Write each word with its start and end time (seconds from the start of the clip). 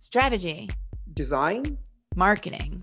strategy, 0.00 0.70
design, 1.14 1.78
marketing, 2.14 2.82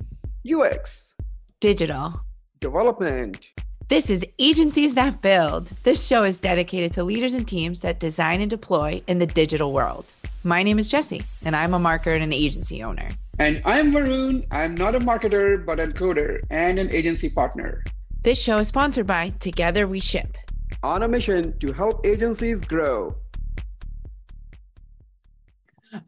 UX, 0.50 1.16
digital, 1.62 2.22
development. 2.60 3.52
This 3.88 4.10
is 4.10 4.26
Agencies 4.40 4.96
That 4.96 5.22
Build. 5.22 5.70
This 5.84 6.06
show 6.06 6.24
is 6.24 6.40
dedicated 6.40 6.94
to 6.94 7.04
leaders 7.04 7.34
and 7.34 7.48
teams 7.48 7.82
that 7.82 8.00
design 8.00 8.42
and 8.42 8.50
deploy 8.50 9.02
in 9.08 9.20
the 9.20 9.26
digital 9.26 9.72
world. 9.72 10.06
My 10.44 10.64
name 10.64 10.80
is 10.80 10.88
Jesse, 10.88 11.24
and 11.44 11.56
I'm 11.56 11.74
a 11.74 11.80
marketer 11.80 12.14
and 12.14 12.24
an 12.24 12.34
agency 12.34 12.84
owner. 12.84 13.10
And 13.40 13.62
I'm 13.66 13.92
Varun. 13.92 14.46
I'm 14.52 14.76
not 14.76 14.96
a 14.96 15.00
marketer, 15.00 15.64
but 15.66 15.80
a 15.80 15.88
coder 15.88 16.42
and 16.50 16.80
an 16.80 16.92
agency 16.92 17.30
partner. 17.30 17.84
This 18.24 18.40
show 18.40 18.58
is 18.58 18.68
sponsored 18.68 19.08
by 19.08 19.30
Together 19.40 19.88
We 19.88 20.00
Ship. 20.00 20.36
On 20.84 21.04
a 21.04 21.08
mission 21.08 21.58
to 21.60 21.72
help 21.72 22.06
agencies 22.06 22.62
grow. 22.62 23.16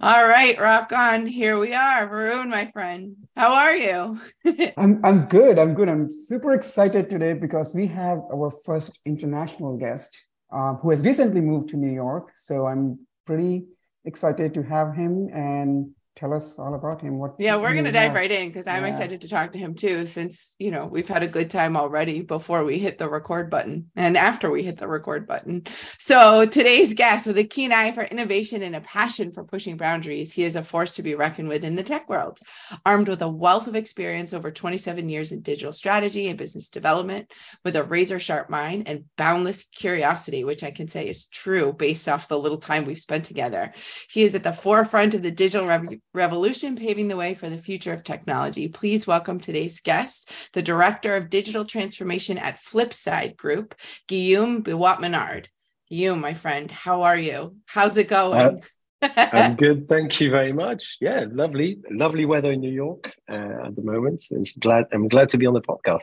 All 0.01 0.27
right, 0.27 0.59
rock 0.59 0.91
on. 0.91 1.25
Here 1.25 1.57
we 1.57 1.73
are. 1.73 2.09
Varun, 2.09 2.49
my 2.49 2.69
friend. 2.71 3.15
How 3.37 3.53
are 3.53 3.75
you? 3.75 4.19
I'm, 4.77 4.99
I'm 5.05 5.25
good. 5.27 5.57
I'm 5.57 5.75
good. 5.75 5.87
I'm 5.87 6.11
super 6.11 6.53
excited 6.53 7.09
today 7.09 7.33
because 7.33 7.73
we 7.73 7.87
have 7.87 8.19
our 8.33 8.51
first 8.65 8.99
international 9.05 9.77
guest 9.77 10.17
uh, 10.51 10.73
who 10.75 10.89
has 10.89 11.05
recently 11.05 11.41
moved 11.41 11.69
to 11.69 11.77
New 11.77 11.91
York. 11.91 12.31
So 12.35 12.65
I'm 12.65 12.99
pretty 13.25 13.65
excited 14.03 14.53
to 14.55 14.63
have 14.63 14.93
him 14.93 15.29
and 15.33 15.91
tell 16.17 16.33
us 16.33 16.57
all 16.57 16.73
about 16.73 17.01
him. 17.01 17.19
What 17.19 17.35
yeah 17.37 17.55
we're 17.55 17.73
going 17.73 17.85
to 17.85 17.91
dive 17.91 18.13
right 18.13 18.31
in 18.31 18.49
because 18.49 18.67
i'm 18.67 18.81
yeah. 18.81 18.89
excited 18.89 19.21
to 19.21 19.29
talk 19.29 19.51
to 19.51 19.57
him 19.57 19.75
too 19.75 20.05
since 20.05 20.55
you 20.57 20.71
know 20.71 20.85
we've 20.85 21.07
had 21.07 21.23
a 21.23 21.27
good 21.27 21.51
time 21.51 21.77
already 21.77 22.21
before 22.21 22.63
we 22.63 22.79
hit 22.79 22.97
the 22.97 23.07
record 23.07 23.49
button 23.49 23.91
and 23.95 24.17
after 24.17 24.49
we 24.49 24.63
hit 24.63 24.77
the 24.77 24.87
record 24.87 25.27
button. 25.27 25.63
So 25.99 26.45
today's 26.45 26.93
guest 26.93 27.27
with 27.27 27.37
a 27.37 27.43
keen 27.43 27.71
eye 27.71 27.91
for 27.91 28.03
innovation 28.03 28.63
and 28.63 28.75
a 28.75 28.81
passion 28.81 29.31
for 29.31 29.43
pushing 29.43 29.77
boundaries 29.77 30.33
he 30.33 30.43
is 30.43 30.55
a 30.55 30.63
force 30.63 30.93
to 30.93 31.03
be 31.03 31.15
reckoned 31.15 31.49
with 31.49 31.63
in 31.63 31.75
the 31.75 31.83
tech 31.83 32.09
world. 32.09 32.39
Armed 32.85 33.09
with 33.09 33.21
a 33.21 33.29
wealth 33.29 33.67
of 33.67 33.75
experience 33.75 34.33
over 34.33 34.51
27 34.51 35.09
years 35.09 35.31
in 35.31 35.41
digital 35.41 35.73
strategy 35.73 36.27
and 36.27 36.37
business 36.37 36.69
development 36.69 37.31
with 37.63 37.75
a 37.75 37.83
razor 37.83 38.19
sharp 38.19 38.49
mind 38.49 38.87
and 38.87 39.05
boundless 39.17 39.65
curiosity 39.65 40.43
which 40.43 40.63
i 40.63 40.71
can 40.71 40.87
say 40.87 41.07
is 41.07 41.25
true 41.25 41.73
based 41.73 42.09
off 42.09 42.27
the 42.27 42.39
little 42.39 42.57
time 42.57 42.85
we've 42.85 42.97
spent 42.97 43.25
together 43.25 43.73
he 44.09 44.23
is 44.23 44.35
at 44.35 44.43
the 44.43 44.53
forefront 44.53 45.13
of 45.13 45.21
the 45.21 45.31
digital 45.31 45.67
rev- 45.67 45.99
revolution 46.17 46.75
paving 46.75 47.07
the 47.07 47.15
way 47.15 47.35
for 47.35 47.47
the 47.47 47.57
future 47.57 47.93
of 47.93 48.03
technology. 48.03 48.67
Please 48.67 49.05
welcome 49.05 49.39
today's 49.39 49.79
guest, 49.79 50.31
the 50.51 50.63
Director 50.63 51.15
of 51.15 51.29
Digital 51.29 51.63
Transformation 51.63 52.37
at 52.39 52.57
Flipside 52.57 53.37
Group, 53.37 53.75
Guillaume 54.07 54.63
Buat-Ménard. 54.63 55.45
Guillaume, 55.89 56.19
my 56.19 56.33
friend, 56.33 56.71
how 56.71 57.03
are 57.03 57.17
you? 57.17 57.55
How's 57.67 57.97
it 57.97 58.07
going? 58.07 58.63
Uh, 59.01 59.09
I'm 59.15 59.55
good, 59.55 59.87
thank 59.87 60.19
you 60.19 60.31
very 60.31 60.51
much. 60.51 60.97
Yeah, 60.99 61.25
lovely, 61.31 61.77
lovely 61.91 62.25
weather 62.25 62.51
in 62.51 62.61
New 62.61 62.71
York 62.71 63.13
uh, 63.29 63.67
at 63.67 63.75
the 63.75 63.83
moment. 63.83 64.25
And 64.31 64.49
glad 64.59 64.85
I'm 64.91 65.07
glad 65.07 65.29
to 65.29 65.37
be 65.37 65.45
on 65.45 65.53
the 65.53 65.61
podcast. 65.61 66.01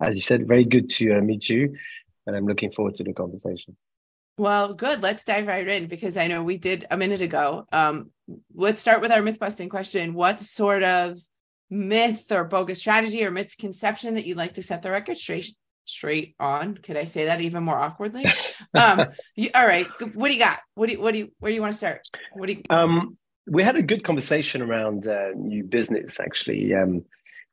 As 0.00 0.16
you 0.16 0.22
said, 0.22 0.48
very 0.48 0.64
good 0.64 0.90
to 0.90 1.18
uh, 1.18 1.20
meet 1.20 1.48
you, 1.48 1.76
and 2.26 2.34
I'm 2.34 2.46
looking 2.46 2.72
forward 2.72 2.96
to 2.96 3.04
the 3.04 3.12
conversation. 3.12 3.76
Well, 4.38 4.74
good. 4.74 5.02
Let's 5.02 5.24
dive 5.24 5.46
right 5.46 5.68
in 5.68 5.86
because 5.86 6.16
I 6.16 6.26
know 6.26 6.42
we 6.42 6.56
did 6.56 6.86
a 6.90 6.96
minute 6.96 7.20
ago. 7.20 7.66
Um, 7.70 8.10
let's 8.54 8.80
start 8.80 9.00
with 9.00 9.12
our 9.12 9.22
myth 9.22 9.38
busting 9.38 9.68
question. 9.68 10.14
What 10.14 10.40
sort 10.40 10.82
of 10.82 11.18
myth 11.70 12.30
or 12.30 12.44
bogus 12.44 12.80
strategy 12.80 13.24
or 13.24 13.30
misconception 13.30 14.14
that 14.14 14.26
you'd 14.26 14.36
like 14.36 14.54
to 14.54 14.62
set 14.62 14.82
the 14.82 14.90
record 14.90 15.16
straight 15.16 15.54
straight 15.84 16.34
on? 16.38 16.76
Could 16.76 16.96
I 16.96 17.04
say 17.04 17.26
that 17.26 17.40
even 17.40 17.64
more 17.64 17.78
awkwardly? 17.78 18.24
um, 18.74 19.06
you, 19.36 19.50
all 19.54 19.66
right. 19.66 19.86
What 20.14 20.28
do 20.28 20.34
you 20.34 20.40
got? 20.40 20.60
What 20.74 20.86
do 20.88 20.94
you, 20.94 21.00
what 21.00 21.12
do 21.12 21.18
you, 21.18 21.32
where 21.38 21.50
do 21.50 21.54
you 21.54 21.60
want 21.62 21.72
to 21.72 21.78
start? 21.78 22.08
What 22.34 22.48
do 22.48 22.54
you? 22.54 22.62
Um, 22.70 23.16
we 23.46 23.64
had 23.64 23.76
a 23.76 23.82
good 23.82 24.04
conversation 24.04 24.62
around 24.62 25.06
uh, 25.06 25.30
new 25.34 25.64
business 25.64 26.20
actually. 26.20 26.74
Um, 26.74 27.04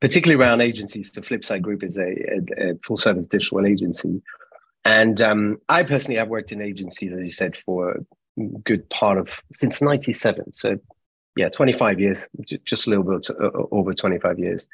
particularly 0.01 0.41
around 0.41 0.61
agencies. 0.61 1.11
The 1.11 1.19
Flipside 1.19 1.61
Group 1.61 1.83
is 1.83 1.97
a, 1.97 2.03
a, 2.03 2.71
a 2.71 2.73
full 2.85 2.95
service 2.95 3.27
digital 3.27 3.65
agency 3.65 4.21
and 4.85 5.21
um, 5.21 5.57
I 5.67 5.83
personally 5.83 6.17
have 6.17 6.29
worked 6.29 6.51
in 6.51 6.61
agencies, 6.61 7.11
as 7.13 7.23
you 7.23 7.31
said, 7.31 7.57
for 7.57 7.97
good 8.63 8.89
part 8.89 9.17
of 9.17 9.29
since 9.59 9.81
'97. 9.81 10.53
So, 10.53 10.77
yeah, 11.35 11.49
25 11.49 11.99
years, 11.99 12.27
just 12.65 12.87
a 12.87 12.89
little 12.89 13.03
bit 13.03 13.29
uh, 13.29 13.49
over 13.71 13.93
25 13.93 14.39
years, 14.39 14.67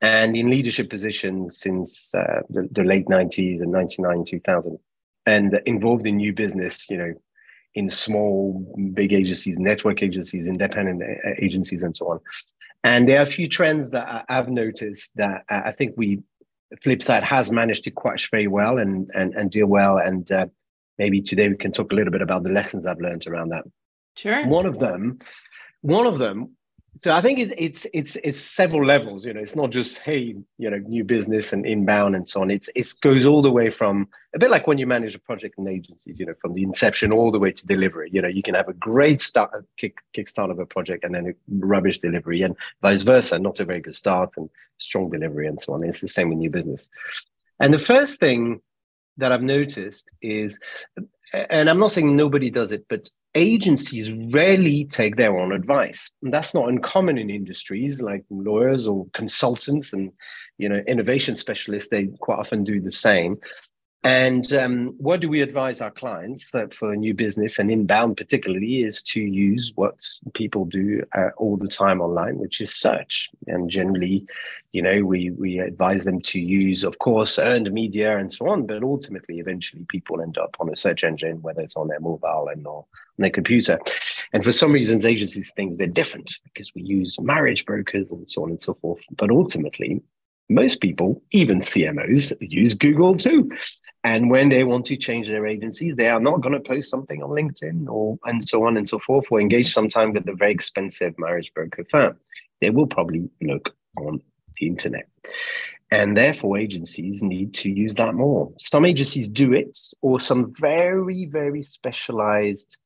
and 0.00 0.36
in 0.36 0.50
leadership 0.50 0.90
positions 0.90 1.58
since 1.58 2.14
uh, 2.14 2.40
the, 2.48 2.68
the, 2.70 2.84
late 2.84 3.06
'90s 3.06 3.60
and 3.60 3.72
'99, 3.72 4.24
2000, 4.26 4.78
and 5.26 5.60
involved 5.66 6.06
in 6.06 6.16
new 6.16 6.32
business. 6.32 6.88
You 6.90 6.96
know, 6.96 7.14
in 7.74 7.88
small, 7.88 8.74
big 8.94 9.12
agencies, 9.12 9.58
network 9.58 10.02
agencies, 10.02 10.46
independent 10.46 11.02
uh, 11.02 11.30
agencies, 11.38 11.82
and 11.82 11.96
so 11.96 12.10
on. 12.10 12.20
And 12.82 13.08
there 13.08 13.18
are 13.18 13.22
a 13.22 13.26
few 13.26 13.48
trends 13.48 13.90
that 13.90 14.24
I've 14.28 14.48
noticed 14.48 15.10
that 15.16 15.44
I 15.50 15.72
think 15.72 15.94
we 15.96 16.20
Flipside 16.84 17.24
has 17.24 17.50
managed 17.50 17.84
to 17.84 17.90
quash 17.90 18.30
very 18.30 18.46
well 18.46 18.78
and 18.78 19.10
and, 19.14 19.34
and 19.34 19.50
deal 19.50 19.66
well. 19.66 19.98
And 19.98 20.30
uh, 20.30 20.46
maybe 21.00 21.20
today 21.20 21.48
we 21.48 21.56
can 21.56 21.72
talk 21.72 21.90
a 21.92 21.94
little 21.94 22.12
bit 22.12 22.22
about 22.22 22.42
the 22.42 22.50
lessons 22.50 22.86
I've 22.86 23.00
learned 23.00 23.26
around 23.26 23.48
that. 23.48 23.64
Sure. 24.16 24.46
One 24.46 24.66
of 24.66 24.78
them, 24.78 25.18
one 25.80 26.06
of 26.06 26.18
them 26.18 26.56
so 26.96 27.14
I 27.14 27.20
think 27.20 27.38
it, 27.38 27.54
it's 27.56 27.86
it's 27.92 28.16
it's 28.16 28.38
several 28.38 28.84
levels. 28.84 29.24
You 29.24 29.32
know, 29.32 29.40
it's 29.40 29.54
not 29.54 29.70
just 29.70 29.98
hey, 29.98 30.34
you 30.58 30.70
know, 30.70 30.78
new 30.78 31.04
business 31.04 31.52
and 31.52 31.64
inbound 31.64 32.16
and 32.16 32.28
so 32.28 32.42
on. 32.42 32.50
It's 32.50 32.68
it 32.74 32.92
goes 33.00 33.26
all 33.26 33.42
the 33.42 33.50
way 33.50 33.70
from 33.70 34.08
a 34.34 34.38
bit 34.38 34.50
like 34.50 34.66
when 34.66 34.76
you 34.76 34.86
manage 34.86 35.14
a 35.14 35.20
project 35.20 35.54
in 35.56 35.68
agencies. 35.68 36.18
You 36.18 36.26
know, 36.26 36.34
from 36.40 36.52
the 36.52 36.62
inception 36.62 37.12
all 37.12 37.30
the 37.30 37.38
way 37.38 37.52
to 37.52 37.66
delivery. 37.66 38.10
You 38.12 38.20
know, 38.22 38.28
you 38.28 38.42
can 38.42 38.54
have 38.54 38.68
a 38.68 38.74
great 38.74 39.22
start 39.22 39.64
kick 39.76 39.98
kickstart 40.16 40.50
of 40.50 40.58
a 40.58 40.66
project 40.66 41.04
and 41.04 41.14
then 41.14 41.28
a 41.28 41.32
rubbish 41.64 41.98
delivery, 42.00 42.42
and 42.42 42.56
vice 42.82 43.02
versa. 43.02 43.38
Not 43.38 43.60
a 43.60 43.64
very 43.64 43.80
good 43.80 43.96
start 43.96 44.30
and 44.36 44.50
strong 44.78 45.10
delivery 45.10 45.46
and 45.46 45.60
so 45.60 45.74
on. 45.74 45.84
It's 45.84 46.00
the 46.00 46.08
same 46.08 46.28
with 46.28 46.38
new 46.38 46.50
business. 46.50 46.88
And 47.60 47.72
the 47.72 47.78
first 47.78 48.18
thing 48.18 48.60
that 49.20 49.32
I've 49.32 49.42
noticed 49.42 50.10
is, 50.20 50.58
and 51.32 51.70
I'm 51.70 51.78
not 51.78 51.92
saying 51.92 52.16
nobody 52.16 52.50
does 52.50 52.72
it, 52.72 52.84
but 52.88 53.08
agencies 53.34 54.10
rarely 54.32 54.84
take 54.84 55.16
their 55.16 55.38
own 55.38 55.52
advice. 55.52 56.10
And 56.22 56.34
that's 56.34 56.54
not 56.54 56.68
uncommon 56.68 57.18
in 57.18 57.30
industries 57.30 58.02
like 58.02 58.24
lawyers 58.30 58.86
or 58.86 59.06
consultants 59.12 59.92
and 59.92 60.12
you 60.58 60.68
know 60.68 60.82
innovation 60.86 61.36
specialists. 61.36 61.88
They 61.88 62.08
quite 62.20 62.38
often 62.38 62.64
do 62.64 62.80
the 62.80 62.92
same. 62.92 63.38
And 64.02 64.50
um, 64.54 64.94
what 64.96 65.20
do 65.20 65.28
we 65.28 65.42
advise 65.42 65.82
our 65.82 65.90
clients 65.90 66.42
for 66.44 66.92
a 66.92 66.96
new 66.96 67.12
business 67.12 67.58
and 67.58 67.70
inbound 67.70 68.16
particularly 68.16 68.82
is 68.82 69.02
to 69.02 69.20
use 69.20 69.72
what 69.74 70.00
people 70.32 70.64
do 70.64 71.02
uh, 71.14 71.28
all 71.36 71.58
the 71.58 71.68
time 71.68 72.00
online, 72.00 72.38
which 72.38 72.62
is 72.62 72.74
search. 72.74 73.28
And 73.46 73.68
generally, 73.68 74.26
you 74.72 74.80
know, 74.80 75.04
we 75.04 75.32
we 75.32 75.58
advise 75.58 76.04
them 76.04 76.22
to 76.22 76.40
use, 76.40 76.82
of 76.82 76.98
course, 76.98 77.38
earned 77.38 77.70
media 77.72 78.16
and 78.16 78.32
so 78.32 78.48
on. 78.48 78.66
But 78.66 78.82
ultimately, 78.82 79.38
eventually, 79.38 79.84
people 79.88 80.22
end 80.22 80.38
up 80.38 80.56
on 80.60 80.70
a 80.70 80.76
search 80.76 81.04
engine, 81.04 81.42
whether 81.42 81.60
it's 81.60 81.76
on 81.76 81.88
their 81.88 82.00
mobile 82.00 82.48
and 82.50 82.66
or 82.66 82.78
on 82.78 82.86
their 83.18 83.30
computer. 83.30 83.78
And 84.32 84.42
for 84.42 84.52
some 84.52 84.72
reasons, 84.72 85.04
agencies 85.04 85.52
think 85.54 85.76
they're 85.76 85.86
different 85.86 86.32
because 86.44 86.74
we 86.74 86.80
use 86.82 87.20
marriage 87.20 87.66
brokers 87.66 88.10
and 88.12 88.30
so 88.30 88.44
on 88.44 88.50
and 88.50 88.62
so 88.62 88.72
forth. 88.72 89.02
But 89.10 89.30
ultimately, 89.30 90.00
most 90.50 90.80
people, 90.80 91.22
even 91.30 91.60
CMOs, 91.60 92.32
use 92.40 92.74
Google 92.74 93.16
too. 93.16 93.50
And 94.02 94.30
when 94.30 94.48
they 94.48 94.64
want 94.64 94.86
to 94.86 94.96
change 94.96 95.28
their 95.28 95.46
agencies, 95.46 95.94
they 95.94 96.08
are 96.08 96.20
not 96.20 96.40
going 96.40 96.54
to 96.54 96.60
post 96.60 96.90
something 96.90 97.22
on 97.22 97.30
LinkedIn 97.30 97.86
or 97.86 98.18
and 98.24 98.46
so 98.46 98.66
on 98.66 98.76
and 98.76 98.88
so 98.88 98.98
forth, 98.98 99.26
or 99.30 99.40
engage 99.40 99.72
sometime 99.72 100.12
with 100.12 100.28
a 100.28 100.34
very 100.34 100.52
expensive 100.52 101.14
marriage 101.18 101.52
broker 101.54 101.86
firm. 101.90 102.16
They 102.60 102.70
will 102.70 102.86
probably 102.86 103.30
look 103.40 103.74
on 103.98 104.20
the 104.58 104.66
internet. 104.66 105.08
And 105.92 106.16
therefore, 106.16 106.58
agencies 106.58 107.22
need 107.22 107.54
to 107.54 107.70
use 107.70 107.94
that 107.96 108.14
more. 108.14 108.52
Some 108.58 108.84
agencies 108.84 109.28
do 109.28 109.52
it, 109.52 109.78
or 110.02 110.20
some 110.20 110.52
very, 110.54 111.26
very 111.26 111.62
specialized 111.62 112.78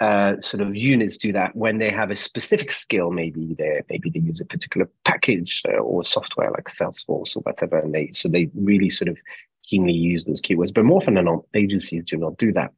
uh, 0.00 0.40
sort 0.40 0.60
of 0.60 0.74
units 0.74 1.16
do 1.16 1.32
that 1.32 1.54
when 1.54 1.78
they 1.78 1.90
have 1.90 2.10
a 2.10 2.16
specific 2.16 2.72
skill. 2.72 3.10
Maybe 3.10 3.54
they 3.56 3.82
maybe 3.88 4.10
they 4.10 4.20
use 4.20 4.40
a 4.40 4.44
particular 4.44 4.88
package 5.04 5.62
uh, 5.68 5.78
or 5.78 6.04
software 6.04 6.50
like 6.50 6.68
Salesforce 6.68 7.36
or 7.36 7.40
whatever, 7.40 7.78
and 7.78 7.94
they 7.94 8.10
so 8.12 8.28
they 8.28 8.50
really 8.54 8.90
sort 8.90 9.08
of 9.08 9.16
keenly 9.62 9.92
use 9.92 10.24
those 10.24 10.40
keywords. 10.40 10.74
But 10.74 10.84
more 10.84 10.98
often 10.98 11.14
than 11.14 11.26
not, 11.26 11.44
agencies 11.54 12.04
do 12.04 12.16
not 12.16 12.36
do 12.38 12.52
that, 12.52 12.72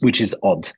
which 0.00 0.20
is 0.20 0.36
odd 0.42 0.70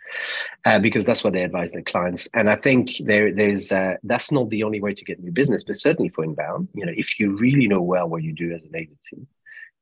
uh, 0.65 0.79
because 0.79 1.05
that's 1.05 1.25
what 1.25 1.33
they 1.33 1.43
advise 1.43 1.73
their 1.73 1.83
clients. 1.83 2.29
And 2.35 2.49
I 2.49 2.57
think 2.57 2.93
there 3.01 3.35
there's 3.35 3.73
uh, 3.73 3.95
that's 4.05 4.31
not 4.31 4.51
the 4.51 4.63
only 4.63 4.81
way 4.81 4.95
to 4.95 5.05
get 5.05 5.21
new 5.21 5.33
business, 5.33 5.65
but 5.65 5.77
certainly 5.77 6.09
for 6.09 6.23
inbound, 6.23 6.69
you 6.75 6.87
know, 6.87 6.93
if 6.97 7.19
you 7.19 7.37
really 7.37 7.67
know 7.67 7.83
well 7.83 8.09
what 8.09 8.23
you 8.23 8.33
do 8.33 8.53
as 8.53 8.63
an 8.63 8.77
agency, 8.77 9.27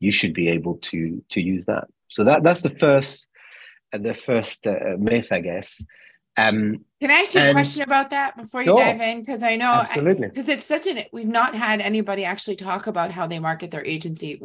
you 0.00 0.11
should 0.11 0.32
be 0.32 0.49
able 0.49 0.76
to 0.79 1.22
to 1.29 1.40
use 1.40 1.67
that. 1.67 1.87
So 2.08 2.25
that 2.25 2.43
that's 2.43 2.62
the 2.62 2.70
first 2.70 3.29
the 3.93 4.15
first 4.15 4.67
uh, 4.67 4.97
myth, 4.99 5.29
I 5.31 5.41
guess. 5.41 5.83
Um, 6.37 6.85
Can 7.00 7.11
I 7.11 7.15
ask 7.15 7.35
you 7.35 7.41
and, 7.41 7.50
a 7.50 7.53
question 7.53 7.83
about 7.83 8.11
that 8.11 8.37
before 8.37 8.61
you 8.61 8.67
sure, 8.67 8.85
dive 8.85 9.00
in? 9.00 9.21
Because 9.21 9.43
I 9.43 9.56
know 9.56 9.73
absolutely 9.73 10.29
because 10.29 10.49
it's 10.49 10.67
such 10.67 10.87
an 10.87 11.03
we've 11.12 11.27
not 11.27 11.55
had 11.55 11.81
anybody 11.81 12.25
actually 12.25 12.56
talk 12.56 12.87
about 12.87 13.11
how 13.11 13.27
they 13.27 13.38
market 13.38 13.71
their 13.71 13.85
agency 13.85 14.41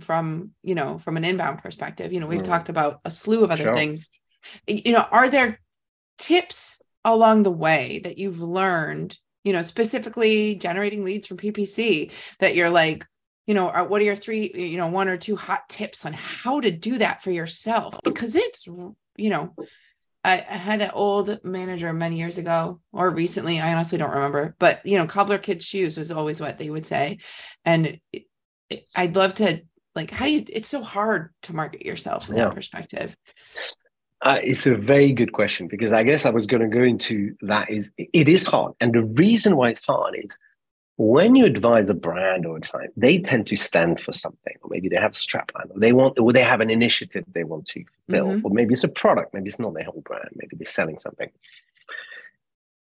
from 0.00 0.50
you 0.62 0.74
know 0.74 0.98
from 0.98 1.16
an 1.16 1.24
inbound 1.24 1.62
perspective. 1.62 2.12
You 2.12 2.20
know, 2.20 2.26
we've 2.26 2.42
mm. 2.42 2.46
talked 2.46 2.68
about 2.68 3.00
a 3.04 3.10
slew 3.10 3.44
of 3.44 3.50
other 3.50 3.64
sure. 3.64 3.74
things. 3.74 4.10
You 4.66 4.92
know, 4.92 5.06
are 5.10 5.30
there 5.30 5.58
tips 6.18 6.82
along 7.04 7.42
the 7.42 7.50
way 7.50 8.00
that 8.04 8.18
you've 8.18 8.40
learned, 8.40 9.16
you 9.44 9.52
know, 9.52 9.62
specifically 9.62 10.54
generating 10.54 11.04
leads 11.04 11.26
from 11.26 11.36
PPC 11.36 12.12
that 12.38 12.54
you're 12.54 12.70
like, 12.70 13.06
you 13.46 13.54
know, 13.54 13.66
what 13.84 14.00
are 14.00 14.04
your 14.04 14.16
three, 14.16 14.52
you 14.54 14.76
know, 14.76 14.88
one 14.88 15.08
or 15.08 15.16
two 15.16 15.36
hot 15.36 15.68
tips 15.68 16.06
on 16.06 16.12
how 16.12 16.60
to 16.60 16.70
do 16.70 16.98
that 16.98 17.22
for 17.22 17.30
yourself? 17.30 17.98
Because 18.04 18.36
it's, 18.36 18.66
you 18.66 19.30
know, 19.30 19.54
I, 20.24 20.34
I 20.34 20.56
had 20.56 20.80
an 20.80 20.92
old 20.94 21.42
manager 21.44 21.92
many 21.92 22.16
years 22.16 22.38
ago 22.38 22.80
or 22.92 23.10
recently, 23.10 23.60
I 23.60 23.72
honestly 23.72 23.98
don't 23.98 24.12
remember, 24.12 24.54
but 24.58 24.86
you 24.86 24.96
know, 24.96 25.06
cobbler 25.06 25.38
kids 25.38 25.64
shoes 25.64 25.96
was 25.96 26.12
always 26.12 26.40
what 26.40 26.58
they 26.58 26.70
would 26.70 26.86
say. 26.86 27.18
And 27.64 27.98
it, 28.12 28.24
it, 28.70 28.84
I'd 28.94 29.16
love 29.16 29.34
to 29.36 29.62
like, 29.94 30.10
how 30.10 30.26
do 30.26 30.32
you, 30.32 30.44
it's 30.48 30.68
so 30.68 30.82
hard 30.82 31.34
to 31.42 31.54
market 31.54 31.84
yourself 31.84 32.26
from 32.26 32.36
yeah. 32.36 32.44
that 32.44 32.54
perspective. 32.54 33.16
Uh, 34.22 34.38
it's 34.44 34.66
a 34.66 34.76
very 34.76 35.12
good 35.12 35.32
question 35.32 35.66
because 35.66 35.92
I 35.92 36.04
guess 36.04 36.24
I 36.24 36.30
was 36.30 36.46
going 36.46 36.62
to 36.62 36.68
go 36.68 36.84
into 36.84 37.34
that 37.42 37.68
is 37.68 37.90
it 37.98 38.28
is 38.28 38.46
hard. 38.46 38.74
And 38.80 38.92
the 38.92 39.02
reason 39.02 39.56
why 39.56 39.70
it's 39.70 39.84
hard 39.84 40.14
is 40.16 40.38
when 41.02 41.34
you 41.34 41.44
advise 41.44 41.90
a 41.90 41.94
brand 41.94 42.46
or 42.46 42.58
a 42.58 42.60
client, 42.60 42.92
they 42.96 43.18
tend 43.18 43.48
to 43.48 43.56
stand 43.56 44.00
for 44.00 44.12
something, 44.12 44.54
or 44.62 44.70
maybe 44.70 44.88
they 44.88 44.96
have 44.96 45.10
a 45.10 45.14
strapline, 45.14 45.68
or 45.70 45.78
they 45.80 45.90
want, 45.90 46.16
or 46.16 46.32
they 46.32 46.44
have 46.44 46.60
an 46.60 46.70
initiative 46.70 47.24
they 47.32 47.42
want 47.42 47.66
to 47.66 47.84
build, 48.08 48.36
mm-hmm. 48.36 48.46
or 48.46 48.50
maybe 48.50 48.72
it's 48.72 48.84
a 48.84 48.88
product, 48.88 49.34
maybe 49.34 49.48
it's 49.48 49.58
not 49.58 49.74
their 49.74 49.84
whole 49.84 50.02
brand, 50.02 50.28
maybe 50.36 50.54
they're 50.54 50.64
selling 50.64 51.00
something. 51.00 51.28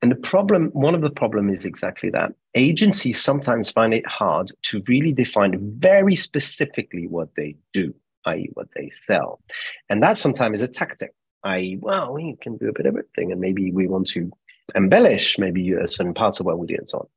And 0.03 0.11
the 0.11 0.15
problem, 0.15 0.69
one 0.73 0.93
of 0.93 1.01
the 1.01 1.09
problem 1.09 1.49
is 1.49 1.65
exactly 1.65 2.11
that. 2.11 2.33
Agencies 2.53 3.19
sometimes 3.19 3.71
find 3.71 3.91
it 3.91 4.05
hard 4.05 4.51
to 4.63 4.83
really 4.87 5.13
define 5.13 5.57
very 5.77 6.15
specifically 6.15 7.07
what 7.07 7.29
they 7.35 7.55
do, 7.73 7.91
i.e., 8.25 8.49
what 8.53 8.67
they 8.75 8.91
sell, 8.91 9.41
and 9.89 10.03
that 10.03 10.19
sometimes 10.19 10.59
is 10.59 10.61
a 10.61 10.67
tactic. 10.67 11.15
I.e., 11.43 11.77
well, 11.81 12.13
we 12.13 12.37
can 12.39 12.57
do 12.57 12.69
a 12.69 12.73
bit 12.73 12.85
of 12.85 12.95
everything, 12.95 13.31
and 13.31 13.41
maybe 13.41 13.71
we 13.71 13.87
want 13.87 14.09
to 14.09 14.31
embellish 14.75 15.39
maybe 15.39 15.73
certain 15.87 16.13
parts 16.13 16.39
of 16.39 16.45
what 16.45 16.59
we 16.59 16.67
do 16.67 16.75
and 16.75 16.87
so 16.87 16.99
on 16.99 17.07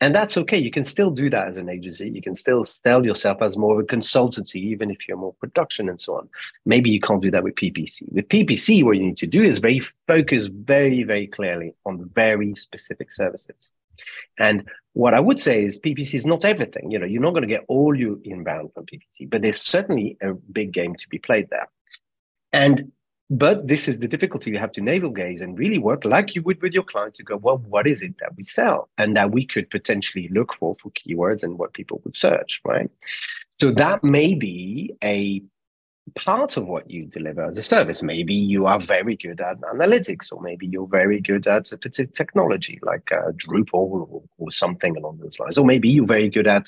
and 0.00 0.14
that's 0.14 0.36
okay 0.36 0.58
you 0.58 0.70
can 0.70 0.84
still 0.84 1.10
do 1.10 1.30
that 1.30 1.48
as 1.48 1.56
an 1.56 1.68
agency. 1.68 2.10
You 2.10 2.20
can 2.20 2.36
still 2.36 2.64
sell 2.64 3.04
yourself 3.04 3.40
as 3.40 3.56
more 3.56 3.78
of 3.78 3.84
a 3.84 3.86
consultancy 3.86 4.56
even 4.56 4.90
if 4.90 5.08
you're 5.08 5.16
more 5.16 5.34
production 5.34 5.88
and 5.88 6.00
so 6.00 6.16
on. 6.16 6.28
Maybe 6.64 6.90
you 6.90 7.00
can't 7.00 7.22
do 7.22 7.30
that 7.30 7.42
with 7.42 7.54
ppc 7.54 8.12
with 8.12 8.28
ppc 8.28 8.84
what 8.84 8.96
you 8.96 9.04
need 9.04 9.18
to 9.18 9.26
do 9.26 9.42
is 9.42 9.58
very 9.58 9.80
focus 10.06 10.48
very 10.48 11.02
very 11.02 11.26
clearly 11.26 11.74
on 11.84 12.10
very 12.14 12.54
specific 12.54 13.12
services. 13.12 13.70
And 14.38 14.68
what 14.92 15.14
i 15.14 15.20
would 15.20 15.40
say 15.40 15.64
is 15.64 15.78
ppc 15.78 16.14
is 16.14 16.26
not 16.26 16.44
everything. 16.44 16.90
You 16.90 16.98
know 16.98 17.06
you're 17.06 17.22
not 17.22 17.32
going 17.32 17.48
to 17.48 17.54
get 17.54 17.64
all 17.68 17.94
your 17.94 18.16
inbound 18.24 18.72
from 18.74 18.86
ppc 18.86 19.30
but 19.30 19.42
there's 19.42 19.62
certainly 19.62 20.18
a 20.20 20.34
big 20.34 20.72
game 20.72 20.94
to 20.96 21.08
be 21.08 21.18
played 21.18 21.48
there. 21.50 21.68
And 22.52 22.92
but 23.28 23.66
this 23.66 23.88
is 23.88 23.98
the 23.98 24.06
difficulty 24.06 24.50
you 24.50 24.58
have 24.58 24.72
to 24.72 24.80
navel 24.80 25.10
gaze 25.10 25.40
and 25.40 25.58
really 25.58 25.78
work 25.78 26.04
like 26.04 26.34
you 26.34 26.42
would 26.42 26.62
with 26.62 26.72
your 26.72 26.84
client 26.84 27.14
to 27.14 27.24
go, 27.24 27.36
well, 27.36 27.58
what 27.58 27.86
is 27.86 28.02
it 28.02 28.14
that 28.20 28.36
we 28.36 28.44
sell 28.44 28.88
and 28.98 29.16
that 29.16 29.32
we 29.32 29.44
could 29.44 29.68
potentially 29.68 30.28
look 30.28 30.54
for 30.54 30.76
for 30.80 30.90
keywords 30.92 31.42
and 31.42 31.58
what 31.58 31.72
people 31.72 32.00
would 32.04 32.16
search, 32.16 32.60
right? 32.64 32.88
So 33.58 33.72
that 33.72 34.04
may 34.04 34.34
be 34.34 34.94
a 35.02 35.42
part 36.14 36.56
of 36.56 36.66
what 36.66 36.88
you 36.88 37.06
deliver 37.06 37.44
as 37.44 37.58
a 37.58 37.64
service. 37.64 38.00
Maybe 38.00 38.34
you 38.34 38.66
are 38.66 38.78
very 38.78 39.16
good 39.16 39.40
at 39.40 39.60
analytics, 39.62 40.32
or 40.32 40.40
maybe 40.40 40.66
you're 40.66 40.86
very 40.86 41.20
good 41.20 41.48
at 41.48 41.72
a 41.72 41.78
particular 41.78 42.12
technology 42.12 42.78
like 42.82 43.10
uh, 43.10 43.32
Drupal 43.32 44.08
or, 44.08 44.22
or 44.38 44.50
something 44.52 44.96
along 44.96 45.18
those 45.18 45.38
lines, 45.40 45.58
or 45.58 45.66
maybe 45.66 45.88
you're 45.88 46.06
very 46.06 46.30
good 46.30 46.46
at 46.46 46.66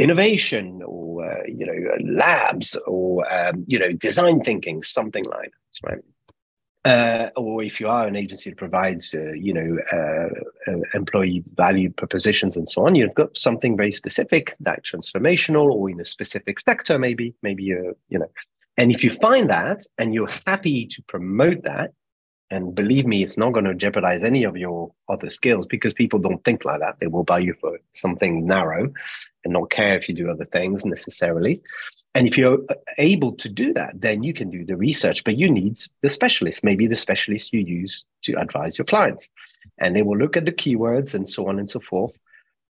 innovation 0.00 0.82
or 0.84 1.30
uh, 1.30 1.42
you 1.46 1.66
know 1.66 2.12
labs 2.12 2.76
or 2.86 3.30
um, 3.32 3.64
you 3.66 3.78
know 3.78 3.92
design 3.92 4.40
thinking 4.40 4.82
something 4.82 5.24
like 5.24 5.52
that 5.52 5.88
right? 5.88 6.04
Uh, 6.82 7.28
or 7.36 7.62
if 7.62 7.78
you 7.78 7.88
are 7.88 8.06
an 8.06 8.16
agency 8.16 8.48
that 8.48 8.56
provides 8.56 9.14
uh, 9.14 9.32
you 9.32 9.52
know 9.52 9.76
uh, 9.92 10.70
uh, 10.70 10.80
employee 10.94 11.44
value 11.54 11.90
propositions 11.90 12.56
and 12.56 12.68
so 12.70 12.86
on 12.86 12.94
you've 12.94 13.14
got 13.14 13.36
something 13.36 13.76
very 13.76 13.90
specific 13.90 14.56
that 14.60 14.82
transformational 14.82 15.70
or 15.70 15.90
in 15.90 16.00
a 16.00 16.04
specific 16.04 16.58
sector 16.60 16.98
maybe 16.98 17.34
maybe 17.42 17.62
you 17.62 17.96
you 18.08 18.18
know. 18.18 18.30
And 18.76 18.90
if 18.90 19.04
you 19.04 19.10
find 19.10 19.50
that 19.50 19.82
and 19.98 20.14
you're 20.14 20.30
happy 20.46 20.86
to 20.86 21.02
promote 21.02 21.64
that 21.64 21.92
and 22.50 22.74
believe 22.74 23.06
me, 23.06 23.22
it's 23.22 23.36
not 23.36 23.52
going 23.52 23.64
to 23.66 23.74
jeopardize 23.74 24.24
any 24.24 24.42
of 24.42 24.56
your 24.56 24.92
other 25.08 25.30
skills 25.30 25.66
because 25.66 25.92
people 25.92 26.18
don't 26.18 26.42
think 26.44 26.64
like 26.64 26.80
that. 26.80 26.96
They 26.98 27.06
will 27.06 27.22
buy 27.22 27.38
you 27.38 27.54
for 27.60 27.78
something 27.92 28.44
narrow 28.46 28.92
and 29.44 29.52
not 29.52 29.70
care 29.70 29.96
if 29.96 30.08
you 30.08 30.14
do 30.14 30.30
other 30.30 30.44
things 30.44 30.84
necessarily. 30.84 31.62
And 32.16 32.26
if 32.26 32.36
you're 32.36 32.58
uh, 32.68 32.74
able 32.98 33.32
to 33.34 33.48
do 33.48 33.72
that, 33.74 34.00
then 34.00 34.24
you 34.24 34.34
can 34.34 34.50
do 34.50 34.64
the 34.64 34.76
research, 34.76 35.22
but 35.22 35.36
you 35.36 35.48
need 35.48 35.78
the 36.02 36.10
specialist, 36.10 36.64
maybe 36.64 36.88
the 36.88 36.96
specialist 36.96 37.52
you 37.52 37.60
use 37.60 38.04
to 38.22 38.32
advise 38.34 38.76
your 38.76 38.84
clients. 38.84 39.30
And 39.78 39.94
they 39.94 40.02
will 40.02 40.18
look 40.18 40.36
at 40.36 40.44
the 40.44 40.52
keywords 40.52 41.14
and 41.14 41.28
so 41.28 41.46
on 41.46 41.60
and 41.60 41.70
so 41.70 41.78
forth. 41.78 42.12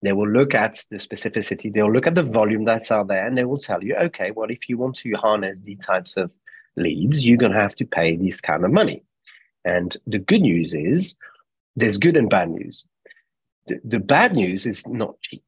They 0.01 0.12
will 0.12 0.27
look 0.30 0.56
at 0.56 0.83
the 0.89 0.97
specificity, 0.97 1.71
they'll 1.71 1.91
look 1.91 2.07
at 2.07 2.15
the 2.15 2.23
volume 2.23 2.65
that's 2.65 2.91
out 2.91 3.07
there, 3.07 3.25
and 3.25 3.38
they 3.38 3.45
will 3.45 3.57
tell 3.57 3.83
you, 3.83 3.95
okay, 3.95 4.31
well, 4.31 4.50
if 4.50 4.69
you 4.69 4.77
want 4.77 4.95
to 4.97 5.12
harness 5.13 5.62
these 5.62 5.80
types 5.80 6.18
of 6.18 6.31
leads, 6.75 7.25
you're 7.25 7.38
going 7.38 7.51
to 7.51 7.59
have 7.59 7.75
to 7.75 7.85
pay 7.85 8.15
this 8.15 8.39
kind 8.39 8.63
of 8.63 8.71
money. 8.71 9.03
And 9.68 9.98
the 10.08 10.19
good 10.19 10.42
news 10.42 10.74
is 10.74 11.16
there's 11.75 11.98
good 11.98 12.16
and 12.16 12.30
bad 12.30 12.50
news. 12.50 12.86
The, 13.68 13.81
the 13.84 14.00
bad 14.00 14.34
news 14.34 14.66
is 14.66 14.88
not 14.88 15.19
cheap, 15.19 15.44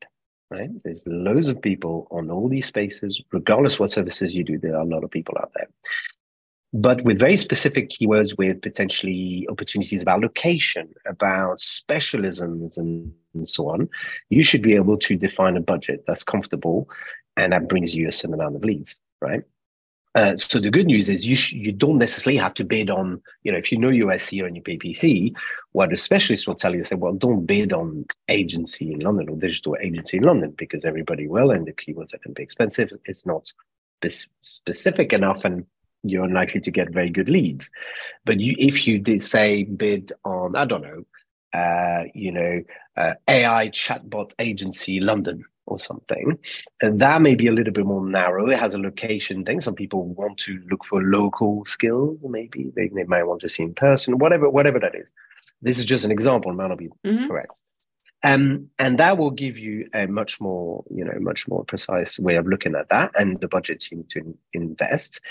right? 0.51 0.69
There's 0.83 1.03
loads 1.07 1.47
of 1.47 1.61
people 1.61 2.05
on 2.11 2.29
all 2.29 2.49
these 2.49 2.65
spaces, 2.65 3.21
regardless 3.31 3.79
what 3.79 3.91
services 3.91 4.35
you 4.35 4.43
do, 4.43 4.57
there 4.57 4.75
are 4.75 4.81
a 4.81 4.93
lot 4.95 5.05
of 5.05 5.09
people 5.09 5.35
out 5.39 5.51
there. 5.55 5.69
But 6.73 7.01
with 7.03 7.17
very 7.17 7.37
specific 7.37 7.89
keywords, 7.89 8.37
with 8.37 8.61
potentially 8.61 9.47
opportunities 9.49 10.01
about 10.01 10.19
location, 10.19 10.93
about 11.07 11.59
specialisms, 11.59 12.77
and, 12.77 13.13
and 13.33 13.47
so 13.47 13.69
on, 13.69 13.89
you 14.29 14.43
should 14.43 14.61
be 14.61 14.75
able 14.75 14.97
to 14.97 15.15
define 15.15 15.55
a 15.55 15.61
budget 15.61 16.03
that's 16.05 16.25
comfortable 16.25 16.89
and 17.37 17.53
that 17.53 17.69
brings 17.69 17.95
you 17.95 18.09
a 18.09 18.11
certain 18.11 18.33
amount 18.33 18.57
of 18.57 18.65
leads, 18.65 18.99
right? 19.21 19.43
Uh, 20.15 20.35
so 20.35 20.59
the 20.59 20.71
good 20.71 20.87
news 20.87 21.07
is 21.07 21.27
you 21.27 21.35
sh- 21.35 21.53
you 21.53 21.71
don't 21.71 21.99
necessarily 21.99 22.39
have 22.39 22.53
to 22.55 22.63
bid 22.63 22.89
on 22.89 23.21
you 23.43 23.51
know 23.51 23.57
if 23.57 23.71
you 23.71 23.77
know 23.77 23.89
your 23.89 24.09
SEO 24.13 24.47
and 24.47 24.55
your 24.55 24.63
PPC, 24.63 25.35
what 25.73 25.91
the 25.91 25.95
specialist 25.95 26.47
will 26.47 26.55
tell 26.55 26.73
you 26.73 26.83
say, 26.83 26.95
well, 26.95 27.13
don't 27.13 27.45
bid 27.45 27.73
on 27.73 28.05
agency 28.27 28.91
in 28.91 28.99
London 28.99 29.29
or 29.29 29.35
digital 29.35 29.77
agency 29.81 30.17
in 30.17 30.23
London 30.23 30.53
because 30.57 30.83
everybody 30.83 31.27
will, 31.27 31.51
and 31.51 31.67
the 31.67 31.73
keywords 31.73 32.13
are 32.13 32.17
going 32.17 32.33
to 32.33 32.39
be 32.39 32.43
expensive. 32.43 32.91
It's 33.05 33.25
not 33.25 33.53
spe- 34.03 34.29
specific 34.41 35.13
enough, 35.13 35.45
and 35.45 35.65
you're 36.03 36.23
unlikely 36.23 36.61
to 36.61 36.71
get 36.71 36.91
very 36.91 37.09
good 37.09 37.29
leads. 37.29 37.69
But 38.25 38.39
you, 38.39 38.55
if 38.57 38.87
you 38.87 38.97
did 38.99 39.21
say 39.21 39.63
bid 39.63 40.11
on, 40.25 40.55
I 40.55 40.65
don't 40.65 40.81
know, 40.81 41.03
uh, 41.53 42.03
you 42.15 42.31
know, 42.31 42.63
uh, 42.97 43.13
AI 43.27 43.69
chatbot 43.69 44.31
agency 44.39 44.99
London, 44.99 45.43
or 45.69 45.79
something. 45.79 46.37
And 46.81 46.99
that 46.99 47.21
may 47.21 47.35
be 47.35 47.47
a 47.47 47.51
little 47.51 47.73
bit 47.73 47.85
more 47.85 48.05
narrow. 48.05 48.49
It 48.49 48.59
has 48.59 48.73
a 48.73 48.77
location 48.77 49.45
thing. 49.45 49.61
Some 49.61 49.75
people 49.75 50.05
want 50.05 50.37
to 50.39 50.61
look 50.69 50.85
for 50.85 51.01
local 51.01 51.65
skills, 51.65 52.17
maybe 52.23 52.71
they, 52.75 52.87
they 52.89 53.03
might 53.03 53.23
want 53.23 53.41
to 53.41 53.49
see 53.49 53.63
in 53.63 53.73
person, 53.73 54.17
whatever, 54.17 54.49
whatever 54.49 54.79
that 54.79 54.95
is. 54.95 55.09
This 55.61 55.77
is 55.77 55.85
just 55.85 56.05
an 56.05 56.11
example, 56.11 56.51
it 56.51 56.55
might 56.55 56.67
not 56.67 56.77
be 56.77 56.89
mm-hmm. 57.05 57.27
correct. 57.27 57.51
Um, 58.21 58.69
and 58.77 58.99
that 58.99 59.17
will 59.17 59.31
give 59.31 59.57
you 59.57 59.89
a 59.93 60.05
much 60.05 60.41
more, 60.41 60.83
you 60.93 61.05
know, 61.05 61.17
much 61.19 61.47
more 61.47 61.63
precise 61.63 62.19
way 62.19 62.35
of 62.35 62.47
looking 62.47 62.75
at 62.75 62.89
that 62.89 63.11
and 63.17 63.39
the 63.39 63.47
budgets 63.47 63.89
you 63.89 63.97
need 63.97 64.09
to 64.09 64.37
invest. 64.51 65.21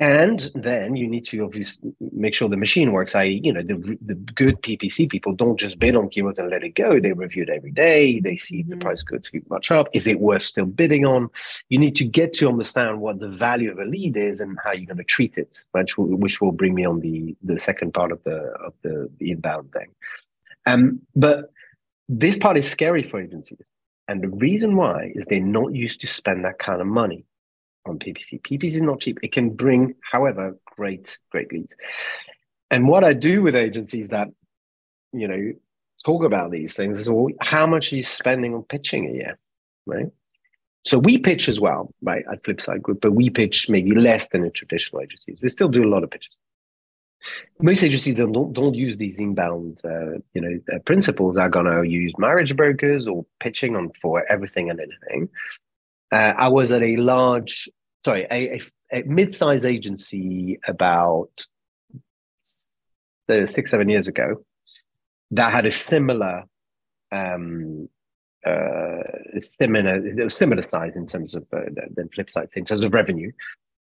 And 0.00 0.48
then 0.54 0.94
you 0.94 1.08
need 1.08 1.24
to 1.26 1.42
obviously 1.42 1.92
make 2.12 2.32
sure 2.32 2.48
the 2.48 2.56
machine 2.56 2.92
works. 2.92 3.16
I, 3.16 3.24
you 3.24 3.52
know, 3.52 3.62
the, 3.62 3.98
the 4.00 4.14
good 4.14 4.62
PPC 4.62 5.10
people 5.10 5.32
don't 5.32 5.58
just 5.58 5.80
bid 5.80 5.96
on 5.96 6.08
keywords 6.10 6.38
and 6.38 6.48
let 6.48 6.62
it 6.62 6.76
go. 6.76 7.00
They 7.00 7.12
review 7.12 7.42
it 7.42 7.48
every 7.48 7.72
day. 7.72 8.20
They 8.20 8.36
see 8.36 8.62
mm-hmm. 8.62 8.70
the 8.70 8.76
price 8.76 9.02
go 9.02 9.18
too 9.18 9.42
much 9.50 9.72
up. 9.72 9.88
Is 9.92 10.06
it 10.06 10.20
worth 10.20 10.44
still 10.44 10.66
bidding 10.66 11.04
on? 11.04 11.30
You 11.68 11.80
need 11.80 11.96
to 11.96 12.04
get 12.04 12.32
to 12.34 12.48
understand 12.48 13.00
what 13.00 13.18
the 13.18 13.28
value 13.28 13.72
of 13.72 13.80
a 13.80 13.84
lead 13.84 14.16
is 14.16 14.38
and 14.40 14.56
how 14.62 14.70
you're 14.70 14.86
going 14.86 14.98
to 14.98 15.04
treat 15.04 15.36
it, 15.36 15.64
which 15.72 15.98
will, 15.98 16.06
which 16.06 16.40
will 16.40 16.52
bring 16.52 16.76
me 16.76 16.84
on 16.84 17.00
the 17.00 17.36
the 17.42 17.58
second 17.58 17.92
part 17.92 18.12
of 18.12 18.22
the 18.22 18.36
of 18.64 18.74
the, 18.82 19.10
the 19.18 19.32
inbound 19.32 19.72
thing. 19.72 19.88
Um, 20.66 21.00
but 21.16 21.50
this 22.08 22.36
part 22.36 22.56
is 22.56 22.68
scary 22.68 23.02
for 23.02 23.20
agencies. 23.20 23.66
And 24.08 24.22
the 24.22 24.28
reason 24.28 24.76
why 24.76 25.12
is 25.14 25.26
they're 25.26 25.40
not 25.40 25.74
used 25.74 26.00
to 26.00 26.06
spend 26.06 26.44
that 26.44 26.58
kind 26.58 26.80
of 26.80 26.86
money 26.86 27.24
on 27.86 27.98
PPC. 27.98 28.40
PPC 28.40 28.64
is 28.76 28.82
not 28.82 29.00
cheap. 29.00 29.18
It 29.22 29.32
can 29.32 29.50
bring, 29.50 29.94
however, 30.00 30.56
great, 30.64 31.18
great 31.30 31.52
leads. 31.52 31.74
And 32.70 32.88
what 32.88 33.04
I 33.04 33.12
do 33.12 33.42
with 33.42 33.54
agencies 33.54 34.08
that, 34.08 34.28
you 35.12 35.28
know, 35.28 35.52
talk 36.04 36.24
about 36.24 36.50
these 36.50 36.74
things 36.74 36.98
is 36.98 37.10
well, 37.10 37.28
how 37.40 37.66
much 37.66 37.92
are 37.92 37.96
you 37.96 38.02
spending 38.02 38.54
on 38.54 38.62
pitching 38.62 39.08
a 39.08 39.12
year, 39.12 39.38
right? 39.86 40.06
So 40.84 40.98
we 40.98 41.18
pitch 41.18 41.48
as 41.48 41.60
well, 41.60 41.92
right, 42.02 42.24
at 42.30 42.42
Flipside 42.44 42.80
Group, 42.80 43.00
but 43.02 43.12
we 43.12 43.28
pitch 43.28 43.68
maybe 43.68 43.94
less 43.94 44.26
than 44.32 44.42
the 44.42 44.50
traditional 44.50 45.02
agencies. 45.02 45.38
We 45.42 45.48
still 45.50 45.68
do 45.68 45.84
a 45.84 45.90
lot 45.90 46.04
of 46.04 46.10
pitches 46.10 46.36
most 47.60 47.82
agencies 47.82 48.14
don't, 48.14 48.52
don't 48.52 48.74
use 48.74 48.96
these 48.96 49.18
inbound 49.18 49.80
uh, 49.84 50.18
you 50.34 50.40
know 50.40 50.58
uh, 50.72 50.78
principles 50.80 51.36
are 51.38 51.48
going 51.48 51.66
to 51.66 51.88
use 51.88 52.12
marriage 52.18 52.56
brokers 52.56 53.08
or 53.08 53.24
pitching 53.40 53.76
on 53.76 53.90
for 54.00 54.24
everything 54.30 54.70
and 54.70 54.80
anything. 54.80 55.28
Uh, 56.10 56.32
i 56.38 56.48
was 56.48 56.72
at 56.72 56.82
a 56.82 56.96
large 56.96 57.68
sorry 58.04 58.26
a, 58.30 58.54
a, 58.56 58.60
a 58.92 59.02
mid-sized 59.02 59.66
agency 59.66 60.58
about 60.66 61.46
uh, 63.28 63.44
six, 63.46 63.70
seven 63.70 63.88
years 63.88 64.06
ago 64.06 64.42
that 65.30 65.52
had 65.52 65.66
a 65.66 65.72
similar 65.72 66.44
um, 67.12 67.88
uh, 68.46 69.02
similar 69.58 70.28
similar 70.28 70.62
size 70.62 70.96
in 70.96 71.06
terms 71.06 71.34
of 71.34 71.44
uh, 71.52 71.60
than 71.94 72.08
Flipside 72.08 72.48
in 72.54 72.64
terms 72.64 72.84
of 72.84 72.92
revenue, 72.94 73.32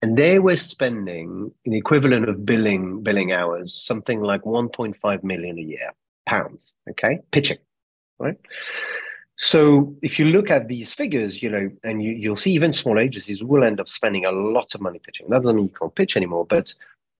and 0.03 0.19
they 0.19 0.39
were 0.41 0.57
spending 0.57 1.53
the 1.65 1.77
equivalent 1.77 2.29
of 2.29 2.45
billing 2.45 3.03
billing 3.03 3.33
hours 3.33 3.73
something 3.73 4.21
like 4.21 4.43
1.5 4.43 5.25
million 5.25 5.59
a 5.59 5.63
year 5.63 5.93
pounds. 6.27 6.73
Okay, 6.91 7.21
pitching, 7.31 7.59
right. 8.19 8.37
So 9.37 9.95
if 10.03 10.19
you 10.19 10.27
look 10.27 10.51
at 10.51 10.69
these 10.69 10.93
figures, 10.93 11.43
you 11.43 11.51
know, 11.51 11.71
and 11.83 12.03
you, 12.03 12.13
you'll 12.13 12.37
see 12.37 12.53
even 12.53 12.73
small 12.73 12.99
agencies 12.99 13.43
will 13.43 13.65
end 13.65 13.81
up 13.81 13.89
spending 13.89 14.25
a 14.25 14.31
lot 14.31 14.75
of 14.75 14.81
money 14.81 15.01
pitching. 15.03 15.27
That 15.31 15.43
doesn't 15.43 15.57
mean 15.57 15.67
you 15.67 15.75
can't 15.79 15.95
pitch 15.95 16.17
anymore, 16.17 16.47
but 16.47 16.75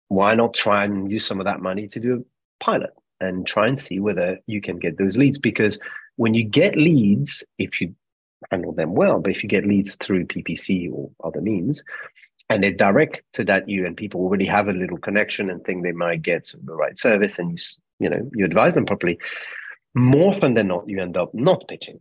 why 0.09 0.35
not 0.35 0.55
try 0.55 0.85
and 0.85 1.11
use 1.11 1.25
some 1.25 1.41
of 1.41 1.47
that 1.47 1.63
money 1.63 1.89
to 1.89 1.99
do 1.99 2.15
a 2.15 2.65
pilot 2.65 2.93
and 3.21 3.47
try 3.47 3.67
and 3.67 3.81
see 3.81 3.99
whether 3.99 4.39
you 4.47 4.61
can 4.61 4.79
get 4.79 4.99
those 4.99 5.17
leads? 5.17 5.39
Because 5.39 5.79
when 6.17 6.35
you 6.35 6.45
get 6.45 6.77
leads, 6.77 7.43
if 7.59 7.81
you 7.81 7.95
handle 8.51 8.73
them 8.73 8.93
well, 8.95 9.21
but 9.21 9.31
if 9.31 9.43
you 9.43 9.49
get 9.49 9.67
leads 9.67 9.95
through 9.97 10.27
PPC 10.27 10.93
or 10.93 11.11
other 11.25 11.41
means, 11.41 11.83
and 12.51 12.63
they're 12.63 12.73
directed 12.73 13.47
that 13.47 13.69
you, 13.69 13.87
and 13.87 13.97
people 13.97 14.21
already 14.21 14.47
have 14.47 14.69
a 14.69 14.73
little 14.73 14.99
connection 14.99 15.51
and 15.51 15.65
think 15.65 15.83
they 15.83 15.93
might 15.93 16.23
get 16.23 16.53
the 16.65 16.75
right 16.75 16.99
service, 16.99 17.39
and 17.39 17.51
you 17.51 17.59
you 17.99 18.09
know 18.11 18.31
you 18.35 18.45
advise 18.45 18.75
them 18.75 18.87
properly, 18.87 19.19
more 19.95 20.35
often 20.35 20.55
than 20.55 20.69
not, 20.69 20.89
you 20.89 21.01
end 21.01 21.17
up 21.17 21.33
not 21.35 21.67
pitching, 21.69 22.01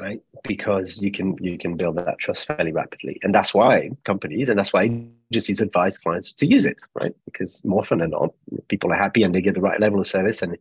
right? 0.00 0.20
Because 0.44 1.02
you 1.02 1.10
can 1.10 1.36
you 1.40 1.58
can 1.58 1.76
build 1.76 1.98
that 1.98 2.18
trust 2.18 2.46
fairly 2.46 2.72
rapidly, 2.72 3.18
and 3.22 3.34
that's 3.34 3.54
why 3.54 3.90
companies 4.04 4.48
and 4.48 4.58
that's 4.58 4.72
why 4.72 4.90
agencies 5.30 5.60
advise 5.60 5.98
clients 5.98 6.32
to 6.34 6.46
use 6.46 6.64
it, 6.64 6.82
right? 6.94 7.14
Because 7.24 7.64
more 7.64 7.80
often 7.80 7.98
than 7.98 8.10
not, 8.10 8.30
people 8.68 8.92
are 8.92 8.96
happy 8.96 9.22
and 9.22 9.34
they 9.34 9.40
get 9.40 9.54
the 9.54 9.60
right 9.60 9.80
level 9.80 10.00
of 10.00 10.06
service, 10.06 10.42
and 10.42 10.56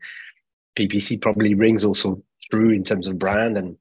PPC 0.77 1.21
probably 1.21 1.53
rings 1.53 1.85
also 1.85 2.21
true 2.51 2.69
in 2.69 2.83
terms 2.83 3.07
of 3.07 3.17
brand 3.17 3.57
and 3.57 3.77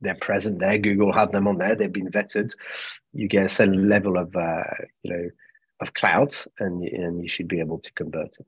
they're 0.00 0.14
present 0.14 0.58
there. 0.58 0.78
Google 0.78 1.12
have 1.12 1.32
them 1.32 1.48
on 1.48 1.58
there. 1.58 1.74
They've 1.74 1.92
been 1.92 2.10
vetted. 2.10 2.52
You 3.12 3.28
get 3.28 3.46
a 3.46 3.48
certain 3.48 3.88
level 3.88 4.18
of 4.18 4.34
uh, 4.36 4.62
you 5.02 5.12
know 5.12 5.30
of 5.80 5.94
cloud, 5.94 6.34
and 6.58 6.82
and 6.82 7.22
you 7.22 7.28
should 7.28 7.48
be 7.48 7.60
able 7.60 7.78
to 7.80 7.92
convert 7.92 8.36
it. 8.38 8.46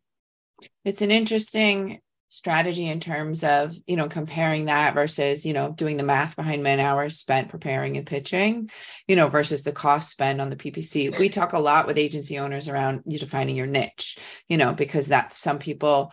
It's 0.84 1.02
an 1.02 1.10
interesting 1.10 2.00
strategy 2.30 2.86
in 2.86 3.00
terms 3.00 3.42
of 3.42 3.74
you 3.86 3.96
know 3.96 4.06
comparing 4.06 4.66
that 4.66 4.92
versus 4.92 5.46
you 5.46 5.54
know 5.54 5.70
doing 5.72 5.96
the 5.96 6.02
math 6.02 6.36
behind 6.36 6.62
man 6.62 6.78
hours 6.78 7.16
spent 7.16 7.48
preparing 7.48 7.96
and 7.96 8.06
pitching 8.06 8.68
you 9.06 9.16
know 9.16 9.28
versus 9.28 9.62
the 9.62 9.72
cost 9.72 10.10
spent 10.10 10.38
on 10.38 10.50
the 10.50 10.56
ppc 10.56 11.18
we 11.18 11.30
talk 11.30 11.54
a 11.54 11.58
lot 11.58 11.86
with 11.86 11.96
agency 11.96 12.38
owners 12.38 12.68
around 12.68 13.02
you 13.06 13.18
defining 13.18 13.56
your 13.56 13.66
niche 13.66 14.18
you 14.46 14.58
know 14.58 14.74
because 14.74 15.06
that's 15.06 15.38
some 15.38 15.58
people 15.58 16.12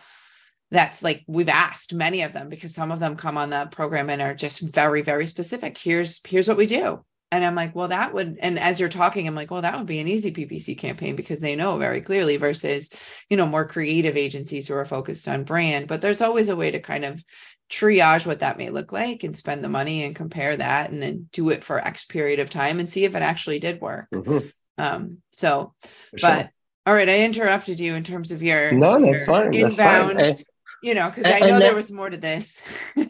that's 0.70 1.02
like 1.02 1.24
we've 1.26 1.48
asked 1.48 1.94
many 1.94 2.22
of 2.22 2.32
them 2.32 2.48
because 2.48 2.74
some 2.74 2.90
of 2.90 3.00
them 3.00 3.16
come 3.16 3.38
on 3.38 3.50
the 3.50 3.68
program 3.70 4.10
and 4.10 4.20
are 4.20 4.34
just 4.34 4.60
very 4.60 5.02
very 5.02 5.26
specific. 5.26 5.78
Here's 5.78 6.20
here's 6.26 6.48
what 6.48 6.56
we 6.56 6.66
do. 6.66 7.04
And 7.32 7.44
i'm 7.44 7.56
like 7.56 7.74
well 7.74 7.88
that 7.88 8.14
would 8.14 8.38
and 8.40 8.56
as 8.56 8.78
you're 8.78 8.88
talking 8.88 9.26
i'm 9.26 9.34
like 9.34 9.50
well 9.50 9.62
that 9.62 9.76
would 9.76 9.88
be 9.88 9.98
an 9.98 10.06
easy 10.06 10.30
ppc 10.30 10.78
campaign 10.78 11.16
because 11.16 11.40
they 11.40 11.56
know 11.56 11.76
very 11.76 12.00
clearly 12.00 12.36
versus 12.36 12.88
you 13.28 13.36
know 13.36 13.46
more 13.46 13.66
creative 13.66 14.16
agencies 14.16 14.68
who 14.68 14.74
are 14.74 14.84
focused 14.84 15.26
on 15.26 15.42
brand. 15.42 15.88
But 15.88 16.00
there's 16.00 16.20
always 16.20 16.48
a 16.48 16.56
way 16.56 16.70
to 16.70 16.78
kind 16.78 17.04
of 17.04 17.22
triage 17.68 18.26
what 18.26 18.40
that 18.40 18.58
may 18.58 18.70
look 18.70 18.92
like 18.92 19.24
and 19.24 19.36
spend 19.36 19.64
the 19.64 19.68
money 19.68 20.04
and 20.04 20.14
compare 20.14 20.56
that 20.56 20.90
and 20.90 21.02
then 21.02 21.28
do 21.32 21.50
it 21.50 21.64
for 21.64 21.80
x 21.84 22.04
period 22.04 22.38
of 22.38 22.48
time 22.48 22.78
and 22.78 22.88
see 22.88 23.04
if 23.04 23.16
it 23.16 23.22
actually 23.22 23.58
did 23.58 23.80
work. 23.80 24.06
Mm-hmm. 24.14 24.46
um 24.78 25.18
so 25.32 25.74
for 25.82 26.18
but 26.22 26.40
sure. 26.42 26.50
all 26.86 26.94
right 26.94 27.08
i 27.08 27.24
interrupted 27.24 27.80
you 27.80 27.94
in 27.94 28.04
terms 28.04 28.30
of 28.30 28.42
your 28.42 28.70
no 28.72 29.00
that's 29.00 29.18
your 29.18 29.26
fine. 29.26 29.54
inbound 29.54 30.18
that's 30.20 30.34
fine 30.34 30.44
you 30.82 30.94
know 30.94 31.08
because 31.10 31.24
i 31.24 31.40
know 31.40 31.58
there 31.58 31.74
was 31.74 31.90
more 31.90 32.10
to 32.10 32.16
this. 32.16 32.62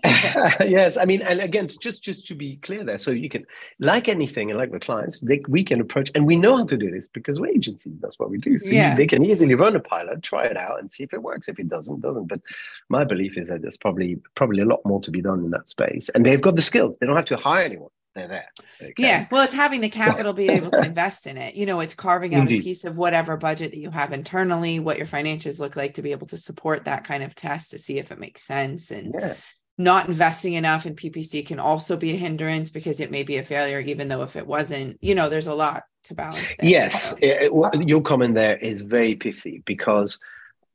Yes 0.61 0.97
i 0.97 1.05
mean 1.05 1.23
and 1.23 1.41
again 1.41 1.69
just 1.81 2.03
just 2.03 2.27
to 2.27 2.35
be 2.35 2.57
clear 2.57 2.85
there 2.85 2.99
so 2.99 3.11
you 3.11 3.29
can 3.29 3.45
like 3.81 4.09
anything 4.09 4.51
and 4.51 4.59
like 4.59 4.73
the 4.73 4.81
clients 4.81 5.21
they, 5.21 5.43
we 5.49 5.65
can 5.65 5.81
approach 5.81 6.11
and 6.15 6.27
we 6.27 6.37
know 6.37 6.57
how 6.57 6.65
to 6.65 6.77
do 6.77 6.91
this 6.91 7.09
because 7.09 7.41
we're 7.41 7.49
agencies 7.49 7.97
that's 8.01 8.19
what 8.19 8.31
we 8.31 8.39
do. 8.39 8.59
So 8.59 8.73
yeah. 8.73 8.91
you, 8.91 8.97
they 8.97 9.07
can 9.07 9.25
easily 9.25 9.55
run 9.55 9.77
a 9.77 9.81
pilot 9.81 10.23
try 10.23 10.47
it 10.47 10.57
out 10.57 10.81
and 10.81 10.91
see 10.91 11.03
if 11.03 11.13
it 11.13 11.23
works. 11.23 11.49
If 11.49 11.59
it 11.59 11.69
doesn't 11.69 12.01
doesn't. 12.01 12.27
But 12.27 12.41
my 12.89 13.05
belief 13.05 13.37
is 13.37 13.49
that 13.49 13.63
there's 13.63 13.77
probably 13.77 14.17
probably 14.35 14.63
a 14.63 14.67
lot 14.67 14.81
more 14.85 15.01
to 15.03 15.11
be 15.11 15.23
done 15.23 15.41
in 15.45 15.51
that 15.51 15.69
space. 15.69 16.09
And 16.11 16.25
they've 16.25 16.41
got 16.41 16.57
the 16.57 16.63
skills. 16.63 16.99
They 16.99 17.07
don't 17.07 17.17
have 17.17 17.25
to 17.27 17.37
hire 17.37 17.65
anyone 17.65 17.91
they're 18.17 18.29
there. 18.29 18.53
Okay. 18.81 18.95
Yeah. 18.99 19.27
Well, 19.31 19.45
it's 19.45 19.55
having 19.55 19.81
the 19.81 19.89
capital 19.89 20.33
being 20.33 20.51
able 20.51 20.71
to 20.71 20.85
invest 20.85 21.27
in 21.27 21.37
it. 21.37 21.55
You 21.55 21.67
know, 21.67 21.81
it's 21.81 21.95
carving 21.95 22.35
out 22.35 22.43
Indeed. 22.43 22.61
a 22.61 22.65
piece 22.65 22.85
of 22.85 22.97
whatever 22.97 23.37
budget 23.37 23.71
that 23.71 23.79
you 23.79 23.91
have 23.91 24.13
internally, 24.13 24.79
what 24.81 24.97
your 24.97 25.07
financials 25.07 25.61
look 25.61 25.77
like 25.77 25.95
to 25.95 26.03
be 26.03 26.13
able 26.13 26.27
to 26.29 26.37
support 26.37 26.85
that 26.85 27.05
kind 27.05 27.23
of 27.23 27.35
test 27.35 27.71
to 27.71 27.79
see 27.79 27.99
if 27.99 28.11
it 28.11 28.19
makes 28.19 28.43
sense. 28.43 28.91
And 28.91 29.15
yeah. 29.19 29.35
not 29.79 30.09
investing 30.09 30.55
enough 30.55 30.87
in 30.87 30.97
PPC 30.97 31.47
can 31.47 31.61
also 31.61 31.97
be 31.97 32.13
a 32.13 32.17
hindrance 32.17 32.71
because 32.71 33.01
it 33.01 33.11
may 33.11 33.23
be 33.23 33.37
a 33.37 33.43
failure, 33.43 33.81
even 33.81 34.09
though 34.09 34.23
if 34.23 34.37
it 34.37 34.47
wasn't, 34.47 34.99
you 35.01 35.15
know, 35.15 35.29
there's 35.29 35.47
a 35.47 35.55
lot 35.55 35.85
to 36.05 36.15
balance. 36.15 36.55
There. 36.59 36.69
Yes. 36.69 37.15
It, 37.21 37.53
it, 37.53 37.89
your 37.89 38.01
comment 38.01 38.35
there 38.35 38.57
is 38.57 38.81
very 38.81 39.15
pithy 39.15 39.63
because 39.67 40.19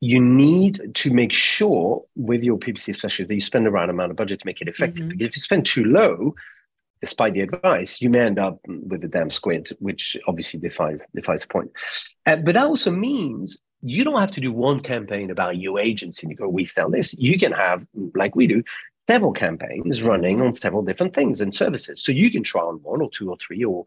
you 0.02 0.20
need 0.20 0.94
to 0.94 1.12
make 1.12 1.32
sure 1.32 2.02
with 2.16 2.42
your 2.42 2.58
PPC 2.58 2.92
specialist 2.92 3.28
that 3.28 3.34
you 3.34 3.40
spend 3.40 3.64
the 3.64 3.70
right 3.70 3.88
amount 3.88 4.10
of 4.10 4.16
budget 4.16 4.40
to 4.40 4.46
make 4.46 4.60
it 4.60 4.66
effective. 4.66 5.02
Mm-hmm. 5.02 5.08
Because 5.10 5.26
if 5.28 5.36
you 5.36 5.40
spend 5.40 5.64
too 5.64 5.84
low, 5.84 6.34
despite 7.02 7.34
the 7.34 7.40
advice, 7.40 8.00
you 8.00 8.08
may 8.08 8.20
end 8.20 8.38
up 8.38 8.58
with 8.66 9.04
a 9.04 9.08
damn 9.08 9.30
squid, 9.30 9.68
which 9.80 10.16
obviously 10.26 10.58
defies 10.60 11.00
defies 11.14 11.42
the 11.42 11.48
point. 11.48 11.70
Uh, 12.24 12.36
but 12.36 12.54
that 12.54 12.64
also 12.64 12.90
means 12.90 13.58
you 13.82 14.04
don't 14.04 14.20
have 14.20 14.30
to 14.30 14.40
do 14.40 14.52
one 14.52 14.80
campaign 14.80 15.30
about 15.30 15.58
your 15.58 15.78
agency 15.80 16.20
and 16.22 16.30
you 16.30 16.36
go, 16.36 16.48
we 16.48 16.64
sell 16.64 16.88
this. 16.88 17.12
You 17.14 17.36
can 17.38 17.52
have, 17.52 17.84
like 18.14 18.36
we 18.36 18.46
do, 18.46 18.62
several 19.12 19.32
campaigns 19.34 20.02
running 20.02 20.40
on 20.40 20.54
several 20.54 20.82
different 20.82 21.14
things 21.14 21.42
and 21.42 21.54
services. 21.54 22.02
So 22.02 22.12
you 22.12 22.30
can 22.30 22.42
try 22.42 22.62
on 22.62 22.76
one 22.76 23.02
or 23.02 23.10
two 23.10 23.28
or 23.28 23.36
three 23.46 23.62
or 23.62 23.84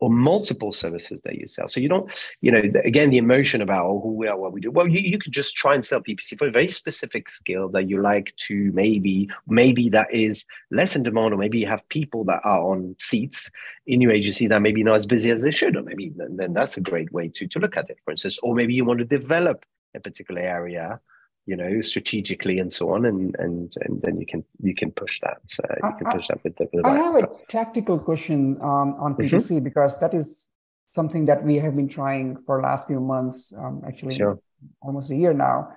or 0.00 0.10
multiple 0.10 0.72
services 0.72 1.22
that 1.22 1.36
you 1.36 1.46
sell. 1.46 1.66
So 1.66 1.80
you 1.80 1.88
don't, 1.88 2.06
you 2.42 2.52
know, 2.52 2.60
again, 2.84 3.08
the 3.08 3.16
emotion 3.16 3.62
about 3.62 3.86
oh, 3.86 4.00
who 4.02 4.12
we 4.12 4.26
are, 4.28 4.36
what 4.36 4.52
we 4.52 4.60
do. 4.60 4.70
Well, 4.70 4.86
you, 4.86 5.00
you 5.00 5.18
could 5.18 5.32
just 5.32 5.56
try 5.56 5.72
and 5.72 5.82
sell 5.82 6.02
PPC 6.02 6.36
for 6.36 6.48
a 6.48 6.50
very 6.50 6.68
specific 6.68 7.30
skill 7.30 7.70
that 7.70 7.88
you 7.88 8.02
like 8.02 8.36
to 8.48 8.70
maybe, 8.74 9.30
maybe 9.46 9.88
that 9.88 10.12
is 10.12 10.44
less 10.70 10.96
in 10.96 11.02
demand, 11.02 11.32
or 11.32 11.38
maybe 11.38 11.58
you 11.58 11.66
have 11.66 11.88
people 11.88 12.24
that 12.24 12.40
are 12.44 12.60
on 12.60 12.94
seats 12.98 13.50
in 13.86 14.02
your 14.02 14.12
agency 14.12 14.46
that 14.48 14.60
maybe 14.60 14.84
not 14.84 14.96
as 14.96 15.06
busy 15.06 15.30
as 15.30 15.40
they 15.40 15.50
should, 15.50 15.76
or 15.76 15.82
maybe 15.82 16.12
then, 16.14 16.36
then 16.36 16.52
that's 16.52 16.76
a 16.76 16.82
great 16.82 17.10
way 17.10 17.28
to, 17.28 17.46
to 17.48 17.58
look 17.58 17.78
at 17.78 17.88
it, 17.88 17.96
for 18.04 18.10
instance. 18.10 18.38
Or 18.42 18.54
maybe 18.54 18.74
you 18.74 18.84
want 18.84 18.98
to 18.98 19.06
develop 19.06 19.64
a 19.94 20.00
particular 20.00 20.42
area 20.42 21.00
you 21.46 21.56
know 21.56 21.80
strategically 21.80 22.58
and 22.58 22.72
so 22.72 22.90
on 22.90 23.06
and 23.06 23.34
and 23.38 23.74
and 23.82 24.02
then 24.02 24.18
you 24.20 24.26
can 24.26 24.44
you 24.60 24.74
can 24.74 24.90
push 24.90 25.20
that 25.20 25.40
uh, 25.64 25.88
you 25.88 25.94
can 25.98 26.06
push 26.10 26.26
that 26.28 26.42
with 26.44 26.56
the, 26.56 26.68
with 26.72 26.82
the 26.82 26.88
i 26.88 26.96
have 26.96 27.14
a 27.14 27.28
tactical 27.48 27.98
question 27.98 28.58
um, 28.60 28.94
on 28.98 29.14
ppc 29.14 29.52
mm-hmm. 29.52 29.64
because 29.64 29.98
that 30.00 30.12
is 30.12 30.48
something 30.92 31.26
that 31.26 31.42
we 31.44 31.56
have 31.56 31.76
been 31.76 31.88
trying 31.88 32.36
for 32.36 32.60
last 32.60 32.88
few 32.88 33.00
months 33.00 33.52
um, 33.56 33.82
actually 33.86 34.16
sure. 34.16 34.38
almost 34.82 35.10
a 35.10 35.16
year 35.16 35.32
now 35.32 35.68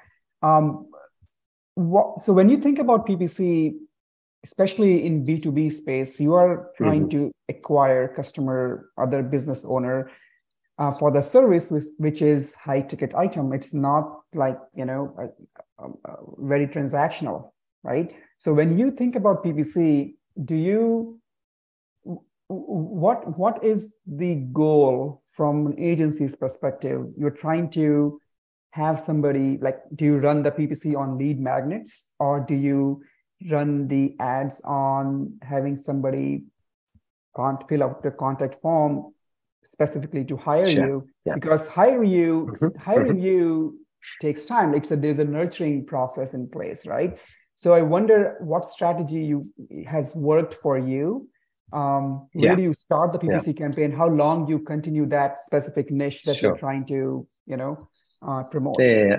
um, 0.41 0.87
what, 1.75 2.21
so 2.21 2.33
when 2.33 2.49
you 2.49 2.57
think 2.57 2.79
about 2.79 3.07
ppc 3.07 3.73
especially 4.43 5.05
in 5.05 5.23
b2b 5.25 5.71
space 5.71 6.19
you 6.19 6.33
are 6.33 6.71
trying 6.77 7.07
mm-hmm. 7.07 7.27
to 7.27 7.31
acquire 7.47 8.07
customer 8.07 8.89
other 8.97 9.21
business 9.21 9.63
owner 9.65 10.09
uh, 10.79 10.91
for 10.93 11.11
the 11.11 11.21
service 11.21 11.69
which, 11.69 11.83
which 11.97 12.21
is 12.21 12.55
high 12.55 12.81
ticket 12.81 13.13
item 13.13 13.53
it's 13.53 13.73
not 13.73 14.21
like 14.33 14.57
you 14.75 14.85
know 14.85 15.13
very 16.39 16.67
transactional 16.67 17.51
right? 17.83 18.11
So 18.39 18.53
when 18.53 18.77
you 18.77 18.91
think 18.91 19.15
about 19.15 19.43
ppc 19.43 20.13
do 20.43 20.55
you 20.55 21.19
what 22.47 23.37
what 23.37 23.63
is 23.63 23.95
the 24.07 24.35
goal 24.35 25.21
from 25.33 25.67
an 25.67 25.79
agency's 25.79 26.35
perspective? 26.35 27.05
You're 27.15 27.29
trying 27.29 27.69
to 27.71 28.19
have 28.71 28.99
somebody 28.99 29.59
like 29.61 29.79
do 29.95 30.05
you 30.05 30.17
run 30.17 30.43
the 30.43 30.51
ppc 30.51 30.95
on 30.97 31.17
lead 31.17 31.39
magnets 31.39 32.09
or 32.19 32.39
do 32.39 32.55
you 32.55 33.03
run 33.51 33.87
the 33.87 34.15
ads 34.19 34.61
on 34.61 35.37
having 35.41 35.77
somebody 35.77 36.43
can't 37.35 37.67
fill 37.69 37.83
out 37.83 38.03
the 38.03 38.11
contact 38.11 38.61
form 38.61 39.13
specifically 39.69 40.25
to 40.25 40.35
hire 40.35 40.65
sure. 40.65 40.85
you 40.85 41.07
yeah. 41.25 41.35
because 41.35 41.67
hire 41.67 42.03
you 42.03 42.57
mm-hmm. 42.59 42.77
hiring 42.79 43.17
mm-hmm. 43.17 43.25
you 43.25 43.79
takes 44.21 44.45
time 44.45 44.73
like 44.73 44.83
so 44.83 44.95
there's 44.95 45.19
a 45.19 45.23
nurturing 45.23 45.85
process 45.85 46.33
in 46.33 46.47
place 46.49 46.87
right 46.87 47.19
so 47.55 47.73
i 47.73 47.81
wonder 47.81 48.35
what 48.39 48.69
strategy 48.69 49.23
you 49.23 49.45
has 49.87 50.15
worked 50.15 50.55
for 50.61 50.77
you 50.77 51.27
um, 51.71 52.27
where 52.33 52.49
yeah. 52.49 52.55
do 52.55 52.63
you 52.63 52.73
start 52.73 53.13
the 53.13 53.19
ppc 53.19 53.47
yeah. 53.47 53.53
campaign 53.53 53.91
how 53.91 54.07
long 54.07 54.47
you 54.47 54.59
continue 54.59 55.05
that 55.05 55.39
specific 55.39 55.91
niche 55.91 56.23
that 56.23 56.35
sure. 56.35 56.49
you're 56.49 56.57
trying 56.57 56.83
to 56.85 57.27
you 57.45 57.57
know 57.57 57.87
uh, 58.27 58.43
promote 58.43 58.75
yeah 58.79 59.17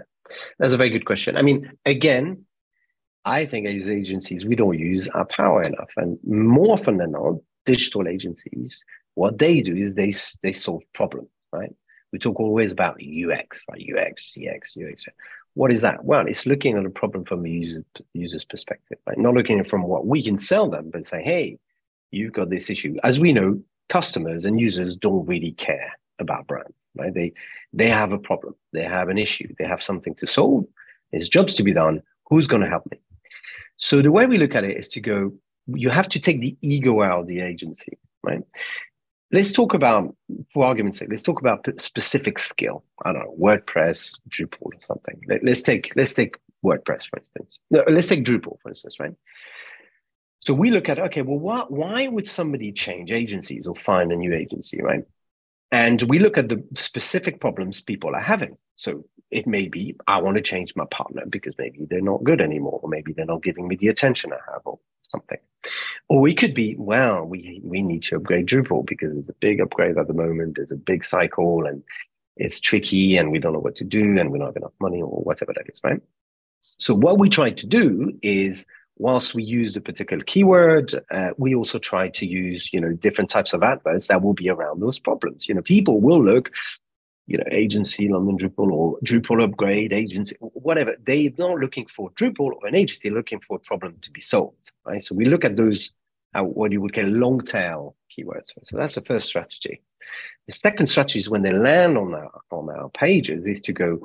that's 0.58 0.74
a 0.74 0.76
very 0.76 0.90
good 0.90 1.04
question 1.04 1.36
i 1.36 1.42
mean 1.42 1.70
again 1.86 2.44
i 3.24 3.46
think 3.46 3.68
as 3.68 3.88
agencies 3.88 4.44
we 4.44 4.56
don't 4.56 4.78
use 4.78 5.06
our 5.08 5.26
power 5.26 5.62
enough 5.62 5.90
and 5.96 6.18
more 6.24 6.72
often 6.72 6.96
than 6.96 7.12
not 7.12 7.34
digital 7.66 8.08
agencies 8.08 8.84
what 9.14 9.38
they 9.38 9.60
do 9.60 9.76
is 9.76 9.94
they 9.94 10.12
they 10.42 10.52
solve 10.52 10.82
problems, 10.94 11.28
right? 11.52 11.74
We 12.12 12.18
talk 12.18 12.40
always 12.40 12.72
about 12.72 13.00
UX, 13.00 13.64
right? 13.70 13.80
UX, 13.80 14.32
CX, 14.36 14.76
UX. 14.76 15.04
What 15.54 15.72
is 15.72 15.80
that? 15.80 16.04
Well, 16.04 16.26
it's 16.26 16.46
looking 16.46 16.76
at 16.76 16.86
a 16.86 16.90
problem 16.90 17.24
from 17.24 17.44
a 17.44 17.48
user, 17.48 17.84
user's 18.14 18.44
perspective, 18.44 18.98
right? 19.06 19.18
Not 19.18 19.34
looking 19.34 19.62
from 19.64 19.82
what 19.82 20.06
we 20.06 20.22
can 20.22 20.38
sell 20.38 20.68
them, 20.68 20.90
but 20.90 21.06
say, 21.06 21.22
hey, 21.22 21.58
you've 22.10 22.32
got 22.32 22.50
this 22.50 22.70
issue. 22.70 22.96
As 23.02 23.20
we 23.20 23.32
know, 23.32 23.60
customers 23.88 24.44
and 24.44 24.60
users 24.60 24.96
don't 24.96 25.26
really 25.26 25.52
care 25.52 25.92
about 26.18 26.46
brands, 26.46 26.74
right? 26.96 27.12
They 27.12 27.32
they 27.72 27.88
have 27.88 28.12
a 28.12 28.18
problem, 28.18 28.54
they 28.72 28.84
have 28.84 29.08
an 29.08 29.18
issue, 29.18 29.54
they 29.58 29.66
have 29.66 29.82
something 29.82 30.14
to 30.16 30.26
solve. 30.26 30.64
There's 31.12 31.28
jobs 31.28 31.54
to 31.54 31.62
be 31.62 31.72
done. 31.72 32.02
Who's 32.28 32.46
going 32.46 32.62
to 32.62 32.68
help 32.68 32.88
me? 32.90 33.00
So 33.76 34.02
the 34.02 34.12
way 34.12 34.26
we 34.26 34.38
look 34.38 34.54
at 34.54 34.64
it 34.64 34.76
is 34.76 34.88
to 34.90 35.00
go. 35.00 35.32
You 35.66 35.90
have 35.90 36.08
to 36.10 36.18
take 36.18 36.40
the 36.40 36.56
ego 36.62 37.02
out 37.02 37.20
of 37.20 37.26
the 37.28 37.40
agency, 37.40 37.98
right? 38.24 38.42
Let's 39.32 39.52
talk 39.52 39.74
about, 39.74 40.14
for 40.52 40.64
argument's 40.64 40.98
sake, 40.98 41.08
let's 41.10 41.22
talk 41.22 41.40
about 41.40 41.66
specific 41.80 42.38
skill. 42.38 42.84
I 43.04 43.12
don't 43.12 43.22
know, 43.22 43.36
WordPress, 43.40 44.18
Drupal, 44.28 44.58
or 44.62 44.72
something. 44.80 45.20
Let, 45.28 45.46
us 45.46 45.62
take 45.62 45.92
let's 45.94 46.14
take 46.14 46.36
WordPress 46.64 47.08
for 47.08 47.18
instance. 47.18 47.60
No, 47.70 47.84
let's 47.88 48.08
take 48.08 48.24
Drupal 48.24 48.60
for 48.60 48.70
instance, 48.70 48.98
right? 48.98 49.14
So 50.40 50.54
we 50.54 50.70
look 50.70 50.88
at 50.88 50.98
okay, 50.98 51.22
well, 51.22 51.38
why, 51.38 51.64
why 51.68 52.08
would 52.08 52.26
somebody 52.26 52.72
change 52.72 53.12
agencies 53.12 53.66
or 53.66 53.76
find 53.76 54.10
a 54.10 54.16
new 54.16 54.34
agency, 54.34 54.82
right? 54.82 55.04
And 55.70 56.02
we 56.02 56.18
look 56.18 56.36
at 56.36 56.48
the 56.48 56.64
specific 56.74 57.40
problems 57.40 57.80
people 57.80 58.14
are 58.16 58.20
having. 58.20 58.56
So 58.76 59.04
it 59.30 59.46
may 59.46 59.68
be 59.68 59.94
I 60.06 60.20
want 60.20 60.36
to 60.36 60.42
change 60.42 60.74
my 60.74 60.86
partner 60.86 61.22
because 61.28 61.54
maybe 61.58 61.86
they're 61.88 62.00
not 62.00 62.24
good 62.24 62.40
anymore, 62.40 62.80
or 62.82 62.88
maybe 62.88 63.12
they're 63.12 63.26
not 63.26 63.42
giving 63.42 63.68
me 63.68 63.76
the 63.76 63.88
attention 63.88 64.32
I 64.32 64.52
have, 64.52 64.62
or 64.64 64.80
something. 65.10 65.38
Or 66.08 66.20
we 66.20 66.34
could 66.34 66.54
be, 66.54 66.74
well, 66.78 67.24
we 67.24 67.60
we 67.62 67.82
need 67.82 68.02
to 68.04 68.16
upgrade 68.16 68.46
Drupal 68.46 68.86
because 68.86 69.14
it's 69.14 69.28
a 69.28 69.34
big 69.34 69.60
upgrade 69.60 69.98
at 69.98 70.06
the 70.06 70.14
moment. 70.14 70.56
There's 70.56 70.70
a 70.70 70.76
big 70.76 71.04
cycle 71.04 71.66
and 71.66 71.82
it's 72.36 72.60
tricky 72.60 73.16
and 73.16 73.30
we 73.30 73.38
don't 73.38 73.52
know 73.52 73.58
what 73.60 73.76
to 73.76 73.84
do 73.84 74.18
and 74.18 74.30
we 74.30 74.38
don't 74.38 74.48
have 74.48 74.56
enough 74.56 74.72
money 74.80 75.02
or 75.02 75.08
whatever 75.08 75.52
that 75.54 75.70
is, 75.70 75.80
right? 75.84 76.00
So 76.62 76.94
what 76.94 77.18
we 77.18 77.28
try 77.28 77.50
to 77.50 77.66
do 77.66 78.12
is 78.22 78.64
whilst 78.96 79.34
we 79.34 79.42
use 79.42 79.72
the 79.72 79.80
particular 79.80 80.22
keyword, 80.24 80.94
uh, 81.10 81.30
we 81.38 81.54
also 81.54 81.78
try 81.78 82.08
to 82.08 82.26
use, 82.26 82.70
you 82.72 82.80
know, 82.80 82.92
different 82.92 83.30
types 83.30 83.52
of 83.52 83.62
adverts 83.62 84.08
that 84.08 84.22
will 84.22 84.34
be 84.34 84.48
around 84.48 84.80
those 84.80 84.98
problems. 84.98 85.48
You 85.48 85.54
know, 85.54 85.62
people 85.62 86.00
will 86.00 86.22
look, 86.22 86.50
you 87.26 87.38
know, 87.38 87.44
agency, 87.50 88.08
London 88.08 88.36
Drupal 88.38 88.72
or 88.72 88.98
Drupal 89.04 89.42
upgrade 89.42 89.92
agency, 89.92 90.36
whatever. 90.40 90.96
They're 91.06 91.30
not 91.38 91.58
looking 91.58 91.86
for 91.86 92.10
Drupal 92.10 92.52
or 92.52 92.66
an 92.66 92.74
agency, 92.74 93.10
looking 93.10 93.40
for 93.40 93.56
a 93.56 93.60
problem 93.60 93.96
to 94.02 94.10
be 94.10 94.20
solved, 94.20 94.72
right? 94.84 95.02
So 95.02 95.14
we 95.14 95.26
look 95.26 95.44
at 95.44 95.56
those, 95.56 95.92
uh, 96.34 96.42
what 96.42 96.72
you 96.72 96.80
would 96.80 96.94
call 96.94 97.04
long 97.04 97.40
tail 97.40 97.96
keywords. 98.10 98.48
So 98.64 98.76
that's 98.76 98.94
the 98.96 99.02
first 99.02 99.28
strategy. 99.28 99.80
The 100.46 100.54
second 100.54 100.86
strategy 100.88 101.20
is 101.20 101.30
when 101.30 101.42
they 101.42 101.52
land 101.52 101.96
on 101.96 102.14
our, 102.14 102.30
on 102.50 102.68
our 102.70 102.88
pages 102.90 103.44
is 103.46 103.60
to 103.62 103.72
go, 103.72 104.00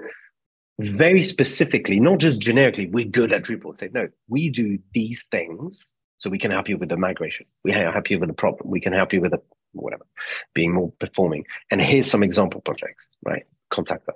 very 0.79 1.23
specifically, 1.23 1.99
not 1.99 2.19
just 2.19 2.41
generically, 2.41 2.87
we're 2.87 3.05
good 3.05 3.31
at 3.31 3.43
Drupal. 3.43 3.77
Say, 3.77 3.89
no, 3.93 4.09
we 4.27 4.49
do 4.49 4.77
these 4.93 5.23
things 5.31 5.93
so 6.17 6.29
we 6.29 6.37
can 6.37 6.51
help 6.51 6.67
you 6.69 6.77
with 6.77 6.89
the 6.89 6.97
migration. 6.97 7.45
We 7.63 7.71
can 7.71 7.91
help 7.91 8.09
you 8.09 8.19
with 8.19 8.29
the 8.29 8.35
problem. 8.35 8.69
We 8.69 8.81
can 8.81 8.93
help 8.93 9.13
you 9.13 9.21
with 9.21 9.31
the 9.31 9.41
whatever, 9.83 10.05
being 10.53 10.73
more 10.73 10.91
performing. 10.99 11.45
And 11.71 11.81
here's 11.81 12.09
some 12.09 12.23
example 12.23 12.61
projects, 12.61 13.07
right? 13.23 13.43
Contact 13.69 14.05
them. 14.05 14.15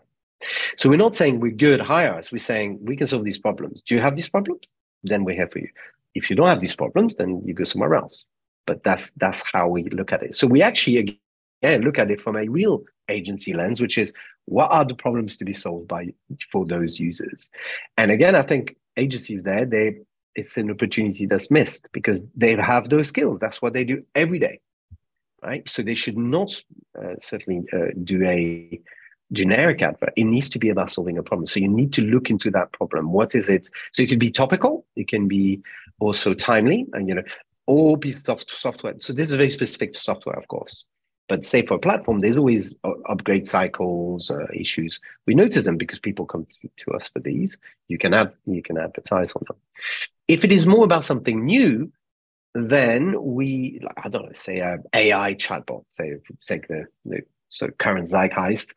So 0.78 0.90
we're 0.90 0.98
not 0.98 1.16
saying 1.16 1.40
we're 1.40 1.52
good, 1.52 1.82
hire 1.82 2.16
us. 2.16 2.32
We're 2.32 2.40
saying 2.40 2.80
we 2.82 2.96
can 2.96 3.08
solve 3.08 3.26
these 3.26 3.38
problems. 3.38 3.82
Do 3.82 3.96
you 3.96 4.02
have 4.02 4.16
these 4.16 4.30
problems? 4.30 4.72
Then 5.04 5.24
we're 5.24 5.36
here 5.36 5.50
for 5.52 5.60
you. 5.60 5.70
If 6.16 6.30
you 6.30 6.36
don't 6.36 6.50
have 6.50 6.62
these 6.62 6.76
problems, 6.76 7.16
then 7.16 7.42
you 7.46 7.54
go 7.54 7.64
somewhere 7.64 7.96
else. 7.96 8.26
But 8.66 8.84
that's 8.84 9.12
that's 9.12 9.44
how 9.52 9.68
we 9.68 9.84
look 9.90 10.12
at 10.12 10.24
it. 10.24 10.36
So 10.36 10.48
we 10.48 10.62
actually 10.62 11.18
again 11.64 11.82
look 11.82 12.00
at 12.00 12.12
it 12.12 12.22
from 12.22 12.36
a 12.36 12.48
real 12.48 12.84
agency 13.10 13.54
lens, 13.54 13.82
which 13.82 13.98
is 13.98 14.14
what 14.46 14.72
are 14.72 14.86
the 14.86 14.96
problems 14.96 15.38
to 15.38 15.46
be 15.46 15.54
solved 15.54 15.88
by 15.88 16.14
for 16.52 16.66
those 16.66 17.00
users? 17.00 17.50
And 17.98 18.12
again, 18.12 18.36
I 18.36 18.44
think 18.44 18.76
agencies 18.98 19.44
there, 19.44 19.66
they 19.66 19.98
it's 20.36 20.58
an 20.58 20.70
opportunity 20.72 21.26
that's 21.26 21.52
missed 21.52 21.88
because 21.92 22.22
they 22.36 22.56
have 22.56 22.90
those 22.90 23.08
skills. 23.08 23.40
That's 23.40 23.62
what 23.62 23.74
they 23.74 23.84
do 23.84 24.04
every 24.16 24.40
day, 24.40 24.60
right? 25.44 25.68
So 25.70 25.82
they 25.82 25.96
should 25.96 26.18
not 26.18 26.52
uh, 26.98 27.16
certainly 27.20 27.64
uh, 27.74 27.92
do 28.04 28.24
a 28.26 28.80
generic 29.32 29.82
advert. 29.82 30.14
It 30.16 30.24
needs 30.24 30.50
to 30.50 30.60
be 30.60 30.70
about 30.70 30.92
solving 30.92 31.18
a 31.18 31.24
problem. 31.24 31.48
So 31.48 31.60
you 31.60 31.68
need 31.68 31.94
to 31.94 32.02
look 32.02 32.30
into 32.30 32.50
that 32.52 32.72
problem. 32.72 33.12
What 33.12 33.36
is 33.36 33.50
it? 33.50 33.70
So 33.92 34.04
it 34.04 34.10
can 34.10 34.20
be 34.20 34.32
topical. 34.32 34.86
It 34.96 35.08
can 35.08 35.28
be 35.28 35.62
also 36.00 36.34
timely, 36.34 36.88
and 36.94 37.08
you 37.08 37.16
know, 37.16 37.24
or 37.68 37.98
be 37.98 38.16
soft 38.26 38.52
software. 38.52 38.96
So 39.00 39.14
this 39.14 39.30
is 39.30 39.36
very 39.36 39.50
specific 39.50 39.94
to 39.94 40.00
software, 40.00 40.38
of 40.38 40.48
course. 40.48 40.86
But 41.28 41.46
say 41.46 41.64
for 41.64 41.76
a 41.76 41.80
platform, 41.80 42.22
there's 42.22 42.38
always 42.38 42.74
uh, 42.84 42.94
upgrade 43.08 43.48
cycles, 43.48 44.32
uh, 44.32 44.48
issues. 44.52 45.00
We 45.28 45.36
notice 45.36 45.64
them 45.64 45.78
because 45.78 46.00
people 46.00 46.26
come 46.26 46.48
to, 46.62 46.70
to 46.86 46.92
us 46.94 47.08
for 47.08 47.20
these. 47.20 47.56
You 47.88 48.00
can 48.00 48.16
add, 48.16 48.34
you 48.48 48.64
can 48.64 48.80
advertise 48.80 49.32
on 49.34 49.44
them. 49.48 49.58
If 50.28 50.44
it 50.44 50.52
is 50.52 50.66
more 50.66 50.84
about 50.84 51.04
something 51.04 51.46
new, 51.46 51.92
then 52.54 53.16
we, 53.22 53.80
I 54.04 54.10
don't 54.10 54.26
know, 54.26 54.34
say 54.34 54.60
a 54.60 54.78
AI 54.94 55.36
chatbot, 55.36 55.86
say, 55.90 56.14
say 56.40 56.62
the, 56.68 56.86
the 57.06 57.22
so 57.50 57.68
current 57.80 58.10
zeitgeist. 58.10 58.74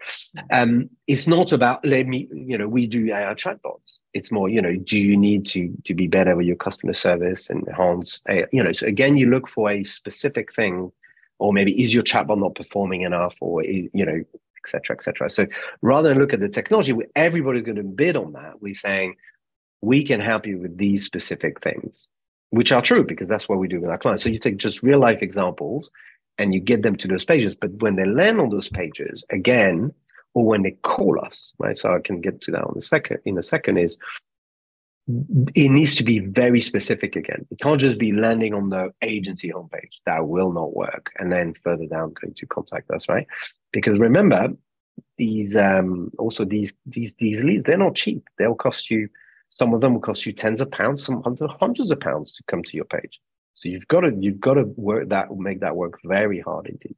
Um, 0.51 0.89
it's 1.07 1.27
not 1.27 1.53
about 1.53 1.85
let 1.85 2.07
me, 2.07 2.29
you 2.33 2.57
know, 2.57 2.69
we 2.69 2.87
do 2.87 3.13
AI 3.13 3.35
chatbots. 3.35 4.01
It's 4.15 4.31
more, 4.31 4.49
you 4.49 4.63
know, 4.63 4.77
do 4.77 4.99
you 4.99 5.17
need 5.17 5.47
to 5.47 5.73
to 5.85 5.95
be 5.95 6.07
better 6.07 6.37
with 6.37 6.47
your 6.47 6.57
customer 6.57 6.95
service 6.95 7.51
and 7.51 7.67
enhance, 7.69 8.23
AI, 8.29 8.47
you 8.53 8.63
know. 8.63 8.73
So 8.73 8.87
again, 8.87 9.17
you 9.17 9.31
look 9.31 9.49
for 9.49 9.71
a 9.71 9.85
specific 9.85 10.55
thing 10.55 10.93
or 11.43 11.53
maybe 11.53 11.81
is 11.81 11.93
your 11.93 12.05
chatbot 12.05 12.39
not 12.39 12.55
performing 12.55 13.03
enough 13.03 13.35
or 13.41 13.65
you 13.65 13.91
know 13.95 14.15
et 14.15 14.67
cetera 14.67 14.95
et 14.97 15.03
cetera 15.03 15.29
so 15.29 15.47
rather 15.83 16.09
than 16.09 16.19
look 16.19 16.33
at 16.33 16.41
the 16.41 16.49
technology 16.49 16.95
everybody's 17.17 17.65
going 17.65 17.77
to 17.77 17.83
bid 17.83 18.17
on 18.17 18.33
that 18.33 18.63
we're 18.63 18.75
saying 18.75 19.17
we 19.81 20.05
can 20.05 20.21
help 20.21 20.47
you 20.47 20.59
with 20.59 20.79
these 20.79 21.05
specific 21.05 21.61
things 21.61 22.07
which 22.53 22.71
are 22.73 22.83
true 22.83 23.05
because 23.05 23.29
that's 23.29 23.49
what 23.49 23.59
we 23.59 23.69
do 23.69 23.81
with 23.81 23.91
our 23.91 23.99
clients 23.99 24.23
so 24.23 24.29
you 24.29 24.39
take 24.39 24.57
just 24.57 24.83
real 24.83 25.01
life 25.01 25.23
examples 25.23 25.91
and 26.39 26.55
you 26.55 26.61
get 26.61 26.83
them 26.83 26.97
to 26.97 27.09
those 27.09 27.25
pages 27.25 27.55
but 27.55 27.71
when 27.83 27.97
they 27.97 28.05
land 28.05 28.41
on 28.41 28.51
those 28.51 28.69
pages 28.69 29.25
again 29.31 29.93
or 30.35 30.45
when 30.45 30.63
they 30.63 30.73
call 30.83 31.19
us 31.25 31.53
right 31.59 31.77
so 31.77 31.95
i 31.95 31.99
can 31.99 32.21
get 32.21 32.41
to 32.41 32.51
that 32.51 32.65
on 32.65 32.73
the 32.75 32.83
second 32.83 33.19
in 33.25 33.39
a 33.39 33.43
second 33.43 33.77
is 33.79 33.99
it 35.09 35.69
needs 35.69 35.97
to 35.97 36.05
be 36.05 36.21
very 36.21 36.61
specific 36.61 37.17
again. 37.17 37.45
It 37.51 37.59
can't 37.59 37.81
just 37.81 37.99
be 37.99 38.13
landing 38.13 38.55
on 38.55 38.71
the 38.71 38.93
agency 39.03 39.51
homepage. 39.51 39.91
That 40.07 40.29
will 40.29 40.53
not 40.53 40.77
work. 40.77 41.11
And 41.19 41.33
then 41.33 41.55
further 41.63 41.87
down, 41.87 42.15
going 42.21 42.35
to 42.35 42.47
contact 42.47 42.91
us, 42.91 43.09
right? 43.09 43.27
Because 43.73 43.99
remember, 43.99 44.51
these 45.19 45.57
um, 45.57 46.11
also 46.19 46.45
these 46.45 46.75
these 46.87 47.15
these 47.15 47.43
leads, 47.43 47.65
they're 47.65 47.77
not 47.77 47.97
cheap. 47.97 48.25
They'll 48.39 48.55
cost 48.55 48.91
you. 48.91 49.09
Some 49.59 49.75
of 49.75 49.83
them 49.83 49.93
will 49.93 50.01
cost 50.01 50.25
you 50.25 50.33
tens 50.33 50.63
of 50.63 50.71
pounds, 50.71 51.05
some 51.05 51.23
hundreds, 51.23 51.53
hundreds 51.61 51.91
of 51.91 52.01
pounds 52.01 52.33
to 52.37 52.43
come 52.45 52.63
to 52.63 52.75
your 52.75 52.87
page. 52.87 53.21
So 53.53 53.69
you've 53.69 53.87
got 53.87 54.01
to 54.01 54.11
you've 54.19 54.41
got 54.41 54.55
to 54.55 54.65
work 54.77 55.11
that 55.11 55.27
make 55.37 55.61
that 55.61 55.77
work 55.77 56.01
very 56.05 56.41
hard 56.41 56.69
indeed. 56.69 56.97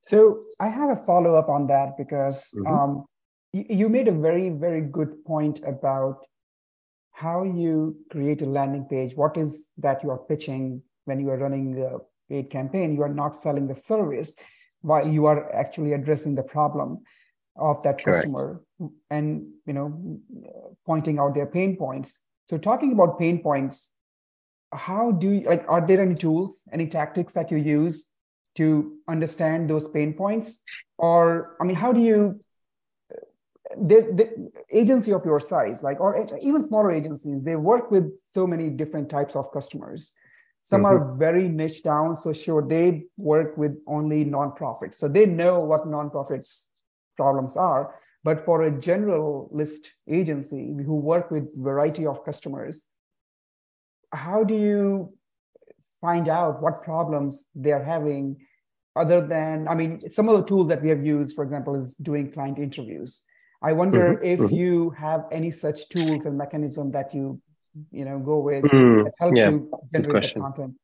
So 0.00 0.44
I 0.58 0.68
have 0.68 0.88
a 0.88 0.96
follow 0.96 1.36
up 1.36 1.50
on 1.50 1.66
that 1.66 1.98
because 1.98 2.50
mm-hmm. 2.56 2.74
um, 2.74 3.04
you, 3.52 3.64
you 3.68 3.88
made 3.90 4.08
a 4.08 4.12
very 4.12 4.48
very 4.48 4.80
good 4.80 5.22
point 5.26 5.60
about 5.66 6.24
how 7.12 7.44
you 7.44 7.94
create 8.10 8.40
a 8.40 8.46
landing 8.46 8.86
page, 8.86 9.14
what 9.14 9.36
is 9.36 9.68
that 9.76 10.02
you 10.02 10.10
are 10.10 10.22
pitching 10.30 10.82
when 11.04 11.20
you 11.20 11.28
are 11.28 11.36
running 11.36 11.78
a 11.78 11.98
paid 12.30 12.50
campaign. 12.50 12.94
You 12.94 13.02
are 13.02 13.16
not 13.22 13.36
selling 13.36 13.68
the 13.68 13.74
service, 13.74 14.34
while 14.80 15.06
you 15.06 15.26
are 15.26 15.54
actually 15.54 15.92
addressing 15.92 16.36
the 16.36 16.42
problem 16.42 17.02
of 17.56 17.82
that 17.82 18.02
Correct. 18.02 18.24
customer 18.24 18.60
and 19.10 19.46
you 19.66 19.72
know 19.72 20.20
pointing 20.86 21.18
out 21.18 21.34
their 21.34 21.46
pain 21.46 21.76
points. 21.76 22.24
So 22.46 22.58
talking 22.58 22.92
about 22.92 23.18
pain 23.18 23.42
points, 23.42 23.96
how 24.72 25.12
do 25.12 25.30
you 25.30 25.48
like 25.48 25.64
are 25.68 25.86
there 25.86 26.00
any 26.00 26.14
tools, 26.14 26.64
any 26.72 26.86
tactics 26.86 27.34
that 27.34 27.50
you 27.50 27.58
use 27.58 28.10
to 28.56 28.96
understand 29.08 29.70
those 29.70 29.88
pain 29.88 30.14
points? 30.14 30.62
Or 30.98 31.56
I 31.60 31.64
mean, 31.64 31.76
how 31.76 31.92
do 31.92 32.00
you 32.00 32.40
the, 33.76 34.08
the 34.12 34.50
agency 34.70 35.12
of 35.12 35.24
your 35.24 35.40
size, 35.40 35.82
like 35.82 36.00
or 36.00 36.28
even 36.40 36.62
smaller 36.62 36.92
agencies, 36.92 37.42
they 37.42 37.56
work 37.56 37.90
with 37.90 38.12
so 38.32 38.46
many 38.46 38.70
different 38.70 39.08
types 39.10 39.36
of 39.36 39.52
customers. 39.52 40.14
Some 40.62 40.82
mm-hmm. 40.82 41.12
are 41.12 41.14
very 41.16 41.48
niche 41.48 41.82
down, 41.82 42.16
so 42.16 42.32
sure 42.32 42.66
they 42.66 43.04
work 43.16 43.56
with 43.56 43.76
only 43.86 44.24
nonprofits, 44.24 44.96
so 44.96 45.08
they 45.08 45.26
know 45.26 45.60
what 45.60 45.86
nonprofits 45.86 46.66
problems 47.16 47.56
are. 47.56 47.94
But 48.22 48.44
for 48.44 48.62
a 48.62 48.70
generalist 48.70 49.88
agency 50.08 50.74
who 50.86 50.96
work 50.96 51.30
with 51.30 51.44
variety 51.56 52.06
of 52.06 52.24
customers, 52.24 52.84
how 54.12 54.44
do 54.44 54.54
you 54.54 55.12
find 56.00 56.28
out 56.28 56.62
what 56.62 56.82
problems 56.82 57.46
they 57.54 57.72
are 57.72 57.84
having? 57.84 58.38
Other 58.96 59.26
than, 59.26 59.68
I 59.68 59.74
mean, 59.74 60.08
some 60.10 60.28
of 60.28 60.38
the 60.38 60.46
tools 60.46 60.68
that 60.68 60.82
we 60.82 60.88
have 60.88 61.04
used, 61.04 61.34
for 61.34 61.44
example, 61.44 61.74
is 61.74 61.94
doing 61.96 62.30
client 62.30 62.58
interviews 62.58 63.24
I 63.64 63.72
wonder 63.72 64.14
mm-hmm. 64.14 64.24
if 64.24 64.40
mm-hmm. 64.40 64.54
you 64.54 64.90
have 64.90 65.24
any 65.32 65.50
such 65.50 65.88
tools 65.88 66.26
and 66.26 66.36
mechanism 66.36 66.92
that 66.92 67.14
you 67.14 67.40
you 67.90 68.04
know 68.04 68.18
go 68.18 68.38
with 68.38 68.64
mm, 68.64 69.04
that 69.04 69.14
helps 69.18 69.38
yeah. 69.38 69.50
you 69.50 69.70
generate 69.92 70.34
the 70.34 70.40
content. 70.40 70.74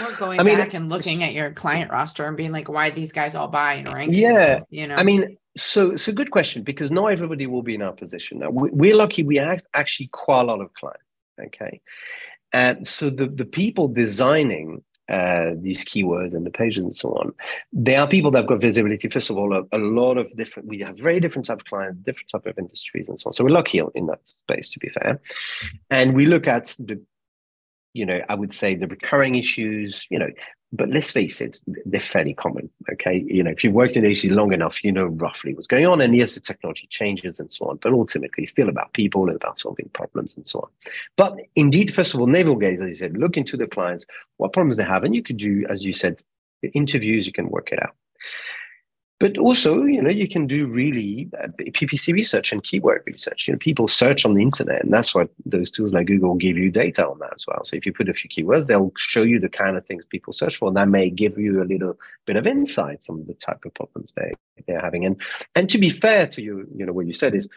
Or 0.00 0.12
going 0.16 0.38
I 0.38 0.42
mean, 0.42 0.56
back 0.56 0.74
and 0.74 0.88
looking 0.88 1.22
at 1.22 1.32
your 1.32 1.50
client 1.52 1.90
roster 1.90 2.26
and 2.26 2.36
being 2.36 2.52
like, 2.52 2.68
why 2.68 2.90
these 2.90 3.12
guys 3.12 3.34
all 3.34 3.48
buy 3.48 3.74
and 3.74 3.88
rank? 3.96 4.14
Yeah, 4.14 4.60
You 4.70 4.86
know, 4.86 4.96
I 4.96 5.02
mean, 5.02 5.38
so 5.56 5.90
it's 5.90 6.08
a 6.08 6.12
good 6.12 6.30
question 6.30 6.62
because 6.62 6.90
not 6.90 7.06
everybody 7.06 7.46
will 7.46 7.62
be 7.62 7.74
in 7.74 7.82
our 7.82 7.92
position. 7.92 8.40
Now, 8.40 8.50
we- 8.50 8.70
we're 8.70 8.94
lucky; 8.94 9.22
we 9.22 9.36
have 9.36 9.62
actually 9.74 10.08
quite 10.12 10.42
a 10.42 10.44
lot 10.44 10.60
of 10.60 10.72
clients. 10.74 11.02
Okay, 11.40 11.80
and 12.52 12.86
so 12.86 13.10
the 13.10 13.26
the 13.26 13.44
people 13.44 13.88
designing 13.88 14.82
uh, 15.08 15.52
these 15.56 15.84
keywords 15.86 16.34
and 16.34 16.44
the 16.44 16.50
pages 16.50 16.84
and 16.84 16.94
so 16.94 17.08
on, 17.14 17.32
they 17.72 17.96
are 17.96 18.06
people 18.06 18.30
that 18.30 18.40
have 18.40 18.46
got 18.46 18.60
visibility. 18.60 19.08
First 19.08 19.30
of 19.30 19.38
all, 19.38 19.54
a, 19.54 19.64
a 19.72 19.78
lot 19.78 20.18
of 20.18 20.26
different. 20.36 20.68
We 20.68 20.80
have 20.80 20.98
very 20.98 21.18
different 21.18 21.46
type 21.46 21.60
of 21.60 21.64
clients, 21.64 21.98
different 22.02 22.28
type 22.28 22.46
of 22.46 22.58
industries, 22.58 23.08
and 23.08 23.18
so 23.18 23.28
on. 23.28 23.32
So 23.32 23.42
we're 23.42 23.50
lucky 23.50 23.80
in 23.94 24.06
that 24.06 24.26
space, 24.28 24.68
to 24.70 24.78
be 24.78 24.90
fair. 24.90 25.20
And 25.90 26.14
we 26.14 26.26
look 26.26 26.46
at 26.46 26.76
the, 26.78 27.00
you 27.94 28.06
know, 28.06 28.20
I 28.28 28.34
would 28.34 28.52
say 28.52 28.74
the 28.74 28.86
recurring 28.86 29.34
issues. 29.36 30.06
You 30.10 30.18
know, 30.18 30.28
but 30.72 30.90
let's 30.90 31.10
face 31.10 31.40
it, 31.40 31.60
they're 31.86 32.00
fairly 32.00 32.34
common. 32.34 32.68
Okay, 32.92 33.24
you 33.26 33.42
know, 33.42 33.50
if 33.50 33.64
you've 33.64 33.72
worked 33.72 33.96
in 33.96 34.04
agency 34.04 34.28
long 34.28 34.52
enough, 34.52 34.84
you 34.84 34.92
know 34.92 35.06
roughly 35.06 35.54
what's 35.54 35.66
going 35.66 35.86
on. 35.86 36.00
And 36.00 36.14
yes, 36.14 36.34
the 36.34 36.40
technology 36.40 36.86
changes 36.90 37.40
and 37.40 37.52
so 37.52 37.66
on, 37.66 37.76
but 37.76 37.92
ultimately, 37.92 38.44
still 38.46 38.68
about 38.68 38.92
people 38.92 39.26
and 39.28 39.36
about 39.36 39.58
solving 39.58 39.88
problems 39.94 40.34
and 40.36 40.46
so 40.46 40.60
on. 40.60 40.68
But 41.16 41.38
indeed, 41.56 41.94
first 41.94 42.14
of 42.14 42.20
all, 42.20 42.26
navel 42.26 42.56
gaze, 42.56 42.82
as 42.82 42.88
you 42.88 42.96
said, 42.96 43.16
look 43.16 43.36
into 43.36 43.56
the 43.56 43.66
clients, 43.66 44.04
what 44.36 44.52
problems 44.52 44.76
they 44.76 44.84
have, 44.84 45.04
and 45.04 45.14
you 45.14 45.22
could 45.22 45.38
do, 45.38 45.64
as 45.70 45.84
you 45.84 45.92
said, 45.92 46.18
interviews. 46.74 47.26
You 47.26 47.32
can 47.32 47.48
work 47.48 47.72
it 47.72 47.82
out. 47.82 47.94
But 49.20 49.36
also, 49.36 49.82
you 49.82 50.00
know, 50.00 50.10
you 50.10 50.28
can 50.28 50.46
do 50.46 50.66
really 50.66 51.28
uh, 51.42 51.48
PPC 51.58 52.12
research 52.14 52.52
and 52.52 52.62
keyword 52.62 53.02
research. 53.04 53.48
You 53.48 53.54
know, 53.54 53.58
people 53.58 53.88
search 53.88 54.24
on 54.24 54.34
the 54.34 54.42
internet, 54.42 54.84
and 54.84 54.92
that's 54.92 55.12
what 55.12 55.28
those 55.44 55.72
tools 55.72 55.92
like 55.92 56.06
Google 56.06 56.36
give 56.36 56.56
you 56.56 56.70
data 56.70 57.04
on 57.04 57.18
that 57.18 57.32
as 57.34 57.44
well. 57.44 57.64
So 57.64 57.74
if 57.74 57.84
you 57.84 57.92
put 57.92 58.08
a 58.08 58.14
few 58.14 58.30
keywords, 58.30 58.68
they'll 58.68 58.92
show 58.96 59.22
you 59.22 59.40
the 59.40 59.48
kind 59.48 59.76
of 59.76 59.84
things 59.86 60.04
people 60.04 60.32
search 60.32 60.56
for, 60.56 60.68
and 60.68 60.76
that 60.76 60.88
may 60.88 61.10
give 61.10 61.36
you 61.36 61.60
a 61.60 61.64
little 61.64 61.98
bit 62.26 62.36
of 62.36 62.46
insight 62.46 63.06
on 63.08 63.24
the 63.26 63.34
type 63.34 63.64
of 63.64 63.74
problems 63.74 64.12
they 64.14 64.34
they're 64.68 64.80
having. 64.80 65.04
And 65.04 65.20
and 65.56 65.68
to 65.70 65.78
be 65.78 65.90
fair 65.90 66.28
to 66.28 66.42
you, 66.42 66.68
you 66.76 66.86
know, 66.86 66.92
what 66.92 67.06
you 67.06 67.12
said 67.12 67.34
is 67.34 67.48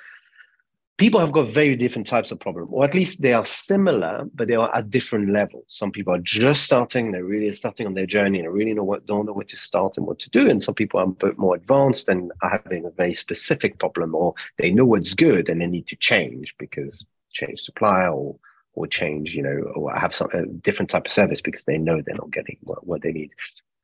people 0.98 1.20
have 1.20 1.32
got 1.32 1.50
very 1.50 1.76
different 1.76 2.08
types 2.08 2.32
of 2.32 2.40
problem, 2.40 2.68
or 2.72 2.86
at 2.86 2.94
least 2.94 3.22
they 3.22 3.34
are 3.34 3.46
similar, 3.46 4.26
but 4.34 4.48
they 4.48 4.56
are 4.56 4.74
at 4.76 4.90
different 4.90 5.32
levels. 5.32 5.66
Some 5.68 5.92
people 5.92 6.14
are 6.14 6.20
just 6.20 6.64
starting; 6.64 7.12
they're 7.12 7.24
really 7.24 7.54
starting 7.54 7.88
on 7.88 7.94
their 7.94 8.06
journey 8.06 8.40
and 8.40 8.54
really 8.54 8.74
know 8.74 8.84
what 8.84 9.06
don't 9.06 9.26
know 9.26 9.34
where 9.34 9.46
to 9.46 9.56
start 9.58 9.98
and 9.98 10.06
what 10.06 10.20
to 10.20 10.30
do. 10.30 10.50
And 10.50 10.62
some 10.62 10.76
people 10.76 11.00
are 11.00 11.06
a 11.06 11.08
bit 11.08 11.38
more 11.38 11.56
advanced 11.56 12.08
and 12.08 12.32
are 12.42 12.62
having 12.64 12.86
a 12.86 12.92
very 12.92 13.14
specific 13.14 13.80
problem, 13.80 14.16
or 14.16 14.34
they 14.58 14.72
know 14.72 14.86
what's 14.86 15.14
good 15.14 15.50
and 15.50 15.62
they 15.62 15.68
need 15.68 15.88
to 15.88 15.96
change 15.96 16.54
because 16.58 17.06
change 17.32 17.62
supply 17.62 18.08
or 18.08 18.38
or 18.74 18.88
change, 18.88 19.34
you 19.34 19.44
know, 19.44 19.72
or 19.76 19.94
have 19.94 20.16
some 20.16 20.30
a 20.34 20.46
different 20.46 20.90
type 20.90 21.06
of 21.06 21.12
service 21.12 21.42
because 21.42 21.66
they 21.66 21.78
know 21.78 22.02
they're 22.02 22.16
not 22.16 22.32
getting 22.32 22.58
what, 22.62 22.86
what 22.88 23.02
they 23.02 23.12
need. 23.12 23.32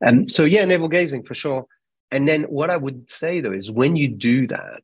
And 0.02 0.30
so, 0.30 0.46
yeah, 0.46 0.64
navel 0.66 0.88
gazing 0.88 1.24
for 1.24 1.34
sure. 1.34 1.66
And 2.12 2.28
then 2.28 2.44
what 2.44 2.70
I 2.70 2.78
would 2.78 3.10
say 3.10 3.42
though 3.42 3.52
is 3.52 3.70
when 3.70 3.96
you 3.96 4.08
do 4.08 4.48
that, 4.48 4.84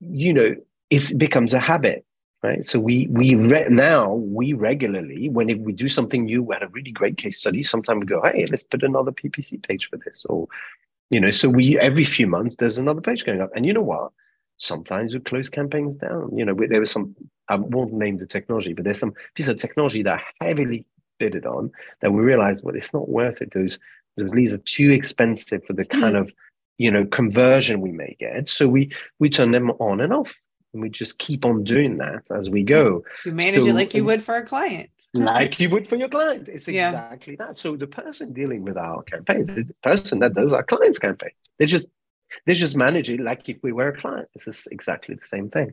you 0.00 0.32
know, 0.32 0.54
it 0.90 1.18
becomes 1.18 1.54
a 1.54 1.58
habit, 1.58 2.04
right? 2.42 2.64
So 2.64 2.78
we 2.78 3.08
we 3.10 3.34
re- 3.34 3.68
now 3.68 4.14
we 4.14 4.52
regularly 4.52 5.28
when 5.28 5.46
we 5.64 5.72
do 5.72 5.88
something 5.88 6.24
new, 6.24 6.42
we 6.42 6.54
had 6.54 6.62
a 6.62 6.68
really 6.68 6.92
great 6.92 7.16
case 7.16 7.38
study. 7.38 7.62
Sometimes 7.62 8.00
we 8.00 8.06
go, 8.06 8.22
hey, 8.22 8.46
let's 8.46 8.62
put 8.62 8.82
another 8.82 9.12
PPC 9.12 9.66
page 9.66 9.88
for 9.90 9.98
this, 9.98 10.24
or 10.28 10.46
you 11.10 11.20
know, 11.20 11.30
so 11.30 11.48
we 11.48 11.78
every 11.78 12.04
few 12.04 12.26
months 12.26 12.56
there's 12.56 12.78
another 12.78 13.00
page 13.00 13.24
going 13.24 13.40
up, 13.40 13.50
and 13.54 13.66
you 13.66 13.72
know 13.72 13.82
what? 13.82 14.12
Sometimes 14.58 15.12
we 15.12 15.20
close 15.20 15.48
campaigns 15.48 15.96
down. 15.96 16.30
You 16.34 16.44
know, 16.44 16.54
there 16.54 16.80
was 16.80 16.90
some 16.90 17.14
I 17.48 17.56
won't 17.56 17.92
name 17.92 18.18
the 18.18 18.26
technology, 18.26 18.72
but 18.72 18.84
there's 18.84 18.98
some 18.98 19.14
piece 19.34 19.48
of 19.48 19.56
technology 19.58 20.02
that 20.02 20.22
heavily 20.40 20.86
bidded 21.18 21.46
on 21.46 21.70
that 22.00 22.12
we 22.12 22.22
realized, 22.22 22.62
well, 22.62 22.74
it's 22.74 22.92
not 22.92 23.08
worth 23.08 23.42
it. 23.42 23.52
Those 23.52 23.78
those 24.16 24.30
leads 24.30 24.52
are 24.52 24.58
too 24.58 24.90
expensive 24.90 25.64
for 25.64 25.74
the 25.74 25.84
kind 25.84 26.14
mm. 26.14 26.20
of 26.20 26.32
you 26.78 26.90
know 26.90 27.04
conversion 27.06 27.80
we 27.80 27.92
may 27.92 28.16
get 28.18 28.48
so 28.48 28.68
we 28.68 28.90
we 29.18 29.30
turn 29.30 29.50
them 29.50 29.70
on 29.78 30.00
and 30.00 30.12
off 30.12 30.34
and 30.72 30.82
we 30.82 30.88
just 30.90 31.18
keep 31.18 31.44
on 31.44 31.64
doing 31.64 31.98
that 31.98 32.22
as 32.34 32.50
we 32.50 32.62
go 32.62 33.02
you 33.24 33.32
manage 33.32 33.62
so- 33.62 33.68
it 33.68 33.74
like 33.74 33.94
you 33.94 34.04
would 34.04 34.22
for 34.22 34.36
a 34.36 34.44
client. 34.44 34.90
like 35.14 35.58
you 35.58 35.70
would 35.70 35.88
for 35.88 35.96
your 35.96 36.08
client 36.08 36.48
it's 36.48 36.68
Yeah. 36.68 36.90
exactly 36.90 37.36
that 37.36 37.56
so 37.56 37.76
the 37.76 37.86
person 37.86 38.32
dealing 38.32 38.62
with 38.62 38.76
our 38.76 39.02
campaign 39.02 39.46
the 39.46 39.64
person 39.82 40.18
that 40.20 40.34
does 40.34 40.52
our 40.52 40.62
client's 40.64 40.98
campaign 40.98 41.30
they 41.58 41.66
just 41.66 41.86
they 42.44 42.54
just 42.54 42.76
manage 42.76 43.08
it 43.10 43.20
like 43.20 43.48
if 43.48 43.56
we 43.62 43.72
were 43.72 43.88
a 43.88 43.96
client 43.96 44.28
this 44.34 44.46
is 44.46 44.68
exactly 44.70 45.14
the 45.14 45.26
same 45.26 45.48
thing 45.50 45.72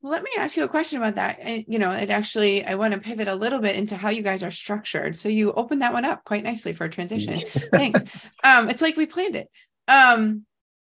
Well, 0.00 0.12
let 0.12 0.22
me 0.22 0.30
ask 0.38 0.56
you 0.56 0.62
a 0.62 0.68
question 0.68 0.98
about 1.02 1.16
that. 1.16 1.34
And 1.40 1.64
you 1.66 1.78
know, 1.82 1.90
it 1.90 2.08
actually 2.20 2.54
I 2.64 2.74
want 2.76 2.94
to 2.94 3.00
pivot 3.00 3.26
a 3.26 3.34
little 3.34 3.58
bit 3.66 3.74
into 3.74 3.96
how 4.02 4.10
you 4.16 4.22
guys 4.22 4.42
are 4.46 4.52
structured. 4.64 5.16
So 5.16 5.28
you 5.28 5.50
opened 5.62 5.82
that 5.82 5.92
one 5.92 6.04
up 6.10 6.22
quite 6.30 6.44
nicely 6.50 6.72
for 6.72 6.84
a 6.86 6.88
transition. 6.96 7.34
Thanks. 7.80 8.04
Um, 8.44 8.70
it's 8.70 8.80
like 8.86 8.96
we 8.96 9.06
planned 9.06 9.34
it. 9.34 9.48
Um, 9.88 10.44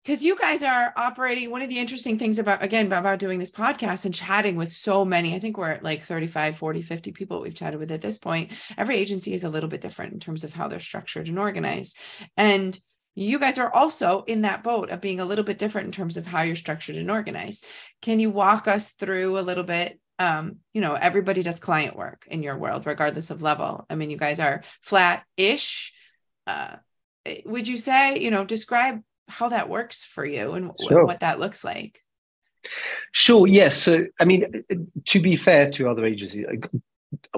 because 0.03 0.23
you 0.23 0.35
guys 0.35 0.63
are 0.63 0.93
operating 0.97 1.51
one 1.51 1.61
of 1.61 1.69
the 1.69 1.77
interesting 1.77 2.17
things 2.17 2.39
about 2.39 2.63
again 2.63 2.91
about 2.91 3.19
doing 3.19 3.39
this 3.39 3.51
podcast 3.51 4.05
and 4.05 4.13
chatting 4.13 4.55
with 4.55 4.71
so 4.71 5.05
many 5.05 5.35
i 5.35 5.39
think 5.39 5.57
we're 5.57 5.69
at 5.69 5.83
like 5.83 6.01
35 6.01 6.57
40 6.57 6.81
50 6.81 7.11
people 7.11 7.41
we've 7.41 7.55
chatted 7.55 7.79
with 7.79 7.91
at 7.91 8.01
this 8.01 8.17
point. 8.17 8.51
Every 8.77 8.97
agency 8.97 9.33
is 9.33 9.43
a 9.43 9.49
little 9.49 9.69
bit 9.69 9.81
different 9.81 10.13
in 10.13 10.19
terms 10.19 10.43
of 10.43 10.53
how 10.53 10.67
they're 10.67 10.79
structured 10.79 11.27
and 11.27 11.39
organized. 11.39 11.97
And 12.35 12.77
you 13.13 13.39
guys 13.39 13.57
are 13.57 13.73
also 13.73 14.23
in 14.23 14.41
that 14.41 14.63
boat 14.63 14.89
of 14.89 15.01
being 15.01 15.19
a 15.19 15.25
little 15.25 15.43
bit 15.43 15.57
different 15.57 15.87
in 15.87 15.91
terms 15.91 16.17
of 16.17 16.25
how 16.25 16.43
you're 16.43 16.55
structured 16.55 16.95
and 16.95 17.11
organized. 17.11 17.65
Can 18.01 18.19
you 18.19 18.29
walk 18.29 18.67
us 18.67 18.91
through 18.91 19.37
a 19.37 19.41
little 19.41 19.63
bit 19.63 19.99
um, 20.19 20.57
you 20.73 20.81
know 20.81 20.93
everybody 20.93 21.41
does 21.43 21.59
client 21.59 21.95
work 21.95 22.27
in 22.29 22.43
your 22.43 22.57
world 22.57 22.85
regardless 22.85 23.31
of 23.31 23.41
level. 23.41 23.85
I 23.89 23.95
mean 23.95 24.09
you 24.09 24.17
guys 24.17 24.39
are 24.39 24.63
flat-ish 24.81 25.93
uh, 26.47 26.75
Eh, 27.25 27.41
would 27.45 27.67
you 27.67 27.77
say 27.77 28.19
you 28.19 28.31
know 28.31 28.43
describe 28.45 29.01
how 29.27 29.49
that 29.49 29.69
works 29.69 30.03
for 30.03 30.25
you 30.25 30.53
and 30.53 30.71
Sure. 30.87 31.05
what 31.05 31.19
that 31.21 31.39
looks 31.39 31.63
like 31.63 32.01
Sure. 33.11 33.47
Yes. 33.47 33.75
So, 33.81 34.05
I 34.19 34.25
mean, 34.25 34.63
to 35.07 35.19
be 35.19 35.35
fair 35.35 35.71
to 35.71 35.89
other 35.89 36.05
agencies, 36.05 36.45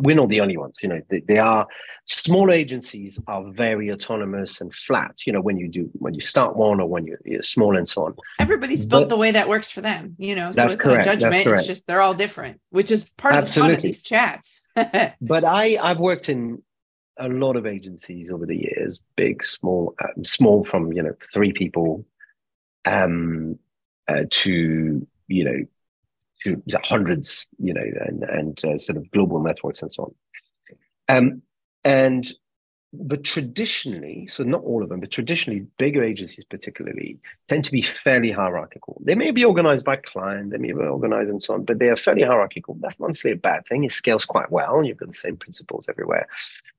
we're 0.02 0.18
not 0.18 0.28
the 0.28 0.42
only 0.42 0.58
ones. 0.58 0.80
You 0.84 0.90
know, 0.90 1.02
they, 1.10 1.22
they 1.22 1.38
are 1.38 1.66
small 2.06 2.52
agencies 2.52 3.18
are 3.28 3.50
very 3.52 3.90
autonomous 3.90 4.60
and 4.60 4.76
flat. 4.76 5.26
You 5.26 5.32
know, 5.32 5.40
when 5.42 5.56
you 5.58 5.70
do 5.70 5.90
when 5.94 6.14
you 6.14 6.20
start 6.20 6.58
one 6.58 6.82
or 6.82 6.88
when 6.90 7.06
you're, 7.08 7.22
you're 7.24 7.42
small 7.42 7.78
and 7.78 7.88
so 7.88 8.06
on. 8.08 8.16
everybody's 8.38 8.86
built 8.86 9.04
But- 9.04 9.10
the 9.16 9.18
way 9.18 9.32
that 9.32 9.48
works 9.48 9.70
for 9.72 9.80
them 9.80 10.16
you 10.20 10.36
know 10.36 10.52
so 10.52 10.62
That's 10.62 10.74
it's 10.74 10.84
correct, 10.84 11.06
not 11.06 11.20
judgment 11.20 11.48
it's 11.48 11.68
just 11.68 11.88
they're 11.88 12.02
all 12.02 12.14
different 12.14 12.60
which 12.72 12.92
is 12.92 13.10
part 13.12 13.36
of 13.36 13.46
the 13.46 13.60
fun 13.62 13.72
of 13.72 13.82
these 13.82 14.04
chats 14.04 14.62
But 15.22 15.46
I 15.46 15.78
I've 15.82 16.02
worked 16.02 16.28
in 16.28 16.62
a 17.20 17.28
lot 17.28 17.56
of 17.56 17.66
agencies 17.66 18.32
over 18.32 18.46
the 18.46 18.58
years, 18.58 19.00
big, 19.16 19.44
small, 19.44 19.96
um, 20.04 20.24
small 20.24 20.64
from 20.66 20.92
you 20.94 21.04
know 21.04 21.14
three 21.32 21.54
people, 21.54 22.06
um, 22.86 23.58
uh, 24.08 24.24
to 24.30 25.08
you 25.28 25.44
know 25.44 25.66
to 26.44 26.62
hundreds, 26.84 27.48
you 27.60 27.74
know, 27.74 27.84
and 28.08 28.24
and 28.24 28.66
uh, 28.66 28.78
sort 28.78 28.98
of 28.98 29.10
global 29.12 29.42
networks 29.42 29.82
and 29.82 29.92
so 29.92 30.14
on. 31.10 31.18
Um, 31.18 31.42
and 31.84 32.26
but 32.96 33.24
traditionally, 33.24 34.28
so 34.28 34.44
not 34.44 34.62
all 34.64 34.84
of 34.84 34.90
them, 34.90 35.00
but 35.00 35.10
traditionally, 35.10 35.66
bigger 35.80 36.04
agencies 36.04 36.46
particularly 36.46 37.18
tend 37.50 37.66
to 37.66 37.72
be 37.72 37.82
fairly 37.82 38.32
hierarchical. 38.32 39.02
They 39.04 39.16
may 39.16 39.32
be 39.32 39.44
organized 39.44 39.84
by 39.84 39.96
client, 39.96 40.52
they 40.52 40.60
may 40.60 40.74
be 40.74 40.80
organized 40.80 41.32
and 41.32 41.42
so 41.42 41.56
on, 41.56 41.66
but 41.66 41.80
they 41.80 41.90
are 41.90 41.96
fairly 41.96 42.22
hierarchical. 42.22 42.78
That's 42.80 43.00
not 43.00 43.08
necessarily 43.08 43.38
a 43.38 43.42
bad 43.42 43.66
thing. 43.68 43.84
It 43.84 43.92
scales 43.92 44.26
quite 44.26 44.52
well. 44.52 44.84
You've 44.84 44.98
got 44.98 45.10
the 45.10 45.16
same 45.16 45.38
principles 45.38 45.88
everywhere, 45.90 46.28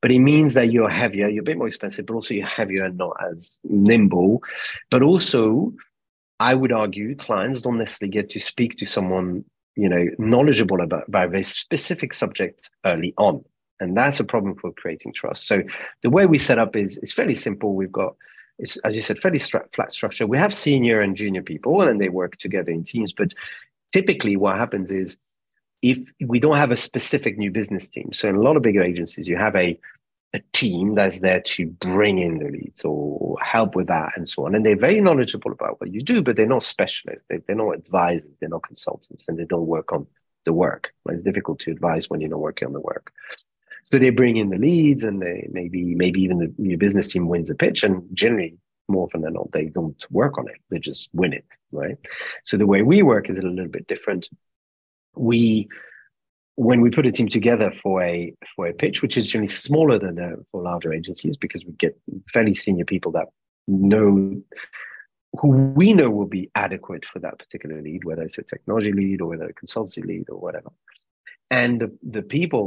but 0.00 0.12
it 0.12 0.20
means 0.20 0.54
that 0.54 0.70
you're 0.70 0.88
heavier, 0.88 1.28
you're 1.28 1.42
a 1.42 1.44
bit 1.44 1.58
more 1.58 1.66
expensive, 1.66 2.06
but 2.06 2.14
also 2.14 2.32
you're 2.32 2.46
heavier 2.46 2.84
and 2.84 2.96
not 2.96 3.16
as 3.28 3.58
nimble. 3.64 4.40
But 4.90 5.02
also, 5.02 5.72
I 6.38 6.54
would 6.54 6.70
argue 6.70 7.16
clients 7.16 7.62
don't 7.62 7.78
necessarily 7.78 8.12
get 8.12 8.30
to 8.30 8.38
speak 8.38 8.76
to 8.78 8.86
someone 8.86 9.44
you 9.76 9.88
know 9.88 10.06
knowledgeable 10.18 10.80
about, 10.80 11.08
about 11.08 11.34
a 11.34 11.42
specific 11.42 12.14
subject 12.14 12.70
early 12.84 13.12
on 13.18 13.44
and 13.84 13.96
that's 13.96 14.20
a 14.20 14.24
problem 14.24 14.54
for 14.56 14.72
creating 14.72 15.12
trust 15.12 15.46
so 15.46 15.62
the 16.02 16.10
way 16.10 16.26
we 16.26 16.38
set 16.38 16.58
up 16.58 16.74
is 16.74 16.98
is 16.98 17.12
fairly 17.12 17.34
simple 17.34 17.74
we've 17.74 17.92
got 17.92 18.16
it's 18.58 18.76
as 18.78 18.96
you 18.96 19.02
said 19.02 19.18
fairly 19.18 19.38
flat 19.38 19.92
structure 19.92 20.26
we 20.26 20.38
have 20.38 20.54
senior 20.54 21.00
and 21.00 21.16
junior 21.16 21.42
people 21.42 21.82
and 21.82 22.00
they 22.00 22.08
work 22.08 22.36
together 22.36 22.70
in 22.70 22.82
teams 22.82 23.12
but 23.12 23.32
typically 23.92 24.36
what 24.36 24.56
happens 24.56 24.90
is 24.90 25.18
if 25.82 25.98
we 26.26 26.40
don't 26.40 26.56
have 26.56 26.72
a 26.72 26.76
specific 26.76 27.38
new 27.38 27.50
business 27.50 27.88
team 27.88 28.12
so 28.12 28.28
in 28.28 28.34
a 28.34 28.40
lot 28.40 28.56
of 28.56 28.62
bigger 28.62 28.82
agencies 28.82 29.28
you 29.28 29.36
have 29.36 29.54
a 29.54 29.78
a 30.34 30.40
team 30.52 30.96
that's 30.96 31.20
there 31.20 31.40
to 31.40 31.66
bring 31.66 32.18
in 32.18 32.38
the 32.38 32.50
leads 32.50 32.82
or 32.84 33.38
help 33.40 33.76
with 33.76 33.86
that 33.86 34.10
and 34.16 34.28
so 34.28 34.44
on. 34.44 34.54
And 34.56 34.66
they're 34.66 34.76
very 34.76 35.00
knowledgeable 35.00 35.52
about 35.52 35.80
what 35.80 35.92
you 35.92 36.02
do, 36.02 36.22
but 36.22 36.34
they're 36.34 36.44
not 36.44 36.64
specialists. 36.64 37.24
They, 37.30 37.38
they're 37.46 37.54
not 37.54 37.70
advisors. 37.70 38.32
They're 38.40 38.48
not 38.48 38.64
consultants 38.64 39.26
and 39.28 39.38
they 39.38 39.44
don't 39.44 39.68
work 39.68 39.92
on 39.92 40.08
the 40.44 40.52
work. 40.52 40.92
It's 41.08 41.22
difficult 41.22 41.60
to 41.60 41.70
advise 41.70 42.10
when 42.10 42.20
you're 42.20 42.30
not 42.30 42.40
working 42.40 42.66
on 42.66 42.72
the 42.72 42.80
work. 42.80 43.12
So 43.84 43.98
they 43.98 44.10
bring 44.10 44.38
in 44.38 44.48
the 44.48 44.58
leads 44.58 45.04
and 45.04 45.20
they 45.20 45.46
maybe, 45.52 45.94
maybe 45.94 46.20
even 46.22 46.38
the 46.38 46.52
new 46.58 46.78
business 46.78 47.12
team 47.12 47.28
wins 47.28 47.50
a 47.50 47.54
pitch 47.54 47.84
and 47.84 48.02
generally 48.12 48.56
more 48.88 49.04
often 49.04 49.20
than 49.20 49.34
not, 49.34 49.52
they 49.52 49.66
don't 49.66 50.02
work 50.10 50.38
on 50.38 50.48
it. 50.48 50.56
They 50.70 50.78
just 50.78 51.08
win 51.12 51.32
it, 51.32 51.44
right? 51.70 51.96
So 52.44 52.56
the 52.56 52.66
way 52.66 52.82
we 52.82 53.02
work 53.02 53.30
is 53.30 53.38
a 53.38 53.42
little 53.42 53.68
bit 53.68 53.86
different. 53.86 54.28
We 55.14 55.68
when 56.56 56.80
we 56.80 56.90
put 56.90 57.06
a 57.06 57.12
team 57.12 57.28
together 57.28 57.72
for 57.82 58.02
a 58.02 58.34
for 58.54 58.66
a 58.66 58.72
pitch, 58.72 59.02
which 59.02 59.16
is 59.16 59.26
generally 59.26 59.52
smaller 59.52 59.98
than 59.98 60.18
uh, 60.18 60.36
for 60.50 60.62
larger 60.62 60.92
agencies, 60.92 61.36
because 61.36 61.64
we 61.64 61.72
get 61.72 61.98
fairly 62.32 62.54
senior 62.54 62.84
people 62.84 63.12
that 63.12 63.28
know 63.66 64.40
who 65.40 65.48
we 65.48 65.92
know 65.92 66.10
will 66.10 66.26
be 66.26 66.50
adequate 66.54 67.04
for 67.04 67.18
that 67.18 67.38
particular 67.38 67.82
lead, 67.82 68.04
whether 68.04 68.22
it's 68.22 68.38
a 68.38 68.42
technology 68.42 68.92
lead 68.92 69.20
or 69.20 69.28
whether 69.28 69.46
a 69.46 69.54
consultancy 69.54 70.04
lead 70.04 70.30
or 70.30 70.38
whatever. 70.38 70.70
And 71.54 71.80
the, 71.82 71.90
the 72.02 72.22
people 72.22 72.64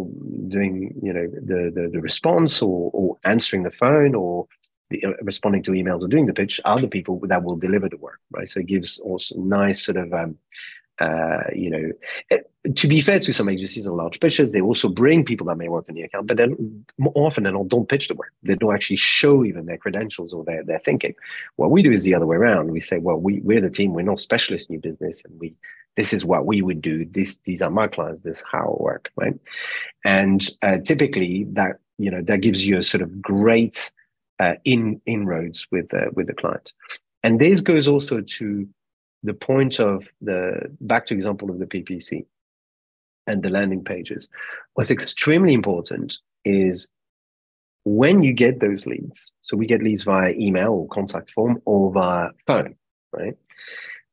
doing, 0.47 0.93
you 1.03 1.11
know, 1.11 1.27
the, 1.51 1.59
the, 1.75 1.89
the 1.91 1.99
response 1.99 2.61
or, 2.61 2.89
or 2.93 3.17
answering 3.25 3.63
the 3.63 3.71
phone 3.71 4.15
or 4.15 4.47
the, 4.89 5.03
uh, 5.03 5.11
responding 5.23 5.61
to 5.63 5.71
emails 5.71 6.01
or 6.01 6.07
doing 6.07 6.25
the 6.25 6.33
pitch 6.41 6.61
are 6.63 6.79
the 6.79 6.87
people 6.87 7.19
that 7.23 7.43
will 7.43 7.57
deliver 7.57 7.89
the 7.89 7.97
work, 7.97 8.21
right? 8.31 8.47
So 8.47 8.61
it 8.61 8.67
gives 8.67 8.99
also 8.99 9.35
nice 9.39 9.83
sort 9.83 9.97
of 9.97 10.13
um, 10.13 10.37
uh, 10.99 11.43
you 11.53 11.69
know, 11.69 11.91
eh, 12.31 12.39
to 12.75 12.87
be 12.87 13.01
fair 13.01 13.19
to 13.19 13.33
some 13.33 13.49
agencies 13.49 13.85
and 13.85 13.95
large 13.95 14.19
pitches, 14.19 14.51
they 14.51 14.61
also 14.61 14.89
bring 14.89 15.23
people 15.23 15.47
that 15.47 15.57
may 15.57 15.69
work 15.69 15.85
on 15.89 15.95
the 15.95 16.01
account, 16.01 16.27
but 16.27 16.37
then 16.37 16.85
more 16.97 17.13
often 17.15 17.43
than 17.43 17.53
not, 17.53 17.67
don't 17.67 17.89
pitch 17.89 18.07
the 18.07 18.15
work. 18.15 18.31
They 18.43 18.55
don't 18.55 18.73
actually 18.73 18.97
show 18.97 19.45
even 19.45 19.65
their 19.65 19.77
credentials 19.77 20.33
or 20.33 20.43
their, 20.43 20.63
their 20.63 20.79
thinking. 20.79 21.15
What 21.55 21.71
we 21.71 21.83
do 21.83 21.91
is 21.91 22.03
the 22.03 22.15
other 22.15 22.25
way 22.25 22.37
around. 22.37 22.71
We 22.71 22.79
say, 22.79 22.97
well, 22.97 23.17
we, 23.17 23.41
we're 23.41 23.61
the 23.61 23.69
team, 23.69 23.93
we're 23.93 24.01
not 24.01 24.19
specialists 24.19 24.69
in 24.69 24.75
new 24.75 24.81
business, 24.81 25.21
and 25.25 25.39
we 25.39 25.55
this 25.95 26.13
is 26.13 26.23
what 26.23 26.45
we 26.45 26.61
would 26.61 26.81
do. 26.81 27.05
This 27.05 27.37
these 27.39 27.61
are 27.61 27.71
my 27.71 27.87
clients, 27.87 28.21
this 28.21 28.37
is 28.37 28.43
how 28.49 28.73
it 28.73 28.81
work, 28.81 29.09
right? 29.15 29.33
And 30.05 30.47
uh, 30.61 30.77
typically 30.77 31.45
that, 31.53 31.77
you 31.97 32.11
know, 32.11 32.21
that 32.21 32.41
gives 32.41 32.65
you 32.65 32.77
a 32.77 32.83
sort 32.83 33.01
of 33.01 33.21
great 33.21 33.91
uh, 34.39 34.53
in 34.63 35.01
inroads 35.07 35.67
with 35.71 35.91
uh, 35.93 36.11
with 36.13 36.27
the 36.27 36.33
client. 36.33 36.71
And 37.23 37.41
this 37.41 37.61
goes 37.61 37.87
also 37.87 38.21
to 38.21 38.67
the 39.23 39.33
point 39.33 39.79
of 39.79 40.07
the 40.21 40.71
back 40.79 41.07
to 41.07 41.15
example 41.15 41.49
of 41.49 41.57
the 41.57 41.65
PPC 41.65 42.25
and 43.27 43.43
the 43.43 43.49
landing 43.49 43.83
pages, 43.83 44.29
what's 44.73 44.91
extremely 44.91 45.53
important 45.53 46.17
is 46.45 46.87
when 47.83 48.23
you 48.23 48.33
get 48.33 48.59
those 48.59 48.85
leads. 48.85 49.31
So 49.43 49.55
we 49.55 49.65
get 49.65 49.81
leads 49.81 50.03
via 50.03 50.31
email 50.31 50.73
or 50.73 50.87
contact 50.87 51.31
form 51.31 51.61
or 51.65 51.91
via 51.91 52.29
phone, 52.45 52.75
right? 53.13 53.35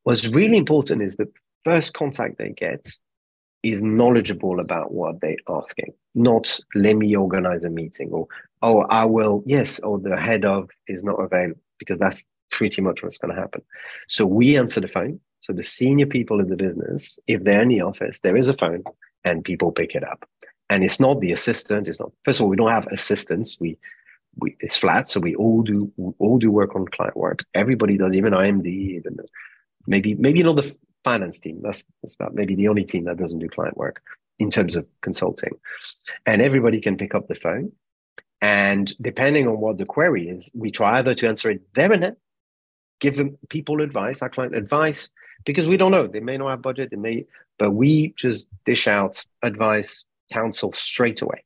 What's 0.05 0.29
really 0.29 0.57
important 0.57 1.03
is 1.03 1.17
the 1.17 1.31
first 1.65 1.95
contact 1.95 2.39
they 2.39 2.51
get 2.51 2.89
is 3.63 3.83
knowledgeable 3.83 4.61
about 4.61 4.93
what 4.93 5.21
they're 5.21 5.37
asking, 5.49 5.95
not 6.15 6.61
let 6.75 6.97
me 6.97 7.17
organize 7.17 7.65
a 7.65 7.71
meeting 7.71 8.11
or, 8.11 8.29
oh, 8.63 8.83
I 8.83 9.07
will, 9.07 9.43
yes, 9.47 9.81
or 9.81 9.99
the 9.99 10.17
head 10.17 10.45
of 10.45 10.69
is 10.87 11.03
not 11.03 11.15
available 11.15 11.61
because 11.79 11.99
that's 11.99 12.25
pretty 12.51 12.83
much 12.83 13.03
what's 13.03 13.19
going 13.19 13.35
to 13.35 13.41
happen. 13.41 13.63
So 14.09 14.27
we 14.27 14.57
answer 14.57 14.81
the 14.81 14.89
phone. 14.89 15.19
So 15.45 15.53
the 15.53 15.63
senior 15.63 16.07
people 16.07 16.41
in 16.41 16.49
the 16.49 16.57
business, 16.57 17.19
if 17.27 17.45
they're 17.45 17.61
in 17.61 17.69
the 17.69 17.83
office, 17.83 18.21
there 18.21 18.35
is 18.35 18.49
a 18.49 18.55
phone 18.55 18.83
and 19.27 19.45
people 19.45 19.73
pick 19.73 19.95
it 19.95 20.03
up. 20.03 20.27
And 20.71 20.83
it's 20.83 20.99
not 20.99 21.21
the 21.21 21.33
assistant. 21.33 21.87
It's 21.87 22.01
not. 22.01 22.13
First 22.25 22.41
of 22.41 22.45
all, 22.45 22.49
we 22.49 22.57
don't 22.57 22.71
have 22.71 22.87
assistants. 22.87 23.59
We, 23.61 23.77
we 24.37 24.57
it's 24.61 24.79
flat. 24.79 25.07
So 25.07 25.21
we 25.21 25.35
all 25.35 25.61
do 25.61 25.93
we 25.99 26.15
all 26.19 26.39
do 26.39 26.51
work 26.51 26.75
on 26.75 26.89
client 26.89 27.15
work. 27.15 27.45
Everybody 27.53 27.99
does, 27.99 28.17
even 28.17 28.33
IMD, 28.33 28.67
even 28.67 29.19
maybe 29.87 30.15
maybe 30.15 30.43
not 30.43 30.57
the 30.57 30.79
finance 31.05 31.39
team. 31.41 31.61
That's 31.63 31.85
that's 32.03 32.15
about 32.15 32.35
maybe 32.35 32.55
the 32.55 32.69
only 32.69 32.85
team 32.85 33.05
that 33.05 33.19
doesn't 33.19 33.39
do 33.39 33.49
client 33.51 33.77
work 33.77 34.01
in 34.39 34.49
terms 34.49 34.77
of 34.77 34.87
consulting. 35.03 35.53
And 36.25 36.41
everybody 36.41 36.81
can 36.81 36.97
pick 36.97 37.15
up 37.15 37.29
the 37.29 37.35
phone. 37.35 37.71
And 38.41 38.91
depending 38.99 39.47
on 39.47 39.61
what 39.61 39.77
the 39.77 39.85
query 39.85 40.27
is, 40.27 40.51
we 40.55 40.71
try 40.71 40.99
either 40.99 41.15
to 41.15 41.29
answer 41.29 41.51
it 41.51 41.61
there 41.75 41.93
and 41.93 42.03
then 42.03 42.17
give 42.99 43.17
them 43.17 43.37
people 43.51 43.83
advice, 43.83 44.23
our 44.23 44.31
client 44.31 44.57
advice, 44.57 45.11
because 45.45 45.67
we 45.67 45.77
don't 45.77 45.91
know. 45.91 46.07
They 46.07 46.21
may 46.21 46.37
not 46.37 46.51
have 46.51 46.63
budget, 46.63 46.91
they 46.91 46.97
may, 46.97 47.27
but 47.59 47.73
we 47.73 48.15
just 48.17 48.47
dish 48.65 48.87
out 48.87 49.25
advice, 49.43 50.07
counsel 50.33 50.73
straight 50.73 51.23
away. 51.23 51.45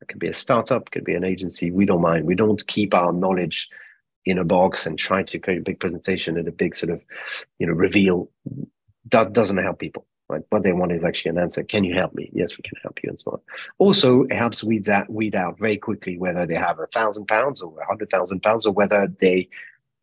It 0.00 0.08
could 0.08 0.18
be 0.18 0.28
a 0.28 0.34
startup, 0.34 0.82
it 0.82 0.90
could 0.90 1.04
be 1.04 1.14
an 1.14 1.24
agency. 1.24 1.70
We 1.70 1.84
don't 1.84 2.00
mind. 2.00 2.26
We 2.26 2.34
don't 2.34 2.66
keep 2.66 2.94
our 2.94 3.12
knowledge 3.12 3.68
in 4.24 4.38
a 4.38 4.44
box 4.44 4.86
and 4.86 4.98
try 4.98 5.22
to 5.22 5.38
create 5.38 5.60
a 5.60 5.64
big 5.64 5.80
presentation 5.80 6.36
and 6.36 6.48
a 6.48 6.52
big 6.52 6.74
sort 6.74 6.90
of, 6.90 7.02
you 7.58 7.66
know, 7.66 7.72
reveal. 7.72 8.30
That 9.10 9.32
doesn't 9.32 9.56
help 9.56 9.78
people. 9.78 10.06
Right? 10.28 10.42
What 10.50 10.62
they 10.62 10.72
want 10.72 10.92
is 10.92 11.02
actually 11.02 11.30
an 11.30 11.38
answer. 11.38 11.64
Can 11.64 11.82
you 11.82 11.94
help 11.94 12.14
me? 12.14 12.30
Yes, 12.32 12.56
we 12.56 12.62
can 12.62 12.78
help 12.82 13.00
you, 13.02 13.10
and 13.10 13.20
so 13.20 13.32
on. 13.32 13.40
Also, 13.78 14.22
it 14.22 14.34
helps 14.34 14.62
weed 14.62 14.88
out, 14.88 15.10
weed 15.10 15.34
out 15.34 15.58
very 15.58 15.76
quickly 15.76 16.16
whether 16.18 16.46
they 16.46 16.54
have 16.54 16.78
a 16.78 16.86
thousand 16.86 17.26
pounds 17.26 17.60
or 17.60 17.76
a 17.80 17.86
hundred 17.86 18.10
thousand 18.10 18.40
pounds 18.40 18.64
or 18.64 18.72
whether 18.72 19.12
they 19.20 19.48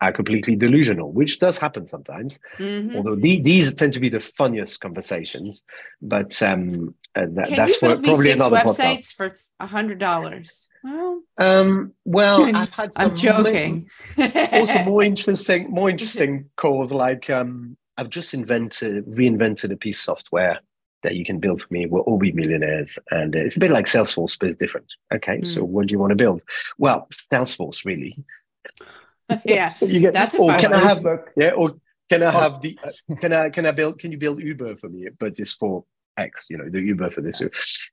are 0.02 0.12
completely 0.12 0.56
delusional, 0.56 1.12
which 1.12 1.40
does 1.40 1.58
happen 1.58 1.88
sometimes. 1.88 2.40
Mm-hmm. 2.60 2.96
Although 2.96 3.16
the, 3.16 3.42
these 3.42 3.74
tend 3.74 3.94
to 3.94 4.00
be 4.00 4.10
the 4.10 4.20
funniest 4.20 4.80
conversations, 4.80 5.64
but 6.02 6.42
um, 6.44 6.94
uh, 7.16 7.26
th- 7.26 7.56
that's 7.56 7.78
for, 7.78 7.98
probably 7.98 8.32
another 8.32 8.58
websites 8.58 9.16
podcast. 9.16 9.16
for 9.16 9.36
a 9.60 9.66
hundred 9.66 10.00
dollars. 10.00 10.70
Well, 10.84 11.22
um, 11.38 11.94
well, 12.06 12.56
I've 12.56 12.74
had 12.74 12.94
some 12.94 13.12
I'm 13.12 13.18
joking. 13.18 13.90
also, 14.18 14.84
more 14.84 15.04
interesting, 15.12 15.72
more 15.72 15.90
interesting 15.90 16.50
calls 16.56 16.92
like 16.92 17.30
um, 17.30 17.76
I've 17.98 18.10
just 18.10 18.34
invented, 18.34 19.06
reinvented 19.06 19.72
a 19.72 19.78
piece 19.78 19.98
of 20.00 20.04
software 20.04 20.60
that 21.04 21.16
you 21.16 21.26
can 21.26 21.40
build 21.40 21.62
for 21.62 21.68
me. 21.72 21.86
We'll 21.88 22.04
all 22.04 22.18
be 22.18 22.32
millionaires, 22.32 23.00
and 23.10 23.36
uh, 23.36 23.40
it's 23.40 23.56
a 23.56 23.60
bit 23.60 23.72
like 23.72 23.86
Salesforce, 23.86 24.38
but 24.40 24.48
it's 24.48 24.58
different. 24.58 24.94
Okay, 25.14 25.40
mm. 25.40 25.48
so 25.48 25.64
what 25.64 25.88
do 25.88 25.92
you 25.92 26.00
want 26.00 26.12
to 26.12 26.16
build? 26.16 26.44
Well, 26.78 27.08
Salesforce, 27.34 27.84
really. 27.86 28.24
yeah, 29.46 29.68
so 29.68 29.86
you 29.86 30.00
get 30.00 30.14
that's 30.14 30.36
or 30.36 30.56
can 30.58 30.74
I 30.74 30.80
have 30.80 31.06
yeah, 31.36 31.52
or 31.52 31.76
can 32.10 32.24
I 32.24 32.32
have 32.32 32.62
the 32.62 32.80
uh, 32.84 33.16
can 33.16 33.34
I 33.34 33.50
can 33.50 33.66
I 33.66 33.72
build 33.72 34.00
can 34.00 34.12
you 34.12 34.18
build 34.18 34.42
Uber 34.42 34.78
for 34.78 34.90
me, 34.90 35.08
but 35.20 35.36
just 35.36 35.58
for 35.58 35.84
X, 36.18 36.48
you 36.50 36.58
know, 36.58 36.70
the 36.70 36.82
Uber 36.82 37.12
for 37.12 37.22
this. 37.22 37.42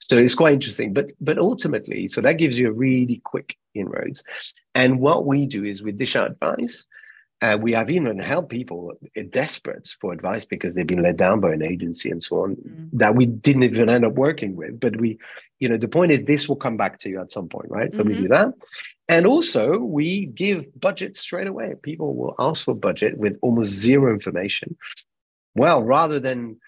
So 0.01 0.17
it's 0.19 0.35
quite 0.35 0.55
interesting. 0.55 0.93
But 0.93 1.13
but 1.21 1.39
ultimately, 1.39 2.09
so 2.09 2.21
that 2.21 2.39
gives 2.39 2.59
you 2.59 2.69
a 2.69 2.73
really 2.73 3.21
quick 3.25 3.57
inroads. 3.75 4.23
And 4.75 4.99
what 5.01 5.27
we 5.27 5.47
do 5.47 5.65
is 5.65 5.83
we 5.83 5.93
dish 5.93 6.17
out 6.17 6.31
advice. 6.31 6.87
Uh, 7.43 7.59
we 7.61 7.73
have 7.73 7.91
even 7.91 8.19
helped 8.19 8.49
people 8.49 8.93
desperate 9.31 9.93
for 10.01 10.13
advice 10.13 10.47
because 10.47 10.75
they've 10.75 10.87
been 10.87 11.03
let 11.03 11.17
down 11.17 11.41
by 11.41 11.53
an 11.53 11.63
agency 11.63 12.11
and 12.11 12.23
so 12.23 12.43
on 12.43 12.57
mm. 12.57 12.89
that 12.93 13.15
we 13.15 13.27
didn't 13.27 13.65
even 13.65 13.91
end 13.91 14.05
up 14.05 14.15
working 14.15 14.57
with. 14.57 14.81
But 14.81 14.99
we, 14.99 15.19
you 15.59 15.69
know, 15.69 15.77
the 15.77 15.89
point 15.89 16.13
is 16.13 16.23
this 16.23 16.49
will 16.49 16.57
come 16.57 16.79
back 16.79 17.01
to 17.01 17.11
you 17.11 17.21
at 17.21 17.33
some 17.33 17.49
point, 17.49 17.67
right? 17.69 17.93
So 17.93 18.01
mm-hmm. 18.01 18.09
we 18.09 18.15
do 18.15 18.29
that. 18.29 18.55
And 19.09 19.27
also, 19.27 19.79
we 19.79 20.27
give 20.27 20.65
budget 20.81 21.17
straight 21.17 21.47
away. 21.47 21.75
People 21.83 22.15
will 22.15 22.35
ask 22.39 22.65
for 22.65 22.75
budget 22.75 23.19
with 23.19 23.39
almost 23.43 23.73
zero 23.73 24.13
information. 24.13 24.77
Well, 25.55 25.83
rather 25.83 26.19
than 26.19 26.59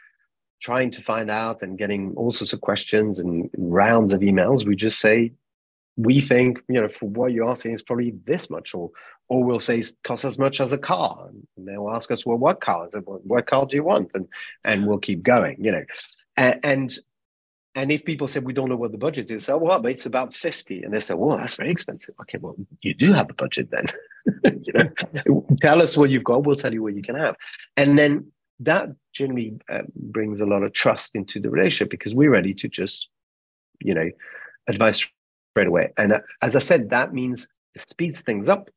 trying 0.61 0.91
to 0.91 1.03
find 1.03 1.31
out 1.31 1.63
and 1.63 1.79
getting 1.79 2.15
all 2.17 2.31
sorts 2.31 2.53
of 2.53 2.61
questions 2.61 3.19
and 3.19 3.49
rounds 3.57 4.13
of 4.13 4.21
emails, 4.21 4.67
we 4.67 4.77
just 4.77 5.01
say, 5.01 5.33
we 5.97 6.21
think, 6.21 6.61
you 6.69 6.81
know, 6.81 6.89
for 6.89 7.09
what 7.09 7.33
you're 7.33 7.49
asking 7.49 7.73
is 7.73 7.83
probably 7.83 8.13
this 8.27 8.51
much, 8.51 8.75
or 8.75 8.91
or 9.29 9.43
we'll 9.43 9.59
say 9.59 9.83
costs 10.05 10.25
as 10.25 10.39
much 10.39 10.61
as 10.61 10.73
a 10.73 10.79
car. 10.79 11.31
And 11.57 11.67
they'll 11.67 11.91
ask 11.91 12.11
us, 12.11 12.25
well, 12.25 12.37
what 12.37 12.61
car? 12.61 12.89
What 12.89 13.47
car 13.47 13.67
do 13.67 13.77
you 13.77 13.83
want? 13.83 14.11
And 14.15 14.29
and 14.63 14.87
we'll 14.87 14.99
keep 14.99 15.23
going, 15.23 15.57
you 15.59 15.73
know. 15.73 15.85
And, 16.37 16.61
and 16.63 16.99
and 17.77 17.93
if 17.93 18.07
people 18.07 18.27
say 18.27 18.41
we 18.41 18.55
don't 18.55 18.71
know 18.71 18.77
what 18.77 18.91
the 18.91 18.99
budget 18.99 19.31
is, 19.31 19.45
so 19.45 19.59
well, 19.59 19.79
but 19.81 19.93
it's 19.93 20.07
about 20.07 20.35
50. 20.35 20.83
And 20.83 20.95
they 20.95 20.99
say, 20.99 21.13
well, 21.13 21.37
that's 21.37 21.57
very 21.57 21.71
expensive. 21.71 22.15
Okay, 22.23 22.39
well, 22.39 22.57
you 22.81 22.95
do 22.95 23.13
have 23.13 23.29
a 23.29 23.35
budget 23.35 23.71
then. 23.71 23.87
you 24.65 24.73
know, 24.73 25.45
tell 25.61 25.83
us 25.83 25.95
what 25.95 26.09
you've 26.09 26.25
got, 26.25 26.45
we'll 26.45 26.57
tell 26.57 26.73
you 26.73 26.83
what 26.83 26.97
you 26.97 27.03
can 27.03 27.17
have. 27.17 27.37
And 27.77 27.99
then 27.99 28.33
that 28.61 28.89
generally 29.13 29.59
uh, 29.69 29.83
brings 29.95 30.41
a 30.41 30.47
lot 30.47 30.63
of 30.63 30.73
trust 30.73 31.15
into 31.15 31.39
the 31.39 31.51
relationship 31.51 31.91
because 31.91 32.15
we're 32.15 32.31
ready 32.31 32.55
to 32.55 32.67
just, 32.67 33.11
you 33.81 33.93
know, 33.93 34.09
advise 34.67 35.07
straight 35.53 35.69
away. 35.69 35.93
And 35.99 36.15
uh, 36.15 36.21
as 36.41 36.57
I 36.57 36.61
said, 36.61 36.89
that 36.91 37.13
means 37.13 37.47
it 37.75 37.87
speeds 37.91 38.23
things 38.23 38.49
up 38.49 38.71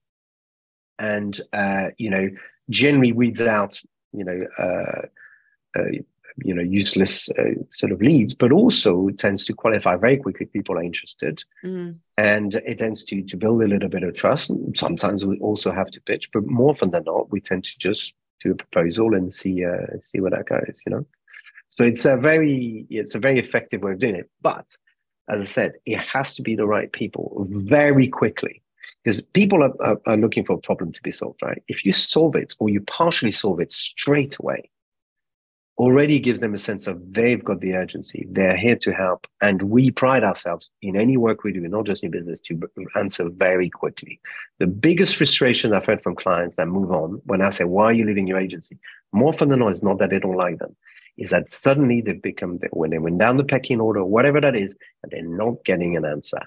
and, 0.99 1.39
uh, 1.53 1.91
you 1.97 2.09
know, 2.09 2.29
generally 2.69 3.13
weeds 3.13 3.39
out, 3.39 3.79
you 4.11 4.25
know, 4.25 4.45
uh, 4.57 5.79
uh 5.79 5.83
you 6.43 6.53
know 6.53 6.61
useless 6.61 7.29
uh, 7.31 7.55
sort 7.71 7.91
of 7.91 8.01
leads 8.01 8.33
but 8.33 8.51
also 8.51 9.09
tends 9.11 9.45
to 9.45 9.53
qualify 9.53 9.95
very 9.95 10.17
quickly 10.17 10.45
people 10.45 10.77
are 10.77 10.83
interested. 10.83 11.43
Mm. 11.63 11.97
and 12.17 12.55
it 12.55 12.79
tends 12.79 13.03
to 13.05 13.21
to 13.23 13.37
build 13.37 13.61
a 13.63 13.67
little 13.67 13.89
bit 13.89 14.03
of 14.03 14.13
trust. 14.13 14.51
Sometimes 14.75 15.25
we 15.25 15.37
also 15.39 15.71
have 15.71 15.91
to 15.91 16.01
pitch 16.01 16.29
but 16.31 16.45
more 16.45 16.71
often 16.71 16.91
than 16.91 17.03
not 17.05 17.31
we 17.31 17.41
tend 17.41 17.63
to 17.65 17.77
just 17.77 18.13
do 18.43 18.51
a 18.51 18.55
proposal 18.55 19.13
and 19.13 19.33
see 19.33 19.65
uh, 19.65 19.97
see 20.03 20.19
where 20.19 20.31
that 20.31 20.47
goes 20.47 20.79
you 20.85 20.91
know? 20.91 21.05
So 21.69 21.83
it's 21.83 22.05
a 22.05 22.17
very 22.17 22.85
it's 22.89 23.15
a 23.15 23.19
very 23.19 23.39
effective 23.39 23.81
way 23.81 23.93
of 23.93 23.99
doing 23.99 24.15
it. 24.15 24.29
But 24.41 24.67
as 25.29 25.39
i 25.41 25.45
said 25.45 25.73
it 25.85 25.99
has 25.99 26.35
to 26.35 26.41
be 26.41 26.55
the 26.55 26.65
right 26.65 26.91
people 26.91 27.45
very 27.49 28.07
quickly 28.07 28.61
because 29.03 29.21
people 29.21 29.63
are, 29.63 29.73
are, 29.79 30.01
are 30.07 30.17
looking 30.17 30.43
for 30.43 30.53
a 30.53 30.57
problem 30.57 30.91
to 30.91 31.01
be 31.03 31.11
solved 31.11 31.39
right? 31.41 31.61
If 31.67 31.85
you 31.85 31.93
solve 31.93 32.35
it 32.35 32.55
or 32.59 32.69
you 32.69 32.81
partially 32.81 33.31
solve 33.31 33.59
it 33.59 33.71
straight 33.71 34.37
away 34.39 34.69
already 35.79 36.19
gives 36.19 36.41
them 36.41 36.53
a 36.53 36.57
sense 36.57 36.87
of 36.87 37.13
they've 37.13 37.43
got 37.43 37.61
the 37.61 37.73
urgency, 37.73 38.27
they're 38.29 38.57
here 38.57 38.75
to 38.75 38.91
help. 38.91 39.25
And 39.41 39.63
we 39.63 39.91
pride 39.91 40.25
ourselves 40.25 40.69
in 40.81 40.97
any 40.97 41.15
work 41.15 41.43
we 41.43 41.53
do, 41.53 41.61
not 41.61 41.85
just 41.85 42.03
new 42.03 42.09
business, 42.09 42.41
to 42.41 42.59
answer 42.97 43.29
very 43.29 43.69
quickly. 43.69 44.19
The 44.59 44.67
biggest 44.67 45.15
frustration 45.15 45.73
I've 45.73 45.85
heard 45.85 46.03
from 46.03 46.15
clients 46.15 46.57
that 46.57 46.67
move 46.67 46.91
on 46.91 47.21
when 47.25 47.41
I 47.41 47.49
say, 47.49 47.63
Why 47.63 47.85
are 47.85 47.93
you 47.93 48.05
leaving 48.05 48.27
your 48.27 48.39
agency? 48.39 48.77
More 49.13 49.29
often 49.29 49.47
than 49.49 49.59
not, 49.59 49.71
it's 49.71 49.81
not 49.81 49.99
that 49.99 50.09
they 50.09 50.19
don't 50.19 50.35
like 50.35 50.59
them, 50.59 50.75
is 51.17 51.29
that 51.29 51.49
suddenly 51.49 52.01
they've 52.01 52.21
become 52.21 52.59
when 52.71 52.89
they 52.89 52.99
went 52.99 53.17
down 53.17 53.37
the 53.37 53.45
pecking 53.45 53.79
order, 53.79 54.03
whatever 54.03 54.41
that 54.41 54.57
is, 54.57 54.75
and 55.01 55.11
they're 55.11 55.23
not 55.23 55.63
getting 55.63 55.95
an 55.95 56.03
answer. 56.03 56.41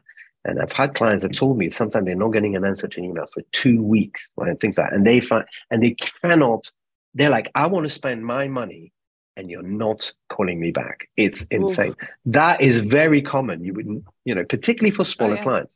And 0.44 0.60
I've 0.60 0.72
had 0.72 0.94
clients 0.94 1.22
that 1.22 1.34
told 1.34 1.56
me 1.56 1.70
sometimes 1.70 2.04
they're 2.04 2.16
not 2.16 2.32
getting 2.32 2.54
an 2.54 2.66
answer 2.66 2.86
to 2.86 2.98
an 2.98 3.06
email 3.06 3.26
for 3.32 3.42
two 3.52 3.82
weeks 3.82 4.32
and 4.36 4.60
things 4.60 4.76
like 4.76 4.90
that. 4.90 4.96
And 4.96 5.06
they 5.06 5.20
find 5.20 5.44
and 5.70 5.82
they 5.82 5.92
cannot, 5.92 6.70
they're 7.14 7.30
like, 7.30 7.50
I 7.54 7.66
want 7.66 7.84
to 7.84 7.90
spend 7.90 8.26
my 8.26 8.48
money 8.48 8.92
and 9.36 9.50
you're 9.50 9.62
not 9.62 10.12
calling 10.28 10.60
me 10.60 10.70
back. 10.70 11.08
It's 11.16 11.44
insane. 11.50 11.92
Ooh. 11.92 12.06
That 12.26 12.60
is 12.60 12.80
very 12.80 13.22
common. 13.22 13.64
You 13.64 13.74
wouldn't, 13.74 14.04
you 14.24 14.34
know, 14.34 14.44
particularly 14.44 14.90
for 14.90 15.02
oh, 15.02 15.04
smaller 15.04 15.32
oh, 15.32 15.36
yeah. 15.36 15.42
clients. 15.42 15.72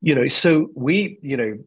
You 0.00 0.14
know, 0.14 0.28
so 0.28 0.70
we, 0.74 1.18
you 1.22 1.36
know, 1.36 1.58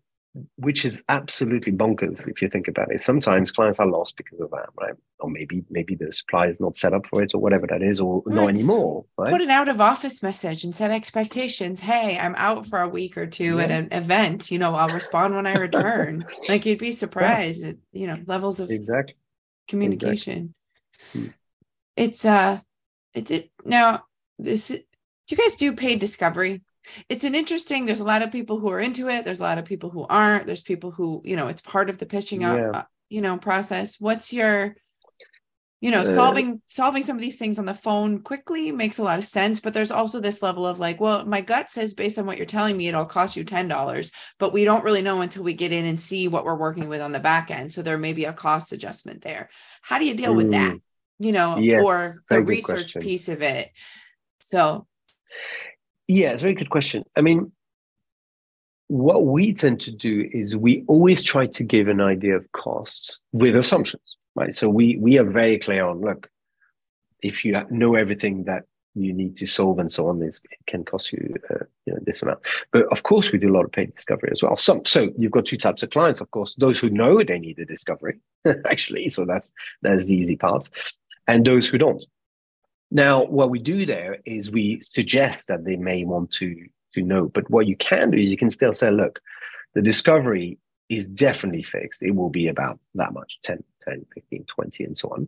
which 0.58 0.86
is 0.86 1.02
absolutely 1.10 1.72
bonkers 1.72 2.28
if 2.28 2.42
you 2.42 2.50
think 2.50 2.68
about 2.68 2.92
it. 2.92 3.02
Sometimes 3.02 3.52
clients 3.52 3.80
are 3.80 3.88
lost 3.88 4.18
because 4.18 4.40
of 4.40 4.52
that, 4.52 4.70
right? 4.80 4.94
Or 5.20 5.30
maybe 5.30 5.64
maybe 5.72 5.96
the 5.96 6.12
supply 6.14 6.48
is 6.48 6.60
not 6.60 6.78
set 6.78 6.94
up 6.94 7.08
for 7.08 7.24
it, 7.24 7.34
or 7.34 7.42
whatever 7.42 7.66
that 7.68 7.82
is, 7.82 8.00
or 8.00 8.22
right. 8.26 8.36
not 8.36 8.50
anymore. 8.50 9.06
Right? 9.18 9.32
Put 9.32 9.42
an 9.42 9.50
out 9.50 9.68
of 9.68 9.82
office 9.82 10.22
message 10.22 10.64
and 10.64 10.76
set 10.76 10.92
expectations. 10.92 11.82
Hey, 11.82 12.20
I'm 12.20 12.36
out 12.36 12.68
for 12.68 12.82
a 12.82 12.90
week 12.90 13.18
or 13.18 13.26
two 13.26 13.58
yeah. 13.58 13.64
at 13.64 13.72
an 13.72 13.88
event. 13.92 14.52
You 14.52 14.60
know, 14.60 14.76
I'll 14.76 14.90
respond 14.94 15.36
when 15.36 15.48
I 15.48 15.56
return. 15.56 16.26
like 16.50 16.66
you'd 16.68 16.80
be 16.80 16.92
surprised 16.92 17.64
yeah. 17.64 17.70
at 17.70 17.76
you 17.92 18.08
know 18.08 18.18
levels 18.28 18.60
of 18.60 18.70
exactly 18.70 19.16
communication. 19.68 20.34
Exactly. 20.34 20.54
Hmm. 21.14 21.28
It's 21.96 22.26
uh, 22.26 22.60
it's 23.14 23.32
it 23.32 23.52
now. 23.66 24.04
This 24.40 24.68
do 24.68 24.82
you 25.30 25.38
guys 25.38 25.56
do 25.56 25.74
paid 25.74 26.00
discovery? 26.00 26.62
it's 27.10 27.24
an 27.24 27.36
interesting 27.36 27.86
there's 27.86 28.02
a 28.02 28.06
lot 28.06 28.22
of 28.22 28.32
people 28.32 28.60
who 28.60 28.70
are 28.70 28.80
into 28.80 29.10
it 29.10 29.26
there's 29.26 29.40
a 29.40 29.44
lot 29.44 29.58
of 29.58 29.66
people 29.66 29.90
who 29.90 30.06
aren't 30.10 30.46
there's 30.46 30.62
people 30.62 30.92
who 30.92 31.22
you 31.26 31.36
know 31.36 31.48
it's 31.48 31.62
part 31.62 31.90
of 31.90 31.98
the 31.98 32.06
pitching 32.06 32.42
yeah. 32.42 32.54
up 32.54 32.76
uh, 32.76 32.84
you 33.10 33.22
know 33.22 33.38
process 33.38 34.00
what's 34.00 34.34
your 34.34 34.76
you 35.80 35.92
know 35.92 36.02
uh, 36.02 36.06
solving 36.06 36.62
solving 36.66 37.04
some 37.04 37.16
of 37.16 37.22
these 37.22 37.38
things 37.38 37.60
on 37.60 37.66
the 37.66 37.74
phone 37.74 38.20
quickly 38.22 38.72
makes 38.72 38.98
a 38.98 39.04
lot 39.04 39.20
of 39.20 39.26
sense 39.26 39.60
but 39.60 39.74
there's 39.74 39.92
also 39.92 40.20
this 40.20 40.42
level 40.42 40.66
of 40.66 40.80
like 40.80 41.00
well 41.00 41.26
my 41.26 41.42
gut 41.42 41.70
says 41.70 41.94
based 41.94 42.18
on 42.18 42.26
what 42.26 42.38
you're 42.38 42.46
telling 42.46 42.76
me 42.76 42.88
it'll 42.88 43.06
cost 43.06 43.36
you 43.36 43.46
$10 43.46 44.12
but 44.40 44.54
we 44.54 44.64
don't 44.64 44.84
really 44.84 45.02
know 45.02 45.22
until 45.22 45.44
we 45.44 45.54
get 45.54 45.72
in 45.72 45.86
and 45.86 46.00
see 46.00 46.28
what 46.28 46.46
we're 46.46 46.56
working 46.56 46.88
with 46.88 47.02
on 47.02 47.12
the 47.12 47.20
back 47.20 47.52
end 47.52 47.72
so 47.72 47.82
there 47.82 47.98
may 47.98 48.14
be 48.14 48.26
a 48.26 48.34
cost 48.34 48.72
adjustment 48.72 49.22
there 49.22 49.50
how 49.82 50.00
do 50.00 50.06
you 50.06 50.16
deal 50.16 50.34
with 50.34 50.52
that 50.52 50.74
mm. 50.74 50.82
You 51.20 51.32
know 51.32 51.58
yes, 51.58 51.84
or 51.86 52.24
the 52.30 52.42
research 52.42 52.94
question. 52.94 53.02
piece 53.02 53.30
of 53.30 53.42
it 53.42 53.72
so 54.40 54.88
yeah, 56.08 56.32
it's 56.32 56.42
a 56.42 56.44
very 56.44 56.56
good 56.56 56.70
question. 56.70 57.04
I 57.16 57.22
mean, 57.22 57.52
what 58.88 59.26
we 59.26 59.54
tend 59.54 59.82
to 59.82 59.92
do 59.92 60.30
is 60.32 60.56
we 60.56 60.84
always 60.88 61.22
try 61.22 61.48
to 61.48 61.64
give 61.64 61.90
an 61.90 62.00
idea 62.00 62.38
of 62.38 62.50
costs 62.54 63.20
with 63.34 63.56
assumptions, 63.56 64.18
right? 64.36 64.54
So 64.54 64.70
we 64.70 64.98
we 64.98 65.18
are 65.18 65.26
very 65.26 65.60
clear 65.60 65.86
on 65.86 66.02
look, 66.02 66.30
if 67.22 67.44
you 67.44 67.62
know 67.70 67.96
everything 67.96 68.46
that 68.46 68.64
you 68.96 69.14
need 69.14 69.36
to 69.38 69.46
solve 69.46 69.78
and 69.78 69.92
so 69.92 70.08
on, 70.08 70.20
this 70.20 70.42
it 70.50 70.60
can 70.66 70.86
cost 70.86 71.12
you, 71.12 71.36
uh, 71.52 71.66
you 71.86 71.94
know, 71.94 72.00
this 72.04 72.22
amount. 72.22 72.40
But 72.72 72.86
of 72.86 73.04
course, 73.04 73.32
we 73.32 73.38
do 73.38 73.52
a 73.52 73.56
lot 73.56 73.66
of 73.66 73.72
paid 73.74 73.94
discovery 73.94 74.30
as 74.32 74.42
well. 74.42 74.56
Some 74.56 74.86
so 74.86 75.12
you've 75.18 75.34
got 75.34 75.46
two 75.46 75.58
types 75.58 75.84
of 75.84 75.90
clients, 75.90 76.22
of 76.22 76.32
course, 76.32 76.56
those 76.56 76.80
who 76.80 76.90
know 76.90 77.22
they 77.22 77.38
need 77.38 77.60
a 77.60 77.66
discovery, 77.66 78.20
actually. 78.66 79.10
So 79.10 79.26
that's 79.26 79.52
that's 79.82 80.06
the 80.06 80.16
easy 80.16 80.38
part, 80.38 80.70
and 81.28 81.46
those 81.46 81.68
who 81.68 81.78
don't. 81.78 82.04
Now, 82.90 83.26
what 83.26 83.50
we 83.50 83.60
do 83.60 83.86
there 83.86 84.20
is 84.26 84.50
we 84.50 84.82
suggest 84.82 85.48
that 85.48 85.66
they 85.66 85.76
may 85.76 86.06
want 86.06 86.32
to, 86.34 86.68
to 86.94 87.02
know. 87.02 87.28
But 87.28 87.50
what 87.50 87.68
you 87.68 87.76
can 87.76 88.12
do 88.12 88.18
is 88.18 88.30
you 88.30 88.38
can 88.38 88.52
still 88.52 88.74
say, 88.74 88.92
look, 88.92 89.20
the 89.76 89.82
discovery 89.82 90.58
is 90.90 91.10
definitely 91.10 91.64
fixed. 91.64 92.02
It 92.02 92.16
will 92.16 92.30
be 92.30 92.48
about 92.48 92.80
that 92.96 93.14
much 93.14 93.40
10, 93.44 93.62
10 93.84 94.06
15, 94.14 94.46
20, 94.46 94.84
and 94.86 94.98
so 94.98 95.10
on. 95.10 95.28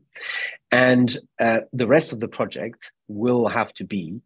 And 0.72 1.18
uh, 1.40 1.62
the 1.74 1.88
rest 1.88 2.14
of 2.14 2.22
the 2.22 2.30
project 2.30 2.94
will 3.10 3.48
have 3.50 3.74
to 3.74 3.84
be, 3.84 4.22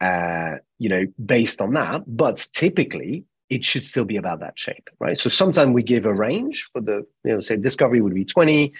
uh, 0.00 0.56
you 0.78 0.88
know, 0.88 1.04
based 1.22 1.60
on 1.60 1.74
that. 1.74 2.04
But 2.06 2.48
typically, 2.54 3.24
it 3.50 3.62
should 3.62 3.84
still 3.84 4.06
be 4.06 4.16
about 4.16 4.40
that 4.40 4.58
shape, 4.58 4.88
right? 4.98 5.18
So 5.18 5.28
sometimes 5.28 5.74
we 5.74 5.82
give 5.82 6.06
a 6.06 6.14
range 6.14 6.70
for 6.72 6.80
the, 6.80 7.06
you 7.24 7.34
know, 7.34 7.40
say 7.40 7.56
discovery 7.56 8.00
would 8.00 8.14
be 8.14 8.24
20, 8.24 8.72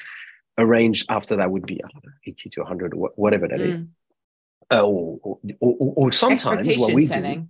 a 0.58 0.66
range 0.66 1.06
after 1.08 1.36
that 1.36 1.50
would 1.50 1.66
be 1.66 1.80
know, 1.82 2.00
80 2.26 2.50
to 2.50 2.60
100 2.60 2.94
or 2.94 3.10
whatever 3.16 3.48
that 3.48 3.58
mm. 3.58 3.66
is. 3.66 3.78
Uh, 4.70 4.82
or, 4.82 5.18
or, 5.22 5.38
or, 5.60 5.92
or, 5.96 6.12
sometimes 6.12 6.66
what 6.78 6.94
we 6.94 7.02
setting. 7.02 7.40
do 7.42 7.48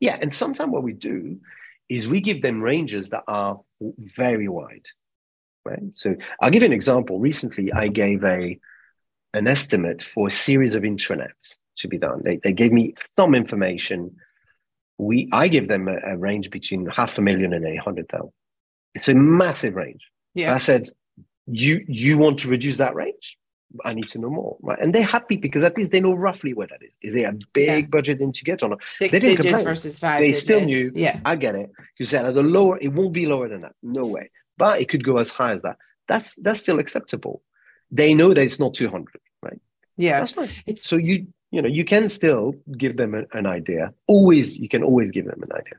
yeah 0.00 0.16
and 0.22 0.32
sometimes 0.32 0.72
what 0.72 0.82
we 0.82 0.94
do 0.94 1.38
is 1.90 2.08
we 2.08 2.20
give 2.20 2.40
them 2.40 2.62
ranges 2.62 3.10
that 3.10 3.24
are 3.26 3.60
very 4.16 4.48
wide 4.48 4.86
right? 5.66 5.80
So 5.92 6.16
i'll 6.40 6.50
give 6.50 6.62
you 6.62 6.66
an 6.66 6.72
example. 6.72 7.18
Recently 7.18 7.72
i 7.72 7.88
gave 7.88 8.24
a 8.24 8.58
an 9.34 9.48
estimate 9.48 10.02
for 10.02 10.28
a 10.28 10.30
series 10.30 10.74
of 10.74 10.82
intranets 10.82 11.58
to 11.76 11.88
be 11.88 11.98
done. 11.98 12.20
They, 12.22 12.36
they 12.36 12.52
gave 12.52 12.72
me 12.72 12.94
some 13.16 13.34
information. 13.34 14.16
We 14.98 15.28
i 15.32 15.48
give 15.48 15.68
them 15.68 15.88
a, 15.88 15.96
a 16.12 16.16
range 16.16 16.50
between 16.50 16.86
half 16.86 17.18
a 17.18 17.22
million 17.22 17.52
and 17.52 17.66
a 17.66 17.76
hundred 17.76 18.08
thousand. 18.08 18.32
It's 18.94 19.08
a 19.08 19.14
massive 19.14 19.74
range. 19.74 20.06
Yeah. 20.34 20.54
I 20.54 20.58
said 20.58 20.88
you 21.52 21.84
you 21.88 22.18
want 22.18 22.40
to 22.40 22.48
reduce 22.48 22.78
that 22.78 22.94
range 22.94 23.38
I 23.84 23.94
need 23.94 24.08
to 24.08 24.18
know 24.18 24.30
more, 24.30 24.56
right? 24.60 24.78
And 24.80 24.94
they're 24.94 25.02
happy 25.02 25.36
because 25.36 25.62
at 25.62 25.76
least 25.76 25.92
they 25.92 26.00
know 26.00 26.12
roughly 26.12 26.52
where 26.52 26.66
that 26.66 26.82
is. 26.82 26.92
Is 27.02 27.14
there 27.14 27.30
a 27.30 27.38
big 27.52 27.84
yeah. 27.84 27.88
budget 27.88 28.20
in 28.20 28.32
to 28.32 28.44
get 28.44 28.62
or 28.62 28.70
not? 28.70 28.80
Six 28.98 29.12
digits 29.12 29.46
complain. 29.46 29.64
versus 29.64 29.98
five. 29.98 30.20
They 30.20 30.28
digits. 30.28 30.42
still 30.42 30.60
knew. 30.60 30.90
Yeah, 30.94 31.20
I 31.24 31.36
get 31.36 31.54
it. 31.54 31.70
You 31.98 32.06
said 32.06 32.26
at 32.26 32.34
the 32.34 32.42
lower, 32.42 32.78
it 32.78 32.88
won't 32.88 33.12
be 33.12 33.26
lower 33.26 33.48
than 33.48 33.62
that. 33.62 33.74
No 33.82 34.02
way. 34.02 34.30
But 34.58 34.80
it 34.80 34.88
could 34.88 35.04
go 35.04 35.18
as 35.18 35.30
high 35.30 35.52
as 35.52 35.62
that. 35.62 35.78
That's 36.08 36.34
that's 36.36 36.60
still 36.60 36.78
acceptable. 36.78 37.42
They 37.90 38.14
know 38.14 38.28
that 38.28 38.40
it's 38.40 38.60
not 38.60 38.74
two 38.74 38.88
hundred, 38.88 39.20
right? 39.42 39.60
Yeah, 39.96 40.20
that's 40.20 40.32
fine. 40.32 40.48
It's 40.66 40.84
so 40.84 40.96
you 40.96 41.26
you 41.50 41.62
know 41.62 41.68
you 41.68 41.84
can 41.84 42.08
still 42.08 42.54
give 42.76 42.96
them 42.96 43.14
a, 43.14 43.22
an 43.36 43.46
idea. 43.46 43.94
Always, 44.06 44.56
you 44.56 44.68
can 44.68 44.82
always 44.82 45.10
give 45.10 45.24
them 45.26 45.42
an 45.42 45.52
idea 45.52 45.78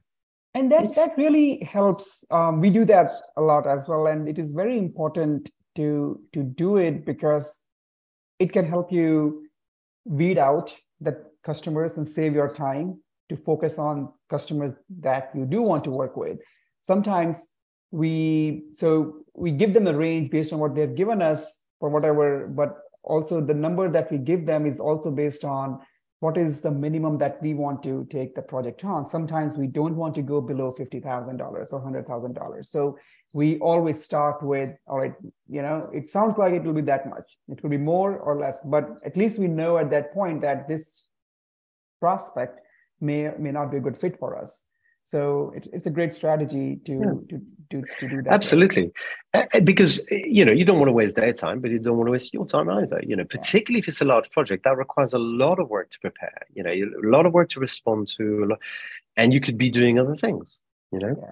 and 0.55 0.71
that 0.71 0.83
it's, 0.83 0.95
that 0.95 1.17
really 1.17 1.63
helps 1.63 2.23
um, 2.29 2.62
we 2.62 2.69
do 2.69 2.86
that 2.86 3.09
a 3.38 3.41
lot 3.41 3.65
as 3.65 3.88
well 3.88 4.05
and 4.05 4.29
it 4.29 4.38
is 4.38 4.51
very 4.51 4.77
important 4.77 5.49
to 5.75 6.19
to 6.33 6.43
do 6.43 6.77
it 6.77 7.05
because 7.05 7.59
it 8.39 8.51
can 8.51 8.65
help 8.65 8.91
you 8.91 9.47
weed 10.05 10.38
out 10.38 10.73
the 10.99 11.23
customers 11.43 11.97
and 11.97 12.07
save 12.07 12.33
your 12.33 12.53
time 12.53 12.99
to 13.29 13.36
focus 13.36 13.77
on 13.77 14.12
customers 14.29 14.73
that 14.99 15.31
you 15.33 15.45
do 15.45 15.62
want 15.62 15.83
to 15.83 15.91
work 15.91 16.17
with 16.17 16.38
sometimes 16.81 17.47
we 17.91 18.63
so 18.75 19.23
we 19.36 19.51
give 19.51 19.73
them 19.73 19.88
a 19.88 19.93
range 19.93 20.29
based 20.29 20.51
on 20.53 20.59
what 20.59 20.75
they've 20.75 20.95
given 20.95 21.21
us 21.21 21.59
for 21.79 21.89
whatever 21.89 22.47
but 22.47 22.79
also 23.03 23.41
the 23.41 23.53
number 23.53 23.89
that 23.89 24.12
we 24.12 24.17
give 24.17 24.45
them 24.45 24.65
is 24.65 24.79
also 24.79 25.12
based 25.12 25.43
on 25.43 25.79
what 26.23 26.38
is 26.38 26.62
the 26.62 26.71
minimum 26.71 27.17
that 27.17 27.41
we 27.41 27.53
want 27.53 27.83
to 27.83 28.07
take 28.09 28.33
the 28.33 28.41
project 28.41 28.86
on. 28.86 29.05
Sometimes 29.05 29.57
we 29.57 29.67
don't 29.67 29.97
want 29.97 30.15
to 30.15 30.21
go 30.21 30.39
below 30.39 30.71
$50,000 30.71 31.03
or 31.41 31.65
$100,000. 31.65 32.65
So 32.65 32.97
we 33.33 33.57
always 33.59 34.03
start 34.03 34.41
with, 34.43 34.69
all 34.87 34.99
right, 34.99 35.15
you 35.49 35.61
know, 35.61 35.89
it 35.91 36.09
sounds 36.09 36.37
like 36.37 36.53
it 36.53 36.63
will 36.63 36.73
be 36.73 36.81
that 36.81 37.09
much. 37.09 37.35
It 37.49 37.61
could 37.61 37.71
be 37.71 37.77
more 37.77 38.15
or 38.17 38.39
less, 38.39 38.59
but 38.63 38.99
at 39.03 39.17
least 39.17 39.39
we 39.39 39.47
know 39.47 39.77
at 39.79 39.89
that 39.89 40.13
point 40.13 40.41
that 40.41 40.67
this 40.67 41.03
prospect 41.99 42.59
may 43.01 43.31
may 43.39 43.51
not 43.51 43.71
be 43.71 43.77
a 43.77 43.79
good 43.79 43.97
fit 43.97 44.19
for 44.19 44.37
us. 44.37 44.65
So 45.05 45.51
it, 45.55 45.67
it's 45.73 45.85
a 45.85 45.89
great 45.89 46.13
strategy 46.13 46.79
to, 46.85 46.93
yeah. 46.93 47.37
to, 47.37 47.41
to, 47.71 47.87
to, 47.99 48.07
do 48.07 48.21
that. 48.21 48.33
Absolutely. 48.33 48.91
Because, 49.63 50.01
you 50.09 50.45
know, 50.45 50.53
you 50.53 50.63
don't 50.63 50.79
want 50.79 50.87
to 50.87 50.93
waste 50.93 51.17
their 51.17 51.33
time, 51.33 51.59
but 51.59 51.71
you 51.71 51.79
don't 51.79 51.97
want 51.97 52.07
to 52.07 52.11
waste 52.11 52.33
your 52.33 52.45
time 52.45 52.69
either. 52.69 53.01
You 53.05 53.17
know, 53.17 53.25
particularly 53.25 53.79
if 53.79 53.87
it's 53.89 53.99
a 53.99 54.05
large 54.05 54.29
project, 54.31 54.63
that 54.63 54.77
requires 54.77 55.11
a 55.11 55.19
lot 55.19 55.59
of 55.59 55.69
work 55.69 55.91
to 55.91 55.99
prepare, 55.99 56.45
you 56.53 56.63
know, 56.63 56.71
a 56.71 56.85
lot 57.03 57.25
of 57.25 57.33
work 57.33 57.49
to 57.49 57.59
respond 57.59 58.07
to, 58.17 58.55
and 59.17 59.33
you 59.33 59.41
could 59.41 59.57
be 59.57 59.69
doing 59.69 59.99
other 59.99 60.15
things, 60.15 60.61
you 60.91 60.99
know. 60.99 61.15
Yeah. 61.19 61.31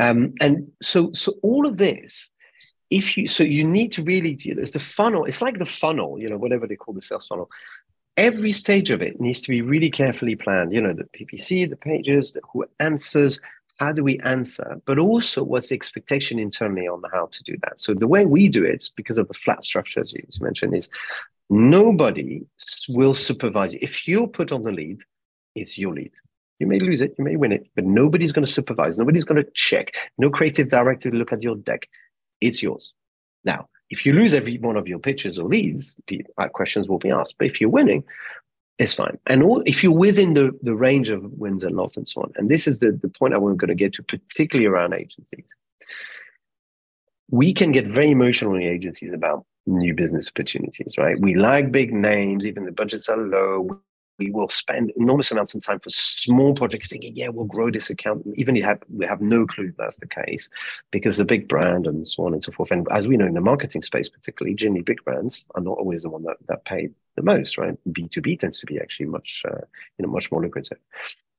Um, 0.00 0.34
and 0.40 0.72
so, 0.82 1.12
so 1.12 1.34
all 1.42 1.66
of 1.66 1.76
this, 1.76 2.30
if 2.90 3.16
you, 3.16 3.28
so 3.28 3.44
you 3.44 3.64
need 3.64 3.92
to 3.92 4.02
really, 4.02 4.36
it's 4.44 4.72
the 4.72 4.80
funnel, 4.80 5.24
it's 5.24 5.42
like 5.42 5.58
the 5.58 5.66
funnel, 5.66 6.18
you 6.18 6.28
know, 6.28 6.38
whatever 6.38 6.66
they 6.66 6.74
call 6.74 6.94
the 6.94 7.02
sales 7.02 7.26
funnel 7.26 7.48
every 8.20 8.52
stage 8.52 8.90
of 8.90 9.00
it 9.00 9.18
needs 9.18 9.40
to 9.40 9.48
be 9.48 9.62
really 9.62 9.90
carefully 9.90 10.36
planned. 10.36 10.72
You 10.72 10.82
know, 10.82 10.92
the 10.92 11.08
PPC, 11.16 11.68
the 11.68 11.76
pages, 11.76 12.32
the, 12.32 12.40
who 12.52 12.66
answers, 12.78 13.40
how 13.78 13.92
do 13.92 14.04
we 14.04 14.18
answer, 14.20 14.80
but 14.84 14.98
also 14.98 15.42
what's 15.42 15.70
the 15.70 15.74
expectation 15.74 16.38
internally 16.38 16.86
on 16.86 17.02
how 17.12 17.30
to 17.32 17.42
do 17.44 17.56
that. 17.62 17.80
So 17.80 17.94
the 17.94 18.06
way 18.06 18.26
we 18.26 18.46
do 18.48 18.62
it, 18.62 18.90
because 18.94 19.16
of 19.16 19.26
the 19.28 19.34
flat 19.34 19.64
structure, 19.64 20.00
as 20.00 20.12
you 20.12 20.22
mentioned, 20.40 20.76
is 20.76 20.90
nobody 21.48 22.44
will 22.90 23.14
supervise 23.14 23.72
you. 23.72 23.78
If 23.80 24.06
you're 24.06 24.26
put 24.26 24.52
on 24.52 24.64
the 24.64 24.72
lead, 24.72 25.00
it's 25.54 25.78
your 25.78 25.94
lead. 25.94 26.12
You 26.60 26.66
may 26.66 26.78
lose 26.78 27.00
it, 27.00 27.14
you 27.18 27.24
may 27.24 27.36
win 27.36 27.52
it, 27.52 27.66
but 27.74 27.84
nobody's 27.84 28.32
going 28.32 28.44
to 28.44 28.52
supervise. 28.52 28.98
Nobody's 28.98 29.24
going 29.24 29.42
to 29.42 29.50
check. 29.54 29.94
No 30.18 30.30
creative 30.30 30.68
director 30.68 31.10
to 31.10 31.16
look 31.16 31.32
at 31.32 31.42
your 31.42 31.56
deck. 31.56 31.88
It's 32.40 32.62
yours. 32.62 32.92
Now, 33.44 33.68
if 33.88 34.06
you 34.06 34.12
lose 34.12 34.34
every 34.34 34.58
one 34.58 34.76
of 34.76 34.86
your 34.86 34.98
pitches 34.98 35.38
or 35.38 35.48
leads, 35.48 35.96
uh, 36.38 36.48
questions 36.48 36.86
will 36.86 36.98
be 36.98 37.10
asked. 37.10 37.34
But 37.38 37.48
if 37.48 37.60
you're 37.60 37.70
winning, 37.70 38.04
it's 38.78 38.94
fine. 38.94 39.18
And 39.26 39.42
all, 39.42 39.62
if 39.66 39.82
you're 39.82 39.92
within 39.92 40.34
the, 40.34 40.56
the 40.62 40.74
range 40.74 41.10
of 41.10 41.24
wins 41.32 41.64
and 41.64 41.74
losses 41.74 41.96
and 41.96 42.08
so 42.08 42.22
on, 42.22 42.32
and 42.36 42.48
this 42.50 42.68
is 42.68 42.80
the, 42.80 42.92
the 42.92 43.08
point 43.08 43.34
I 43.34 43.38
am 43.38 43.56
going 43.56 43.68
to 43.68 43.74
get 43.74 43.94
to, 43.94 44.02
particularly 44.02 44.66
around 44.66 44.92
agencies. 44.92 45.44
We 47.30 47.54
can 47.54 47.72
get 47.72 47.86
very 47.86 48.10
emotional 48.10 48.54
in 48.54 48.62
agencies 48.62 49.12
about 49.12 49.46
new 49.66 49.94
business 49.94 50.28
opportunities, 50.28 50.94
right? 50.98 51.18
We 51.18 51.34
like 51.34 51.72
big 51.72 51.92
names, 51.92 52.46
even 52.46 52.64
the 52.64 52.72
budgets 52.72 53.08
are 53.08 53.16
low. 53.16 53.80
We 54.20 54.30
will 54.30 54.50
spend 54.50 54.92
enormous 54.96 55.32
amounts 55.32 55.54
of 55.54 55.64
time 55.64 55.80
for 55.80 55.88
small 55.88 56.54
projects, 56.54 56.88
thinking, 56.88 57.16
yeah, 57.16 57.28
we'll 57.28 57.46
grow 57.46 57.70
this 57.70 57.88
account. 57.88 58.26
Even 58.36 58.54
if 58.56 58.64
have, 58.64 58.82
we 58.94 59.06
have 59.06 59.22
no 59.22 59.46
clue 59.46 59.72
that's 59.78 59.96
the 59.96 60.06
case, 60.06 60.50
because 60.90 61.16
the 61.16 61.24
big 61.24 61.48
brand 61.48 61.86
and 61.86 62.06
so 62.06 62.26
on 62.26 62.34
and 62.34 62.44
so 62.44 62.52
forth. 62.52 62.70
And 62.70 62.86
as 62.90 63.08
we 63.08 63.16
know 63.16 63.26
in 63.26 63.34
the 63.34 63.40
marketing 63.40 63.82
space, 63.82 64.10
particularly, 64.10 64.54
generally 64.54 64.82
big 64.82 65.02
brands 65.04 65.46
are 65.54 65.62
not 65.62 65.78
always 65.78 66.02
the 66.02 66.10
one 66.10 66.22
that, 66.24 66.36
that 66.48 66.66
pay 66.66 66.90
the 67.16 67.22
most, 67.22 67.56
right? 67.56 67.76
B2B 67.88 68.38
tends 68.38 68.60
to 68.60 68.66
be 68.66 68.78
actually 68.78 69.06
much, 69.06 69.42
uh, 69.48 69.64
you 69.98 70.06
know, 70.06 70.12
much 70.12 70.30
more 70.30 70.42
lucrative. 70.42 70.78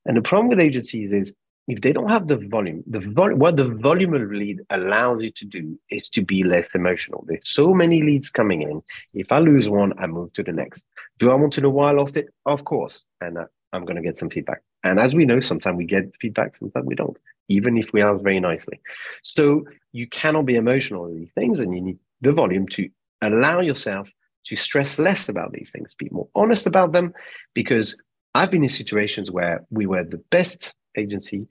And 0.05 0.17
the 0.17 0.21
problem 0.21 0.49
with 0.49 0.59
agencies 0.59 1.13
is 1.13 1.35
if 1.71 1.79
they 1.79 1.93
don't 1.93 2.09
have 2.09 2.27
the 2.27 2.35
volume, 2.35 2.83
the 2.85 2.99
vol- 2.99 3.35
what 3.35 3.55
the 3.55 3.69
volume 3.69 4.13
of 4.13 4.29
lead 4.29 4.59
allows 4.71 5.23
you 5.23 5.31
to 5.31 5.45
do 5.45 5.79
is 5.89 6.09
to 6.09 6.21
be 6.21 6.43
less 6.43 6.67
emotional. 6.75 7.23
There's 7.27 7.47
so 7.61 7.73
many 7.73 8.03
leads 8.03 8.29
coming 8.29 8.61
in. 8.61 8.81
If 9.13 9.31
I 9.31 9.39
lose 9.39 9.69
one, 9.69 9.97
I 9.97 10.05
move 10.07 10.33
to 10.33 10.43
the 10.43 10.51
next. 10.51 10.85
Do 11.17 11.31
I 11.31 11.35
want 11.35 11.53
to 11.53 11.61
know 11.61 11.69
why 11.69 11.89
I 11.89 11.93
lost 11.93 12.17
it? 12.17 12.27
Of 12.45 12.65
course. 12.65 13.05
And 13.21 13.37
uh, 13.37 13.45
I'm 13.71 13.85
going 13.85 13.95
to 13.95 14.01
get 14.01 14.19
some 14.19 14.29
feedback. 14.29 14.61
And 14.83 14.99
as 14.99 15.15
we 15.15 15.23
know, 15.23 15.39
sometimes 15.39 15.77
we 15.77 15.85
get 15.85 16.11
feedback, 16.19 16.57
sometimes 16.57 16.85
we 16.85 16.95
don't, 16.95 17.15
even 17.47 17.77
if 17.77 17.93
we 17.93 18.01
ask 18.01 18.21
very 18.21 18.41
nicely. 18.41 18.81
So 19.23 19.63
you 19.93 20.07
cannot 20.09 20.45
be 20.45 20.57
emotional 20.57 21.05
on 21.05 21.15
these 21.15 21.31
things, 21.31 21.61
and 21.61 21.73
you 21.73 21.81
need 21.81 21.99
the 22.19 22.33
volume 22.33 22.67
to 22.69 22.89
allow 23.21 23.61
yourself 23.61 24.09
to 24.47 24.57
stress 24.57 24.99
less 24.99 25.29
about 25.29 25.53
these 25.53 25.71
things, 25.71 25.93
be 25.93 26.09
more 26.11 26.27
honest 26.35 26.65
about 26.65 26.91
them, 26.91 27.13
because 27.53 27.95
I've 28.35 28.51
been 28.51 28.63
in 28.63 28.69
situations 28.69 29.31
where 29.31 29.65
we 29.69 29.85
were 29.85 30.03
the 30.03 30.23
best 30.31 30.73
agency. 30.97 31.47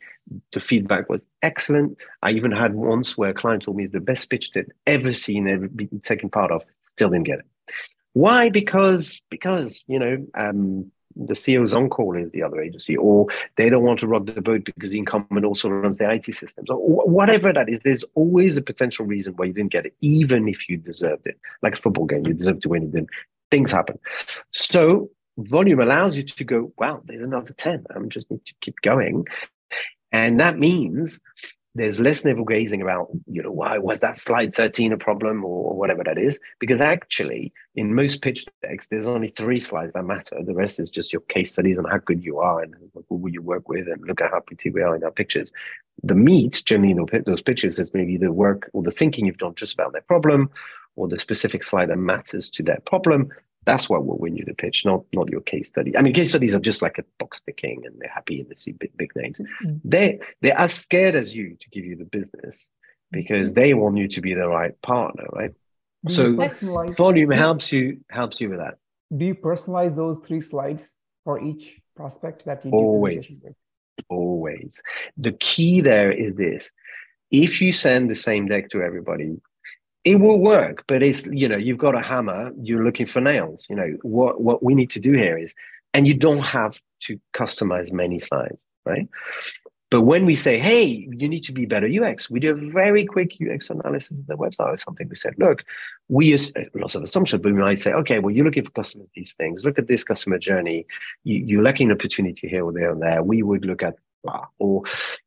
The 0.52 0.60
feedback 0.60 1.08
was 1.08 1.24
excellent. 1.42 1.96
I 2.22 2.30
even 2.32 2.52
had 2.52 2.74
once 2.74 3.16
where 3.16 3.30
a 3.30 3.34
client 3.34 3.64
told 3.64 3.76
me 3.76 3.84
it's 3.84 3.92
the 3.92 4.00
best 4.00 4.30
pitch 4.30 4.52
they'd 4.52 4.72
ever 4.86 5.12
seen, 5.12 5.48
ever 5.48 5.68
been 5.68 6.00
taken 6.02 6.30
part 6.30 6.50
of. 6.50 6.62
Still 6.86 7.10
didn't 7.10 7.26
get 7.26 7.40
it. 7.40 7.46
Why? 8.12 8.48
Because 8.50 9.22
because 9.30 9.84
you 9.86 9.98
know 9.98 10.26
um, 10.34 10.90
the 11.16 11.34
CEO's 11.34 11.74
on 11.74 11.88
call 11.88 12.16
is 12.16 12.30
the 12.30 12.42
other 12.42 12.60
agency, 12.60 12.96
or 12.96 13.26
they 13.56 13.68
don't 13.68 13.84
want 13.84 14.00
to 14.00 14.06
rock 14.06 14.26
the 14.26 14.40
boat 14.40 14.64
because 14.64 14.90
the 14.90 14.98
incumbent 14.98 15.44
also 15.44 15.68
runs 15.68 15.98
the 15.98 16.10
IT 16.10 16.26
systems, 16.34 16.70
or 16.70 16.76
whatever 16.76 17.52
that 17.52 17.68
is. 17.68 17.80
There's 17.84 18.04
always 18.14 18.56
a 18.56 18.62
potential 18.62 19.06
reason 19.06 19.34
why 19.36 19.46
you 19.46 19.52
didn't 19.52 19.72
get 19.72 19.86
it, 19.86 19.94
even 20.00 20.48
if 20.48 20.68
you 20.68 20.76
deserved 20.76 21.26
it. 21.26 21.38
Like 21.62 21.74
a 21.74 21.80
football 21.80 22.06
game, 22.06 22.26
you 22.26 22.34
deserve 22.34 22.60
to 22.62 22.68
win. 22.68 22.84
it. 22.84 22.92
Then 22.92 23.06
things 23.50 23.72
happen. 23.72 23.98
So 24.52 25.10
volume 25.38 25.80
allows 25.80 26.16
you 26.16 26.22
to 26.22 26.44
go, 26.44 26.72
wow, 26.78 27.02
there's 27.04 27.22
another 27.22 27.52
10. 27.52 27.86
I 27.94 27.98
just 28.08 28.30
need 28.30 28.44
to 28.46 28.54
keep 28.60 28.80
going. 28.82 29.26
And 30.12 30.40
that 30.40 30.58
means 30.58 31.20
there's 31.76 32.00
less 32.00 32.24
navel 32.24 32.44
gazing 32.44 32.82
about, 32.82 33.08
you 33.26 33.42
know, 33.42 33.52
why 33.52 33.78
was 33.78 34.00
that 34.00 34.16
slide 34.16 34.54
13 34.54 34.92
a 34.92 34.96
problem 34.96 35.44
or, 35.44 35.76
whatever 35.76 36.02
that 36.04 36.18
is? 36.18 36.38
Because 36.58 36.80
actually, 36.80 37.52
in 37.76 37.94
most 37.94 38.22
pitch 38.22 38.44
decks, 38.60 38.88
there's 38.88 39.06
only 39.06 39.32
three 39.36 39.60
slides 39.60 39.94
that 39.94 40.02
matter. 40.02 40.36
The 40.44 40.52
rest 40.52 40.80
is 40.80 40.90
just 40.90 41.12
your 41.12 41.22
case 41.22 41.52
studies 41.52 41.78
and 41.78 41.86
how 41.88 41.98
good 41.98 42.24
you 42.24 42.38
are 42.38 42.60
and 42.60 42.74
who 43.08 43.28
you 43.28 43.40
work 43.40 43.68
with 43.68 43.86
and 43.86 44.02
look 44.06 44.20
at 44.20 44.32
how 44.32 44.40
pretty 44.40 44.70
we 44.70 44.82
are 44.82 44.96
in 44.96 45.04
our 45.04 45.12
pictures. 45.12 45.52
The 46.02 46.14
meat, 46.14 46.62
generally, 46.66 46.90
in 46.90 47.22
those 47.24 47.40
pitches 47.40 47.78
is 47.78 47.94
maybe 47.94 48.16
the 48.16 48.32
work 48.32 48.68
or 48.72 48.82
the 48.82 48.90
thinking 48.90 49.26
you've 49.26 49.38
done 49.38 49.54
just 49.54 49.74
about 49.74 49.92
their 49.92 50.02
problem 50.02 50.50
or 50.96 51.06
the 51.08 51.18
specific 51.18 51.62
slide 51.62 51.88
that 51.88 51.98
matters 51.98 52.50
to 52.50 52.62
their 52.62 52.80
problem 52.84 53.30
that's 53.66 53.88
what 53.88 54.06
will 54.06 54.18
win 54.18 54.36
you 54.36 54.44
the 54.44 54.54
pitch, 54.54 54.84
not 54.84 55.04
not 55.12 55.28
your 55.28 55.40
case 55.40 55.68
study. 55.68 55.96
I 55.96 56.02
mean, 56.02 56.14
case 56.14 56.30
studies 56.30 56.54
are 56.54 56.60
just 56.60 56.82
like 56.82 56.98
a 56.98 57.04
box 57.18 57.40
ticking, 57.40 57.82
and 57.84 57.94
they're 57.98 58.08
happy 58.08 58.40
and 58.40 58.48
they 58.48 58.54
see 58.54 58.72
big 58.72 58.96
big 58.96 59.14
names. 59.14 59.38
Mm-hmm. 59.38 59.76
They 59.84 60.20
they're 60.40 60.58
as 60.58 60.74
scared 60.74 61.14
as 61.14 61.34
you 61.34 61.56
to 61.60 61.68
give 61.70 61.84
you 61.84 61.96
the 61.96 62.04
business 62.04 62.68
because 63.10 63.50
mm-hmm. 63.50 63.60
they 63.60 63.74
want 63.74 63.98
you 63.98 64.08
to 64.08 64.20
be 64.20 64.34
the 64.34 64.48
right 64.48 64.80
partner, 64.82 65.24
right? 65.32 65.52
So 66.08 66.34
volume 66.92 67.30
helps 67.30 67.70
you 67.70 68.00
helps 68.10 68.40
you 68.40 68.48
with 68.48 68.58
that. 68.58 68.78
Do 69.14 69.24
you 69.24 69.34
personalize 69.34 69.94
those 69.94 70.18
three 70.26 70.40
slides 70.40 70.96
for 71.24 71.42
each 71.42 71.80
prospect 71.94 72.46
that 72.46 72.64
you 72.64 72.70
always 72.70 73.40
always? 74.08 74.80
The 75.18 75.32
key 75.32 75.82
there 75.82 76.10
is 76.10 76.34
this: 76.36 76.72
if 77.30 77.60
you 77.60 77.72
send 77.72 78.08
the 78.08 78.14
same 78.14 78.46
deck 78.46 78.70
to 78.70 78.82
everybody, 78.82 79.36
it 80.04 80.16
will 80.16 80.38
work 80.38 80.84
but 80.88 81.02
it's 81.02 81.26
you 81.26 81.48
know 81.48 81.56
you've 81.56 81.78
got 81.78 81.94
a 81.94 82.00
hammer 82.00 82.52
you're 82.60 82.84
looking 82.84 83.06
for 83.06 83.20
nails 83.20 83.66
you 83.68 83.76
know 83.76 83.96
what 84.02 84.40
what 84.40 84.62
we 84.62 84.74
need 84.74 84.90
to 84.90 85.00
do 85.00 85.12
here 85.12 85.36
is 85.36 85.54
and 85.92 86.06
you 86.06 86.14
don't 86.14 86.40
have 86.40 86.78
to 87.00 87.20
customize 87.34 87.92
many 87.92 88.18
slides 88.18 88.58
right? 88.86 89.08
But 89.90 90.02
when 90.02 90.24
we 90.24 90.36
say 90.36 90.58
hey 90.58 90.84
you 90.84 91.28
need 91.28 91.42
to 91.44 91.52
be 91.52 91.66
better 91.66 91.88
ux 92.02 92.30
we 92.30 92.40
do 92.40 92.52
a 92.52 92.70
very 92.70 93.04
quick 93.04 93.36
ux 93.42 93.68
analysis 93.68 94.18
of 94.18 94.26
the 94.26 94.36
website 94.36 94.72
or 94.72 94.76
something. 94.76 95.08
We 95.08 95.16
said 95.16 95.34
look 95.38 95.64
we 96.08 96.26
use 96.26 96.52
uh, 96.56 96.62
lots 96.74 96.94
of 96.94 97.02
assumptions 97.02 97.42
but 97.42 97.52
we 97.52 97.58
might 97.58 97.78
say 97.78 97.92
okay 97.92 98.20
well 98.20 98.34
you're 98.34 98.44
looking 98.44 98.64
for 98.64 98.70
customers 98.70 99.08
these 99.14 99.34
things. 99.34 99.64
Look 99.64 99.78
at 99.78 99.88
this 99.88 100.04
customer 100.04 100.38
journey. 100.38 100.86
You, 101.24 101.36
you're 101.44 101.62
lacking 101.62 101.90
opportunity 101.90 102.48
here 102.48 102.64
or 102.64 102.72
there 102.72 102.90
and 102.92 103.02
there. 103.02 103.22
We 103.22 103.42
would 103.42 103.64
look 103.64 103.82
at 103.82 103.96
or 104.58 104.82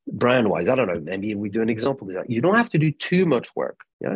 brand 0.08 0.50
wise 0.50 0.70
i 0.70 0.76
don't 0.76 0.88
know. 0.88 1.00
Maybe 1.00 1.36
we 1.36 1.50
do 1.50 1.62
an 1.62 1.70
example 1.70 2.08
you 2.28 2.42
don't 2.42 2.56
have 2.56 2.70
to 2.72 2.78
do 2.78 2.92
too 2.92 3.26
much 3.26 3.48
work 3.56 3.82
yeah 4.02 4.16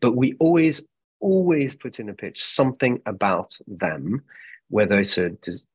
but 0.00 0.12
we 0.12 0.34
always 0.38 0.82
always 1.20 1.74
put 1.74 2.00
in 2.00 2.08
a 2.08 2.14
pitch 2.14 2.44
something 2.44 3.00
about 3.06 3.56
them 3.66 4.22
whether 4.68 4.98
it's 4.98 5.18
a 5.18 5.30
des- 5.30 5.66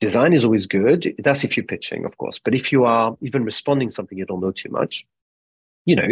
design 0.00 0.32
is 0.32 0.44
always 0.44 0.66
good. 0.66 1.14
That's 1.18 1.44
if 1.44 1.56
you're 1.56 1.64
pitching 1.64 2.04
of 2.04 2.16
course 2.18 2.38
but 2.38 2.54
if 2.54 2.72
you 2.72 2.84
are 2.84 3.16
even 3.22 3.44
responding 3.44 3.90
something 3.90 4.18
you 4.18 4.26
don't 4.26 4.40
know 4.40 4.52
too 4.52 4.70
much 4.70 5.06
you 5.84 5.96
know 5.96 6.08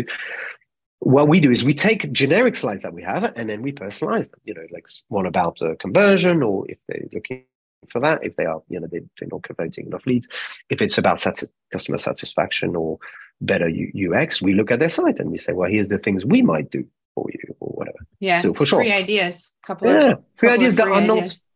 what 1.01 1.29
we 1.29 1.39
do 1.39 1.51
is 1.51 1.65
we 1.65 1.75
take 1.75 2.11
generic 2.13 2.57
slides 2.57 2.83
that 2.83 2.95
we 2.95 3.03
have 3.03 3.25
and 3.37 3.49
then 3.51 3.61
we 3.61 3.73
personalize 3.73 4.31
them 4.31 4.41
you 4.45 4.55
know 4.55 4.67
like 4.73 4.87
one 5.09 5.27
about 5.27 5.61
a 5.61 5.77
conversion 5.77 6.43
or 6.43 6.65
if 6.71 6.79
they're 6.89 7.09
looking 7.13 7.45
for 7.91 8.01
that 8.01 8.23
if 8.23 8.37
they 8.37 8.45
are 8.45 8.63
you 8.69 8.81
know 8.81 8.89
they, 8.91 9.01
they're 9.19 9.29
not 9.31 9.43
converting 9.43 9.87
enough 9.87 10.07
leads 10.07 10.29
if 10.71 10.81
it's 10.81 10.99
about 10.99 11.21
satis- 11.21 11.51
customer 11.73 11.99
satisfaction 11.99 12.77
or 12.77 12.99
better 13.41 13.69
U- 13.69 14.15
ux 14.15 14.43
we 14.43 14.55
look 14.55 14.71
at 14.71 14.79
their 14.79 14.91
site 14.91 15.19
and 15.19 15.31
we 15.31 15.39
say 15.39 15.53
well 15.53 15.71
here's 15.71 15.89
the 15.89 15.99
things 15.99 16.25
we 16.25 16.43
might 16.43 16.71
do 16.71 16.85
for 17.15 17.27
you 17.33 17.55
or 17.61 17.69
whatever 17.71 17.99
yeah 18.21 18.43
so 18.43 18.55
for 18.55 18.65
sure 18.67 18.81
free 18.81 18.93
ideas 18.93 19.55
couple 19.63 19.89
yeah 19.89 20.13
of, 20.13 20.25
free 20.37 20.51
ideas 20.51 20.75
that 20.77 20.89
are 20.89 20.95
ideas. 20.95 21.09
not 21.09 21.55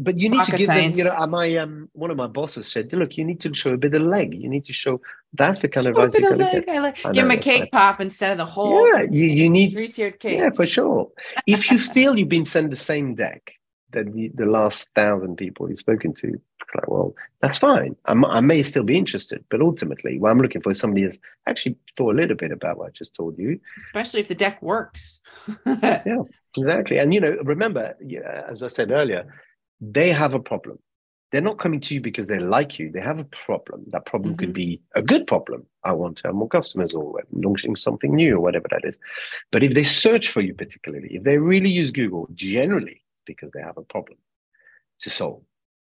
but 0.00 0.16
you 0.18 0.28
need 0.28 0.44
to 0.44 0.56
give 0.56 0.66
science. 0.66 0.96
them, 0.96 1.06
you 1.06 1.12
know, 1.12 1.26
my 1.26 1.56
um 1.56 1.90
one 1.92 2.12
of 2.12 2.16
my 2.16 2.28
bosses 2.28 2.70
said, 2.70 2.92
look, 2.92 3.16
you 3.16 3.24
need 3.24 3.40
to 3.40 3.52
show 3.52 3.72
a 3.72 3.76
bit 3.76 3.94
of 3.94 4.02
leg. 4.02 4.32
You 4.32 4.48
need 4.48 4.64
to 4.66 4.72
show 4.72 5.00
that's 5.32 5.58
the 5.58 5.68
kind 5.68 5.88
of 5.88 5.96
advice 5.96 6.12
to 6.12 6.20
get. 6.20 6.66
Like, 6.66 7.02
give 7.02 7.14
them 7.14 7.30
a 7.32 7.36
cake 7.36 7.72
pop 7.72 8.00
instead 8.00 8.30
of 8.30 8.38
the 8.38 8.44
whole 8.44 8.86
yeah, 8.88 9.02
you, 9.10 9.26
you 9.26 9.50
need 9.50 9.76
three-tiered 9.76 10.20
cake. 10.20 10.38
Yeah, 10.38 10.50
for 10.54 10.66
sure. 10.66 11.10
if 11.48 11.70
you 11.70 11.78
feel 11.94 12.16
you've 12.16 12.28
been 12.28 12.44
sent 12.44 12.70
the 12.70 12.76
same 12.76 13.16
deck, 13.16 13.57
that 13.92 14.12
the, 14.12 14.30
the 14.34 14.46
last 14.46 14.90
thousand 14.94 15.36
people 15.36 15.68
you've 15.68 15.78
spoken 15.78 16.12
to, 16.14 16.28
it's 16.28 16.74
like, 16.74 16.88
well, 16.88 17.14
that's 17.40 17.58
fine. 17.58 17.96
I'm, 18.04 18.24
i 18.26 18.40
may 18.40 18.62
still 18.62 18.82
be 18.82 18.98
interested, 18.98 19.44
but 19.50 19.60
ultimately, 19.60 20.18
what 20.18 20.30
I'm 20.30 20.40
looking 20.40 20.60
for 20.60 20.70
is 20.70 20.78
somebody 20.78 21.02
who's 21.02 21.18
actually 21.46 21.76
thought 21.96 22.14
a 22.14 22.16
little 22.16 22.36
bit 22.36 22.52
about 22.52 22.78
what 22.78 22.88
I 22.88 22.90
just 22.90 23.14
told 23.14 23.38
you. 23.38 23.58
Especially 23.78 24.20
if 24.20 24.28
the 24.28 24.34
deck 24.34 24.60
works. 24.60 25.20
yeah, 25.66 26.22
exactly. 26.56 26.98
And, 26.98 27.14
you 27.14 27.20
know, 27.20 27.36
remember, 27.42 27.94
as 28.48 28.62
I 28.62 28.66
said 28.66 28.90
earlier, 28.90 29.32
they 29.80 30.12
have 30.12 30.34
a 30.34 30.40
problem. 30.40 30.78
They're 31.30 31.40
not 31.42 31.58
coming 31.58 31.80
to 31.80 31.94
you 31.94 32.00
because 32.00 32.26
they 32.26 32.38
like 32.38 32.78
you. 32.78 32.90
They 32.90 33.00
have 33.00 33.18
a 33.18 33.24
problem. 33.24 33.84
That 33.88 34.06
problem 34.06 34.32
mm-hmm. 34.32 34.40
could 34.40 34.52
be 34.54 34.80
a 34.94 35.02
good 35.02 35.26
problem. 35.26 35.66
I 35.84 35.92
want 35.92 36.18
to 36.18 36.28
have 36.28 36.34
more 36.34 36.48
customers 36.48 36.94
or 36.94 37.22
launching 37.32 37.76
something 37.76 38.14
new 38.14 38.36
or 38.36 38.40
whatever 38.40 38.66
that 38.70 38.84
is. 38.84 38.98
But 39.52 39.62
if 39.62 39.74
they 39.74 39.84
search 39.84 40.28
for 40.28 40.40
you 40.40 40.54
particularly, 40.54 41.08
if 41.10 41.24
they 41.24 41.36
really 41.36 41.68
use 41.68 41.90
Google, 41.90 42.28
generally, 42.34 43.02
because 43.28 43.50
they 43.52 43.60
have 43.60 43.78
a 43.78 43.82
problem 43.82 44.18
to 45.02 45.10
solve. 45.10 45.42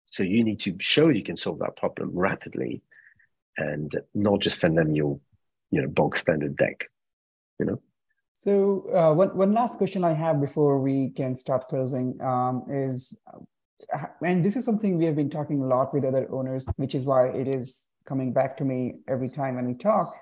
So 0.05 0.22
you 0.22 0.45
need 0.45 0.61
to 0.61 0.74
show 0.80 1.09
you 1.09 1.22
can 1.22 1.36
solve 1.36 1.61
that 1.61 1.76
problem 1.76 2.11
rapidly 2.12 2.82
and 3.57 3.91
not 4.14 4.41
just 4.41 4.61
send 4.61 4.76
them 4.76 4.95
your, 4.95 5.20
you 5.70 5.82
know, 5.82 5.89
bog 5.89 6.16
standard 6.16 6.57
deck, 6.57 6.84
you 7.59 7.66
know? 7.66 7.80
So 8.34 8.53
uh, 8.95 9.14
one, 9.14 9.36
one 9.36 9.53
last 9.53 9.78
question 9.78 10.05
I 10.05 10.14
have 10.14 10.41
before 10.41 10.78
we 10.80 11.11
can 11.11 11.36
start 11.36 11.68
closing 11.68 12.20
um, 12.22 12.64
is, 12.70 13.18
uh, 13.93 14.07
and 14.24 14.45
this 14.45 14.57
is 14.57 14.64
something 14.64 14.97
we 14.97 15.07
have 15.07 15.16
been 15.16 15.30
talking 15.30 15.61
a 15.61 15.66
lot 15.66 15.93
with 15.93 16.05
other 16.05 16.28
owners, 16.32 16.66
which 16.76 16.95
is 16.95 17.05
why 17.05 17.28
it 17.28 17.49
is 17.49 17.89
coming 18.07 18.32
back 18.32 18.57
to 18.59 18.64
me 18.64 19.01
every 19.09 19.28
time 19.28 19.57
when 19.57 19.66
we 19.66 19.74
talk. 19.74 20.14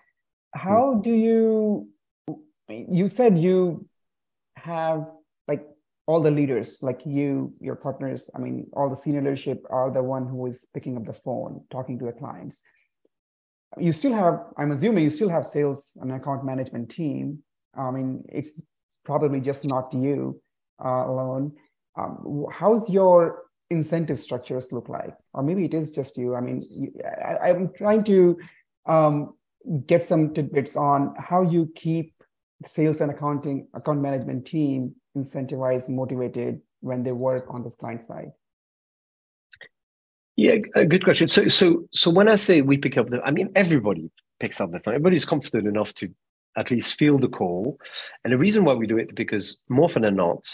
How 0.55 0.95
hmm. 0.95 1.03
do 1.03 1.13
you, 1.13 1.89
you 2.69 3.09
said 3.09 3.39
you 3.39 3.87
have 4.57 5.07
all 6.07 6.21
the 6.21 6.31
leaders 6.31 6.83
like 6.83 7.01
you 7.05 7.53
your 7.61 7.75
partners 7.75 8.31
i 8.35 8.39
mean 8.39 8.67
all 8.73 8.89
the 8.89 8.97
senior 8.97 9.21
leadership 9.21 9.65
are 9.71 9.91
the 9.91 10.03
one 10.03 10.27
who 10.27 10.47
is 10.47 10.67
picking 10.73 10.97
up 10.97 11.05
the 11.05 11.13
phone 11.13 11.65
talking 11.71 11.99
to 11.99 12.05
the 12.07 12.13
clients. 12.13 12.63
You 13.79 13.93
still 13.93 14.15
have 14.15 14.41
i'm 14.57 14.73
assuming 14.73 15.05
you 15.05 15.11
still 15.11 15.29
have 15.29 15.47
sales 15.47 15.97
and 16.01 16.13
account 16.13 16.45
management 16.45 16.91
team. 16.91 17.43
I 17.77 17.91
mean 17.91 18.25
it's 18.29 18.53
probably 19.05 19.41
just 19.41 19.65
not 19.65 19.93
you 19.93 20.41
uh, 20.85 21.05
alone. 21.13 21.53
Um, 21.99 22.47
how's 22.53 22.89
your 22.91 23.45
incentive 23.71 24.19
structures 24.21 24.73
look 24.73 24.89
like? 24.89 25.15
Or 25.33 25.43
maybe 25.43 25.65
it 25.65 25.75
is 25.75 25.91
just 25.91 26.17
you. 26.17 26.35
I 26.35 26.41
mean 26.41 26.93
I, 27.43 27.51
am 27.51 27.73
trying 27.77 28.05
to 28.05 28.39
um, 28.87 29.35
get 29.87 30.05
some 30.05 30.33
tidbits 30.33 30.77
on 30.77 31.15
how 31.19 31.43
you 31.43 31.73
keep 31.75 32.15
sales 32.67 33.01
and 33.01 33.11
accounting 33.11 33.69
account 33.75 34.01
management 34.01 34.47
team 34.47 34.95
incentivized, 35.17 35.89
motivated 35.89 36.61
when 36.81 37.03
they 37.03 37.13
work 37.13 37.47
on 37.49 37.63
this 37.63 37.75
client 37.75 38.05
side? 38.05 38.31
Yeah, 40.37 40.57
good 40.57 41.03
question. 41.03 41.27
So, 41.27 41.49
so, 41.49 41.89
so 41.93 42.11
when 42.11 42.29
I 42.29 42.37
say 42.37 42.61
we 42.61 42.77
pick 42.77 42.99
up 42.99 43.09
the, 43.09 43.23
I 43.23 43.31
mean 43.31 43.51
everybody 43.55 44.11
picks 44.39 44.61
up 44.61 44.71
the 44.71 44.81
phone. 44.81 44.95
Everybody's 44.95 45.25
confident 45.25 45.67
enough 45.67 45.95
to 45.95 46.11
at 46.59 46.71
least 46.71 46.99
feel 46.99 47.19
the 47.19 47.29
call, 47.29 47.79
and 48.23 48.33
the 48.33 48.39
reason 48.39 48.65
why 48.65 48.75
we 48.75 48.87
do 48.87 48.99
it 48.99 49.15
because 49.15 49.59
more 49.69 49.87
often 49.87 50.03
than 50.03 50.17
not, 50.17 50.45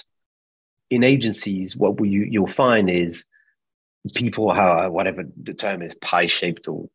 in 0.91 1.03
agencies, 1.03 1.77
what 1.77 2.01
we 2.01 2.09
you'll 2.31 2.47
find 2.47 2.89
is 2.89 3.25
people 4.15 4.53
have 4.53 4.91
whatever 4.93 5.25
the 5.43 5.55
term 5.55 5.81
is 5.83 5.95
pi 6.01 6.27
shaped 6.27 6.67
or 6.67 6.89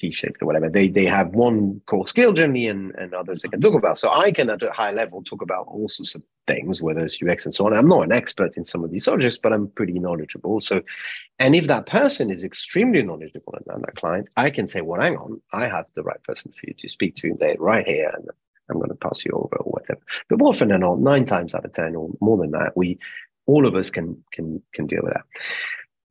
t 0.00 0.10
shaped 0.10 0.42
or 0.42 0.46
whatever 0.46 0.68
they 0.68 0.88
they 0.88 1.04
have 1.04 1.28
one 1.28 1.80
core 1.86 2.06
skill 2.06 2.32
generally 2.32 2.66
and, 2.66 2.92
and 2.96 3.14
others 3.14 3.42
they 3.42 3.48
can 3.48 3.60
talk 3.60 3.74
about 3.74 3.96
so 3.96 4.10
i 4.10 4.32
can 4.32 4.50
at 4.50 4.60
a 4.62 4.72
high 4.72 4.90
level 4.90 5.22
talk 5.22 5.40
about 5.40 5.66
all 5.68 5.88
sorts 5.88 6.16
of 6.16 6.22
things 6.46 6.82
whether 6.82 7.00
it's 7.00 7.18
ux 7.22 7.44
and 7.44 7.54
so 7.54 7.66
on 7.66 7.72
i'm 7.72 7.88
not 7.88 8.02
an 8.02 8.12
expert 8.12 8.56
in 8.56 8.64
some 8.64 8.82
of 8.82 8.90
these 8.90 9.04
subjects 9.04 9.38
but 9.40 9.52
i'm 9.52 9.68
pretty 9.68 9.98
knowledgeable 9.98 10.60
so 10.60 10.80
and 11.38 11.54
if 11.54 11.66
that 11.66 11.86
person 11.86 12.30
is 12.30 12.42
extremely 12.42 13.02
knowledgeable 13.02 13.54
and 13.54 13.84
that 13.84 13.96
client 13.96 14.28
i 14.36 14.50
can 14.50 14.66
say 14.66 14.80
well 14.80 15.00
hang 15.00 15.16
on 15.16 15.40
i 15.52 15.66
have 15.66 15.86
the 15.94 16.02
right 16.02 16.22
person 16.24 16.52
for 16.52 16.66
you 16.66 16.74
to 16.78 16.88
speak 16.88 17.14
to 17.14 17.36
They're 17.38 17.56
right 17.58 17.86
here 17.86 18.10
and 18.14 18.28
i'm 18.70 18.76
going 18.76 18.88
to 18.88 18.94
pass 18.96 19.24
you 19.24 19.32
over 19.32 19.56
or 19.56 19.70
whatever 19.72 20.00
but 20.28 20.38
more 20.38 20.50
often 20.50 20.68
than 20.68 20.80
not 20.80 20.98
nine 20.98 21.26
times 21.26 21.54
out 21.54 21.64
of 21.64 21.72
ten 21.72 21.94
or 21.94 22.10
more 22.20 22.38
than 22.38 22.50
that 22.52 22.72
we 22.76 22.98
all 23.46 23.66
of 23.66 23.74
us 23.74 23.90
can 23.90 24.22
can 24.32 24.62
can 24.72 24.86
deal 24.86 25.00
with 25.02 25.14
that 25.14 25.24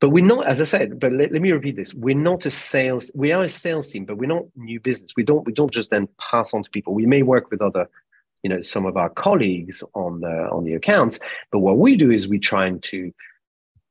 but 0.02 0.10
we're 0.10 0.26
not, 0.26 0.48
as 0.48 0.60
I 0.60 0.64
said, 0.64 1.00
but 1.00 1.14
let, 1.14 1.32
let 1.32 1.44
me 1.44 1.52
repeat 1.52 1.76
this. 1.76 1.94
We're 1.94 2.16
not 2.16 2.48
a 2.48 2.52
sales, 2.52 3.12
we 3.14 3.32
are 3.32 3.44
a 3.44 3.50
sales 3.50 3.92
team, 3.92 4.06
but 4.06 4.18
we're 4.18 4.26
not 4.26 4.46
new 4.56 4.80
business. 4.80 5.14
We 5.16 5.22
don't, 5.22 5.46
we 5.46 5.54
don't 5.54 5.72
just 5.72 5.92
then 5.92 6.10
pass 6.20 6.56
on 6.56 6.64
to 6.64 6.70
people. 6.72 6.96
We 6.96 7.06
may 7.06 7.22
work 7.22 7.52
with 7.52 7.62
other, 7.62 7.88
you 8.44 8.50
know, 8.50 8.62
some 8.62 8.86
of 8.86 8.98
our 8.98 9.10
colleagues 9.10 9.84
on 9.94 10.22
the, 10.22 10.50
on 10.52 10.64
the 10.64 10.74
accounts, 10.74 11.20
but 11.52 11.60
what 11.60 11.78
we 11.78 11.96
do 11.96 12.12
is 12.12 12.28
we 12.28 12.40
try 12.40 12.66
and 12.66 12.82
to, 12.84 13.12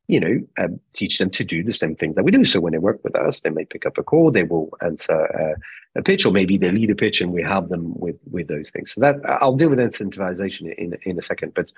you 0.09 0.21
know, 0.21 0.41
um, 0.59 0.81
teach 0.93 1.19
them 1.19 1.31
to 1.31 1.45
do 1.45 1.63
the 1.63 1.73
same 1.73 1.95
things 1.95 2.17
that 2.17 2.25
we 2.25 2.33
do. 2.33 2.45
So 2.45 2.61
when 2.61 2.73
they 2.73 2.79
work 2.79 3.03
with 3.05 3.15
us, 3.15 3.41
they 3.41 3.51
may 3.51 3.65
pick 3.65 3.87
up 3.87 3.97
a 3.97 4.03
call, 4.03 4.31
they 4.31 4.43
will 4.43 4.71
answer 4.83 5.13
a, 5.13 5.55
a 5.99 6.03
pitch, 6.03 6.25
or 6.27 6.33
maybe 6.33 6.59
they 6.59 6.71
lead 6.71 6.91
a 6.91 6.97
pitch, 6.97 7.21
and 7.21 7.33
we 7.33 7.43
help 7.43 7.69
them 7.69 7.99
with 7.99 8.17
with 8.31 8.49
those 8.49 8.71
things. 8.71 8.93
So 8.93 9.01
that 9.03 9.17
I'll 9.25 9.57
deal 9.57 9.71
with 9.71 9.79
incentivization 9.79 10.75
in 10.77 10.97
in 11.05 11.19
a 11.19 11.23
second. 11.23 11.55
But 11.55 11.71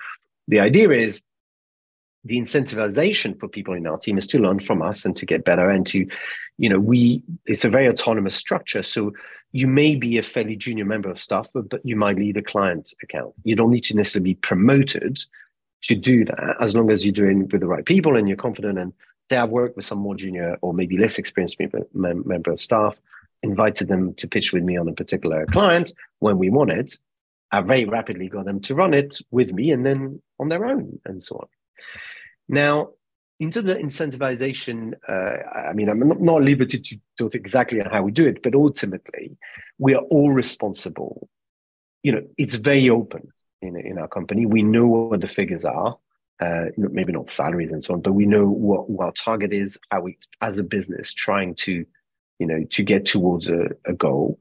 the 0.47 0.59
idea 0.59 0.89
is 0.91 1.21
the 2.25 2.39
incentivization 2.39 3.39
for 3.39 3.47
people 3.47 3.73
in 3.73 3.85
our 3.85 3.97
team 3.97 4.17
is 4.17 4.27
to 4.27 4.39
learn 4.39 4.59
from 4.59 4.81
us 4.81 5.05
and 5.05 5.15
to 5.17 5.25
get 5.25 5.45
better 5.45 5.69
and 5.69 5.85
to 5.87 6.07
you 6.57 6.69
know 6.69 6.79
we 6.79 7.21
it's 7.45 7.65
a 7.65 7.69
very 7.69 7.87
autonomous 7.87 8.35
structure 8.35 8.83
so 8.83 9.11
you 9.53 9.67
may 9.67 9.95
be 9.95 10.17
a 10.17 10.23
fairly 10.23 10.55
junior 10.55 10.83
member 10.83 11.09
of 11.09 11.21
staff 11.21 11.49
but, 11.53 11.69
but 11.69 11.85
you 11.85 11.95
might 11.95 12.17
lead 12.17 12.35
a 12.35 12.41
client 12.41 12.93
account. 13.01 13.33
You 13.43 13.55
don't 13.55 13.71
need 13.71 13.85
to 13.85 13.95
necessarily 13.95 14.33
be 14.33 14.35
promoted 14.35 15.19
to 15.83 15.95
do 15.95 16.25
that 16.25 16.55
as 16.59 16.75
long 16.75 16.91
as 16.91 17.05
you're 17.05 17.13
doing 17.13 17.47
with 17.47 17.61
the 17.61 17.67
right 17.67 17.85
people 17.85 18.17
and 18.17 18.27
you're 18.27 18.37
confident 18.37 18.79
and 18.79 18.93
say 19.29 19.37
i've 19.37 19.49
worked 19.49 19.75
with 19.75 19.85
some 19.85 19.99
more 19.99 20.15
junior 20.15 20.57
or 20.61 20.73
maybe 20.73 20.97
less 20.97 21.17
experienced 21.17 21.57
member, 21.59 22.23
member 22.23 22.51
of 22.51 22.61
staff 22.61 22.99
invited 23.43 23.89
them 23.89 24.13
to 24.15 24.27
pitch 24.27 24.53
with 24.53 24.63
me 24.63 24.77
on 24.77 24.87
a 24.87 24.93
particular 24.93 25.45
client 25.47 25.91
when 26.19 26.37
we 26.37 26.49
won 26.49 26.71
it. 26.71 26.97
I 27.51 27.61
very 27.61 27.85
rapidly 27.85 28.29
got 28.29 28.45
them 28.45 28.61
to 28.61 28.73
run 28.73 28.93
it 28.93 29.19
with 29.29 29.51
me 29.51 29.71
and 29.71 29.85
then 29.85 30.21
on 30.39 30.49
their 30.49 30.65
own 30.65 30.99
and 31.05 31.21
so 31.21 31.35
on. 31.35 31.47
Now, 32.47 32.91
in 33.43 33.51
terms 33.51 33.71
of 33.71 33.77
incentivization, 33.77 34.93
uh, 35.07 35.69
I 35.69 35.73
mean, 35.73 35.89
I'm 35.89 36.07
not, 36.07 36.21
not 36.21 36.41
liberty 36.41 36.79
to 36.79 36.99
talk 37.17 37.35
exactly 37.35 37.81
on 37.81 37.91
how 37.91 38.01
we 38.01 38.11
do 38.13 38.25
it, 38.25 38.41
but 38.41 38.55
ultimately, 38.55 39.37
we 39.77 39.93
are 39.93 40.03
all 40.03 40.31
responsible. 40.31 41.27
You 42.03 42.13
know, 42.13 42.23
it's 42.37 42.55
very 42.55 42.89
open 42.89 43.27
in, 43.61 43.75
in 43.75 43.97
our 43.97 44.07
company. 44.07 44.45
We 44.45 44.63
know 44.63 44.87
what 44.87 45.19
the 45.19 45.27
figures 45.27 45.65
are, 45.65 45.97
uh, 46.39 46.65
maybe 46.77 47.11
not 47.11 47.29
salaries 47.29 47.73
and 47.73 47.83
so 47.83 47.95
on, 47.95 48.01
but 48.01 48.13
we 48.13 48.25
know 48.25 48.47
what, 48.47 48.89
what 48.89 49.05
our 49.05 49.11
target 49.11 49.51
is, 49.51 49.77
how 49.91 50.01
we, 50.01 50.17
as 50.41 50.57
a 50.57 50.63
business, 50.63 51.13
trying 51.13 51.55
to, 51.55 51.85
you 52.39 52.47
know, 52.47 52.63
to 52.69 52.81
get 52.81 53.05
towards 53.05 53.49
a, 53.49 53.67
a 53.85 53.93
goal. 53.93 54.39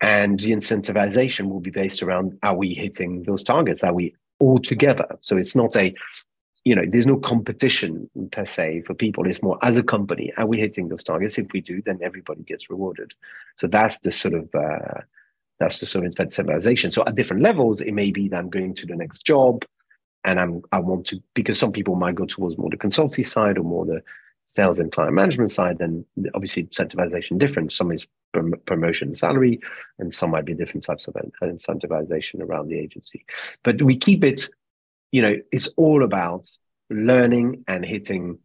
And 0.00 0.40
the 0.40 0.52
incentivization 0.52 1.50
will 1.50 1.60
be 1.60 1.70
based 1.70 2.02
around 2.02 2.38
are 2.42 2.56
we 2.56 2.72
hitting 2.72 3.24
those 3.24 3.42
targets? 3.42 3.84
Are 3.84 3.92
we 3.92 4.14
all 4.38 4.58
together? 4.58 5.18
So 5.20 5.36
it's 5.36 5.54
not 5.54 5.76
a 5.76 5.94
you 6.68 6.74
know, 6.74 6.84
there's 6.86 7.06
no 7.06 7.16
competition 7.16 8.10
per 8.30 8.44
se 8.44 8.82
for 8.86 8.92
people. 8.92 9.26
It's 9.26 9.42
more 9.42 9.58
as 9.62 9.78
a 9.78 9.82
company, 9.82 10.30
are 10.36 10.44
we 10.44 10.58
hitting 10.58 10.88
those 10.88 11.02
targets? 11.02 11.38
If 11.38 11.46
we 11.54 11.62
do, 11.62 11.80
then 11.80 11.98
everybody 12.02 12.42
gets 12.42 12.68
rewarded. 12.68 13.14
So 13.56 13.68
that's 13.68 14.00
the 14.00 14.12
sort 14.12 14.34
of 14.34 14.54
uh, 14.54 15.00
that's 15.58 15.80
the 15.80 15.86
sort 15.86 16.04
of 16.04 16.12
incentivization. 16.12 16.92
So 16.92 17.02
at 17.06 17.14
different 17.14 17.42
levels, 17.42 17.80
it 17.80 17.92
may 17.92 18.10
be 18.10 18.28
that 18.28 18.36
I'm 18.36 18.50
going 18.50 18.74
to 18.74 18.86
the 18.86 18.96
next 18.96 19.24
job, 19.24 19.64
and 20.24 20.38
I'm 20.38 20.60
I 20.70 20.80
want 20.80 21.06
to 21.06 21.22
because 21.32 21.58
some 21.58 21.72
people 21.72 21.94
might 21.94 22.16
go 22.16 22.26
towards 22.26 22.58
more 22.58 22.68
the 22.68 22.76
consultancy 22.76 23.24
side 23.24 23.56
or 23.56 23.64
more 23.64 23.86
the 23.86 24.02
sales 24.44 24.78
and 24.78 24.92
client 24.92 25.14
management 25.14 25.50
side. 25.50 25.78
Then 25.78 26.04
obviously 26.34 26.64
incentivization 26.64 27.38
different. 27.38 27.72
Some 27.72 27.92
is 27.92 28.06
prom- 28.34 28.60
promotion 28.66 29.14
salary, 29.14 29.58
and 29.98 30.12
some 30.12 30.32
might 30.32 30.44
be 30.44 30.52
different 30.52 30.84
types 30.84 31.08
of 31.08 31.16
incentivization 31.42 32.42
around 32.42 32.68
the 32.68 32.78
agency. 32.78 33.24
But 33.64 33.80
we 33.80 33.96
keep 33.96 34.22
it 34.22 34.50
you 35.12 35.22
know, 35.22 35.36
it's 35.52 35.68
all 35.76 36.02
about 36.02 36.46
learning 36.90 37.64
and 37.68 37.84
hitting, 37.84 38.38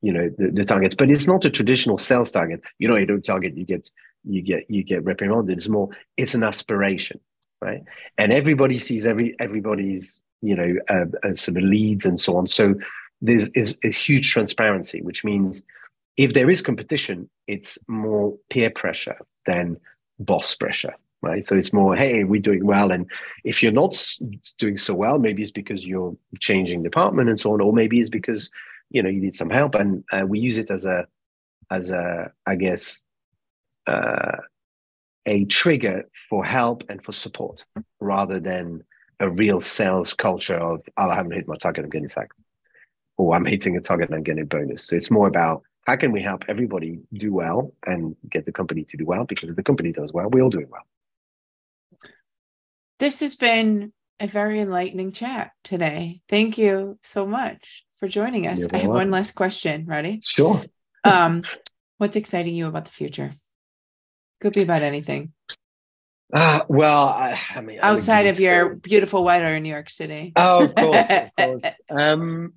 you 0.00 0.12
know, 0.12 0.30
the, 0.36 0.50
the 0.50 0.64
target. 0.64 0.96
But 0.98 1.10
it's 1.10 1.26
not 1.26 1.44
a 1.44 1.50
traditional 1.50 1.98
sales 1.98 2.32
target. 2.32 2.60
You 2.78 2.88
know, 2.88 2.96
you 2.96 3.06
don't 3.06 3.24
target, 3.24 3.56
you 3.56 3.64
get 3.64 3.90
you 4.24 4.42
get 4.42 4.70
you 4.70 4.82
get 4.82 5.04
reprimanded. 5.04 5.56
It's 5.56 5.68
more, 5.68 5.90
it's 6.16 6.34
an 6.34 6.42
aspiration, 6.42 7.20
right? 7.60 7.82
And 8.16 8.32
everybody 8.32 8.78
sees 8.78 9.06
every 9.06 9.36
everybody's, 9.38 10.20
you 10.42 10.56
know, 10.56 10.74
uh, 10.88 11.06
uh, 11.26 11.34
sort 11.34 11.56
of 11.56 11.62
leads 11.62 12.04
and 12.04 12.18
so 12.18 12.36
on. 12.36 12.46
So 12.46 12.74
there's 13.20 13.48
is 13.54 13.78
a 13.84 13.90
huge 13.90 14.30
transparency, 14.32 15.02
which 15.02 15.24
means 15.24 15.62
if 16.16 16.34
there 16.34 16.50
is 16.50 16.62
competition, 16.62 17.30
it's 17.46 17.78
more 17.86 18.36
peer 18.50 18.70
pressure 18.70 19.18
than 19.46 19.78
boss 20.18 20.54
pressure 20.54 20.94
right? 21.22 21.44
So 21.44 21.56
it's 21.56 21.72
more, 21.72 21.96
hey, 21.96 22.24
we're 22.24 22.40
doing 22.40 22.64
well. 22.64 22.90
And 22.90 23.10
if 23.44 23.62
you're 23.62 23.72
not 23.72 23.96
doing 24.58 24.76
so 24.76 24.94
well, 24.94 25.18
maybe 25.18 25.42
it's 25.42 25.50
because 25.50 25.86
you're 25.86 26.16
changing 26.38 26.82
department 26.82 27.28
and 27.28 27.38
so 27.38 27.52
on, 27.52 27.60
or 27.60 27.72
maybe 27.72 28.00
it's 28.00 28.10
because 28.10 28.50
you 28.90 29.02
know 29.02 29.08
you 29.08 29.20
need 29.20 29.34
some 29.34 29.50
help. 29.50 29.74
And 29.74 30.04
uh, 30.12 30.24
we 30.26 30.38
use 30.38 30.58
it 30.58 30.70
as 30.70 30.86
a, 30.86 31.06
as 31.70 31.90
a, 31.90 32.32
I 32.46 32.54
guess, 32.54 33.02
uh, 33.86 34.36
a 35.26 35.44
trigger 35.44 36.08
for 36.28 36.44
help 36.44 36.84
and 36.88 37.02
for 37.02 37.12
support, 37.12 37.64
rather 38.00 38.40
than 38.40 38.84
a 39.20 39.28
real 39.28 39.60
sales 39.60 40.14
culture 40.14 40.54
of, 40.54 40.80
oh, 40.96 41.10
I 41.10 41.16
haven't 41.16 41.32
hit 41.32 41.48
my 41.48 41.56
target, 41.56 41.84
I'm 41.84 41.90
getting 41.90 42.08
sacked, 42.08 42.38
or 43.16 43.34
I'm 43.34 43.44
hitting 43.44 43.76
a 43.76 43.80
target 43.80 44.08
and 44.08 44.16
I'm 44.16 44.22
getting 44.22 44.42
a 44.42 44.46
bonus. 44.46 44.84
So 44.84 44.96
it's 44.96 45.10
more 45.10 45.26
about 45.26 45.62
how 45.86 45.96
can 45.96 46.12
we 46.12 46.22
help 46.22 46.44
everybody 46.48 47.00
do 47.14 47.32
well 47.32 47.74
and 47.86 48.14
get 48.30 48.46
the 48.46 48.52
company 48.52 48.84
to 48.84 48.96
do 48.96 49.04
well? 49.04 49.24
Because 49.24 49.50
if 49.50 49.56
the 49.56 49.62
company 49.62 49.90
does 49.92 50.12
well, 50.12 50.28
we 50.30 50.40
all 50.40 50.50
doing 50.50 50.68
well. 50.70 50.86
This 52.98 53.20
has 53.20 53.36
been 53.36 53.92
a 54.18 54.26
very 54.26 54.60
enlightening 54.60 55.12
chat 55.12 55.52
today. 55.62 56.20
Thank 56.28 56.58
you 56.58 56.98
so 57.02 57.26
much 57.26 57.84
for 57.98 58.08
joining 58.08 58.46
us. 58.46 58.66
I 58.72 58.78
have 58.78 58.90
one 58.90 59.10
last 59.10 59.36
question. 59.36 59.86
Ready? 59.86 60.20
Sure. 60.24 60.60
um, 61.04 61.44
what's 61.98 62.16
exciting 62.16 62.54
you 62.54 62.66
about 62.66 62.86
the 62.86 62.90
future? 62.90 63.30
Could 64.40 64.54
be 64.54 64.62
about 64.62 64.82
anything. 64.82 65.32
Uh, 66.32 66.60
well, 66.68 67.08
I, 67.08 67.40
I 67.54 67.60
mean, 67.60 67.78
outside 67.80 68.26
of 68.26 68.38
your 68.38 68.74
beautiful 68.74 69.24
weather 69.24 69.46
in 69.46 69.62
New 69.62 69.70
York 69.70 69.88
City. 69.88 70.32
Oh, 70.36 70.64
of 70.64 70.74
course, 70.74 71.06
of 71.08 71.30
course. 71.36 71.80
Um, 71.88 72.54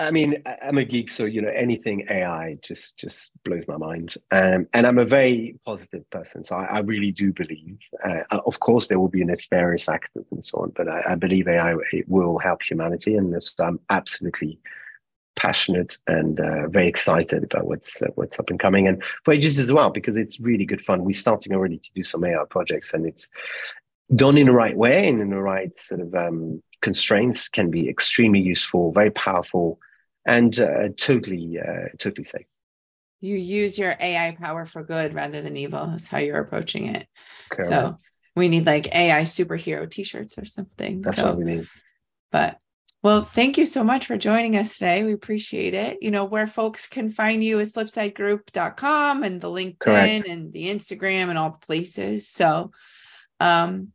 I 0.00 0.10
mean, 0.10 0.42
I'm 0.62 0.78
a 0.78 0.84
geek, 0.84 1.10
so 1.10 1.26
you 1.26 1.42
know 1.42 1.50
anything 1.50 2.06
AI 2.08 2.56
just 2.62 2.96
just 2.96 3.30
blows 3.44 3.68
my 3.68 3.76
mind. 3.76 4.14
Um, 4.30 4.66
and 4.72 4.86
I'm 4.86 4.96
a 4.96 5.04
very 5.04 5.56
positive 5.66 6.08
person, 6.08 6.42
so 6.42 6.56
I, 6.56 6.64
I 6.64 6.78
really 6.78 7.12
do 7.12 7.34
believe. 7.34 7.78
Uh, 8.02 8.22
of 8.46 8.60
course, 8.60 8.88
there 8.88 8.98
will 8.98 9.08
be 9.08 9.22
nefarious 9.22 9.90
actors 9.90 10.24
and 10.30 10.44
so 10.44 10.60
on, 10.60 10.72
but 10.74 10.88
I, 10.88 11.02
I 11.10 11.14
believe 11.16 11.46
AI 11.46 11.74
will 12.06 12.38
help 12.38 12.62
humanity, 12.62 13.14
and 13.14 13.42
so 13.42 13.52
I'm 13.62 13.78
absolutely 13.90 14.58
passionate 15.36 15.98
and 16.06 16.40
uh, 16.40 16.68
very 16.68 16.88
excited 16.88 17.44
about 17.44 17.66
what's 17.66 18.00
uh, 18.00 18.08
what's 18.14 18.38
up 18.40 18.48
and 18.48 18.58
coming, 18.58 18.88
and 18.88 19.02
for 19.24 19.34
ages 19.34 19.58
as 19.58 19.70
well 19.70 19.90
because 19.90 20.16
it's 20.16 20.40
really 20.40 20.64
good 20.64 20.80
fun. 20.80 21.04
We're 21.04 21.12
starting 21.12 21.52
already 21.52 21.76
to 21.76 21.90
do 21.94 22.02
some 22.02 22.24
AI 22.24 22.44
projects, 22.48 22.94
and 22.94 23.04
it's 23.04 23.28
done 24.16 24.38
in 24.38 24.46
the 24.46 24.52
right 24.52 24.78
way 24.78 25.06
and 25.08 25.20
in 25.20 25.28
the 25.28 25.42
right 25.42 25.76
sort 25.76 26.00
of 26.00 26.14
um, 26.14 26.62
constraints 26.80 27.50
can 27.50 27.70
be 27.70 27.86
extremely 27.86 28.40
useful, 28.40 28.92
very 28.92 29.10
powerful 29.10 29.78
and 30.30 30.60
uh, 30.60 30.88
totally, 30.96 31.58
uh, 31.58 31.88
totally 31.98 32.24
safe. 32.24 32.46
You 33.20 33.34
use 33.34 33.76
your 33.76 33.96
AI 33.98 34.36
power 34.40 34.64
for 34.64 34.84
good 34.84 35.12
rather 35.12 35.42
than 35.42 35.56
evil. 35.56 35.88
That's 35.88 36.06
how 36.06 36.18
you're 36.18 36.38
approaching 36.38 36.94
it. 36.94 37.08
Correct. 37.50 37.68
So 37.68 37.96
we 38.36 38.48
need 38.48 38.64
like 38.64 38.94
AI 38.94 39.22
superhero 39.22 39.90
T-shirts 39.90 40.38
or 40.38 40.44
something. 40.44 41.02
That's 41.02 41.16
so, 41.16 41.24
what 41.24 41.36
we 41.36 41.44
need. 41.44 41.66
But 42.30 42.58
well, 43.02 43.22
thank 43.22 43.58
you 43.58 43.66
so 43.66 43.82
much 43.82 44.06
for 44.06 44.16
joining 44.16 44.56
us 44.56 44.74
today. 44.74 45.02
We 45.02 45.14
appreciate 45.14 45.74
it. 45.74 45.98
You 46.00 46.12
know, 46.12 46.24
where 46.24 46.46
folks 46.46 46.86
can 46.86 47.10
find 47.10 47.42
you 47.42 47.58
is 47.58 47.72
flipsidegroup.com 47.72 49.24
and 49.24 49.40
the 49.40 49.48
LinkedIn 49.48 49.78
Correct. 49.80 50.28
and 50.28 50.52
the 50.52 50.68
Instagram 50.68 51.28
and 51.28 51.38
all 51.38 51.50
the 51.50 51.66
places. 51.66 52.28
So 52.28 52.70
um 53.40 53.88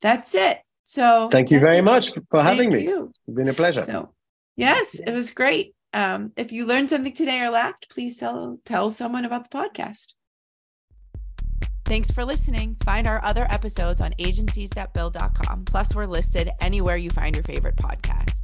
that's 0.00 0.36
it. 0.36 0.60
So 0.84 1.28
Thank 1.32 1.50
you 1.50 1.58
very 1.58 1.78
it. 1.78 1.84
much 1.84 2.12
for 2.30 2.42
having 2.42 2.70
Thank 2.70 2.84
me. 2.84 2.90
you. 2.90 3.10
It's 3.26 3.34
been 3.34 3.48
a 3.48 3.54
pleasure. 3.54 3.82
So, 3.82 4.14
yes, 4.56 5.00
it 5.00 5.12
was 5.12 5.30
great. 5.30 5.74
Um, 5.92 6.32
if 6.36 6.50
you 6.52 6.66
learned 6.66 6.90
something 6.90 7.12
today 7.12 7.40
or 7.40 7.50
laughed, 7.50 7.88
please 7.88 8.18
tell 8.18 8.58
tell 8.64 8.90
someone 8.90 9.24
about 9.24 9.50
the 9.50 9.56
podcast. 9.56 10.12
Thanks 11.84 12.10
for 12.10 12.24
listening. 12.24 12.76
Find 12.84 13.06
our 13.06 13.22
other 13.24 13.46
episodes 13.50 14.00
on 14.00 14.14
agenciesthatbuild.com. 14.18 15.64
Plus, 15.66 15.94
we're 15.94 16.06
listed 16.06 16.50
anywhere 16.62 16.96
you 16.96 17.10
find 17.10 17.36
your 17.36 17.44
favorite 17.44 17.76
podcast. 17.76 18.43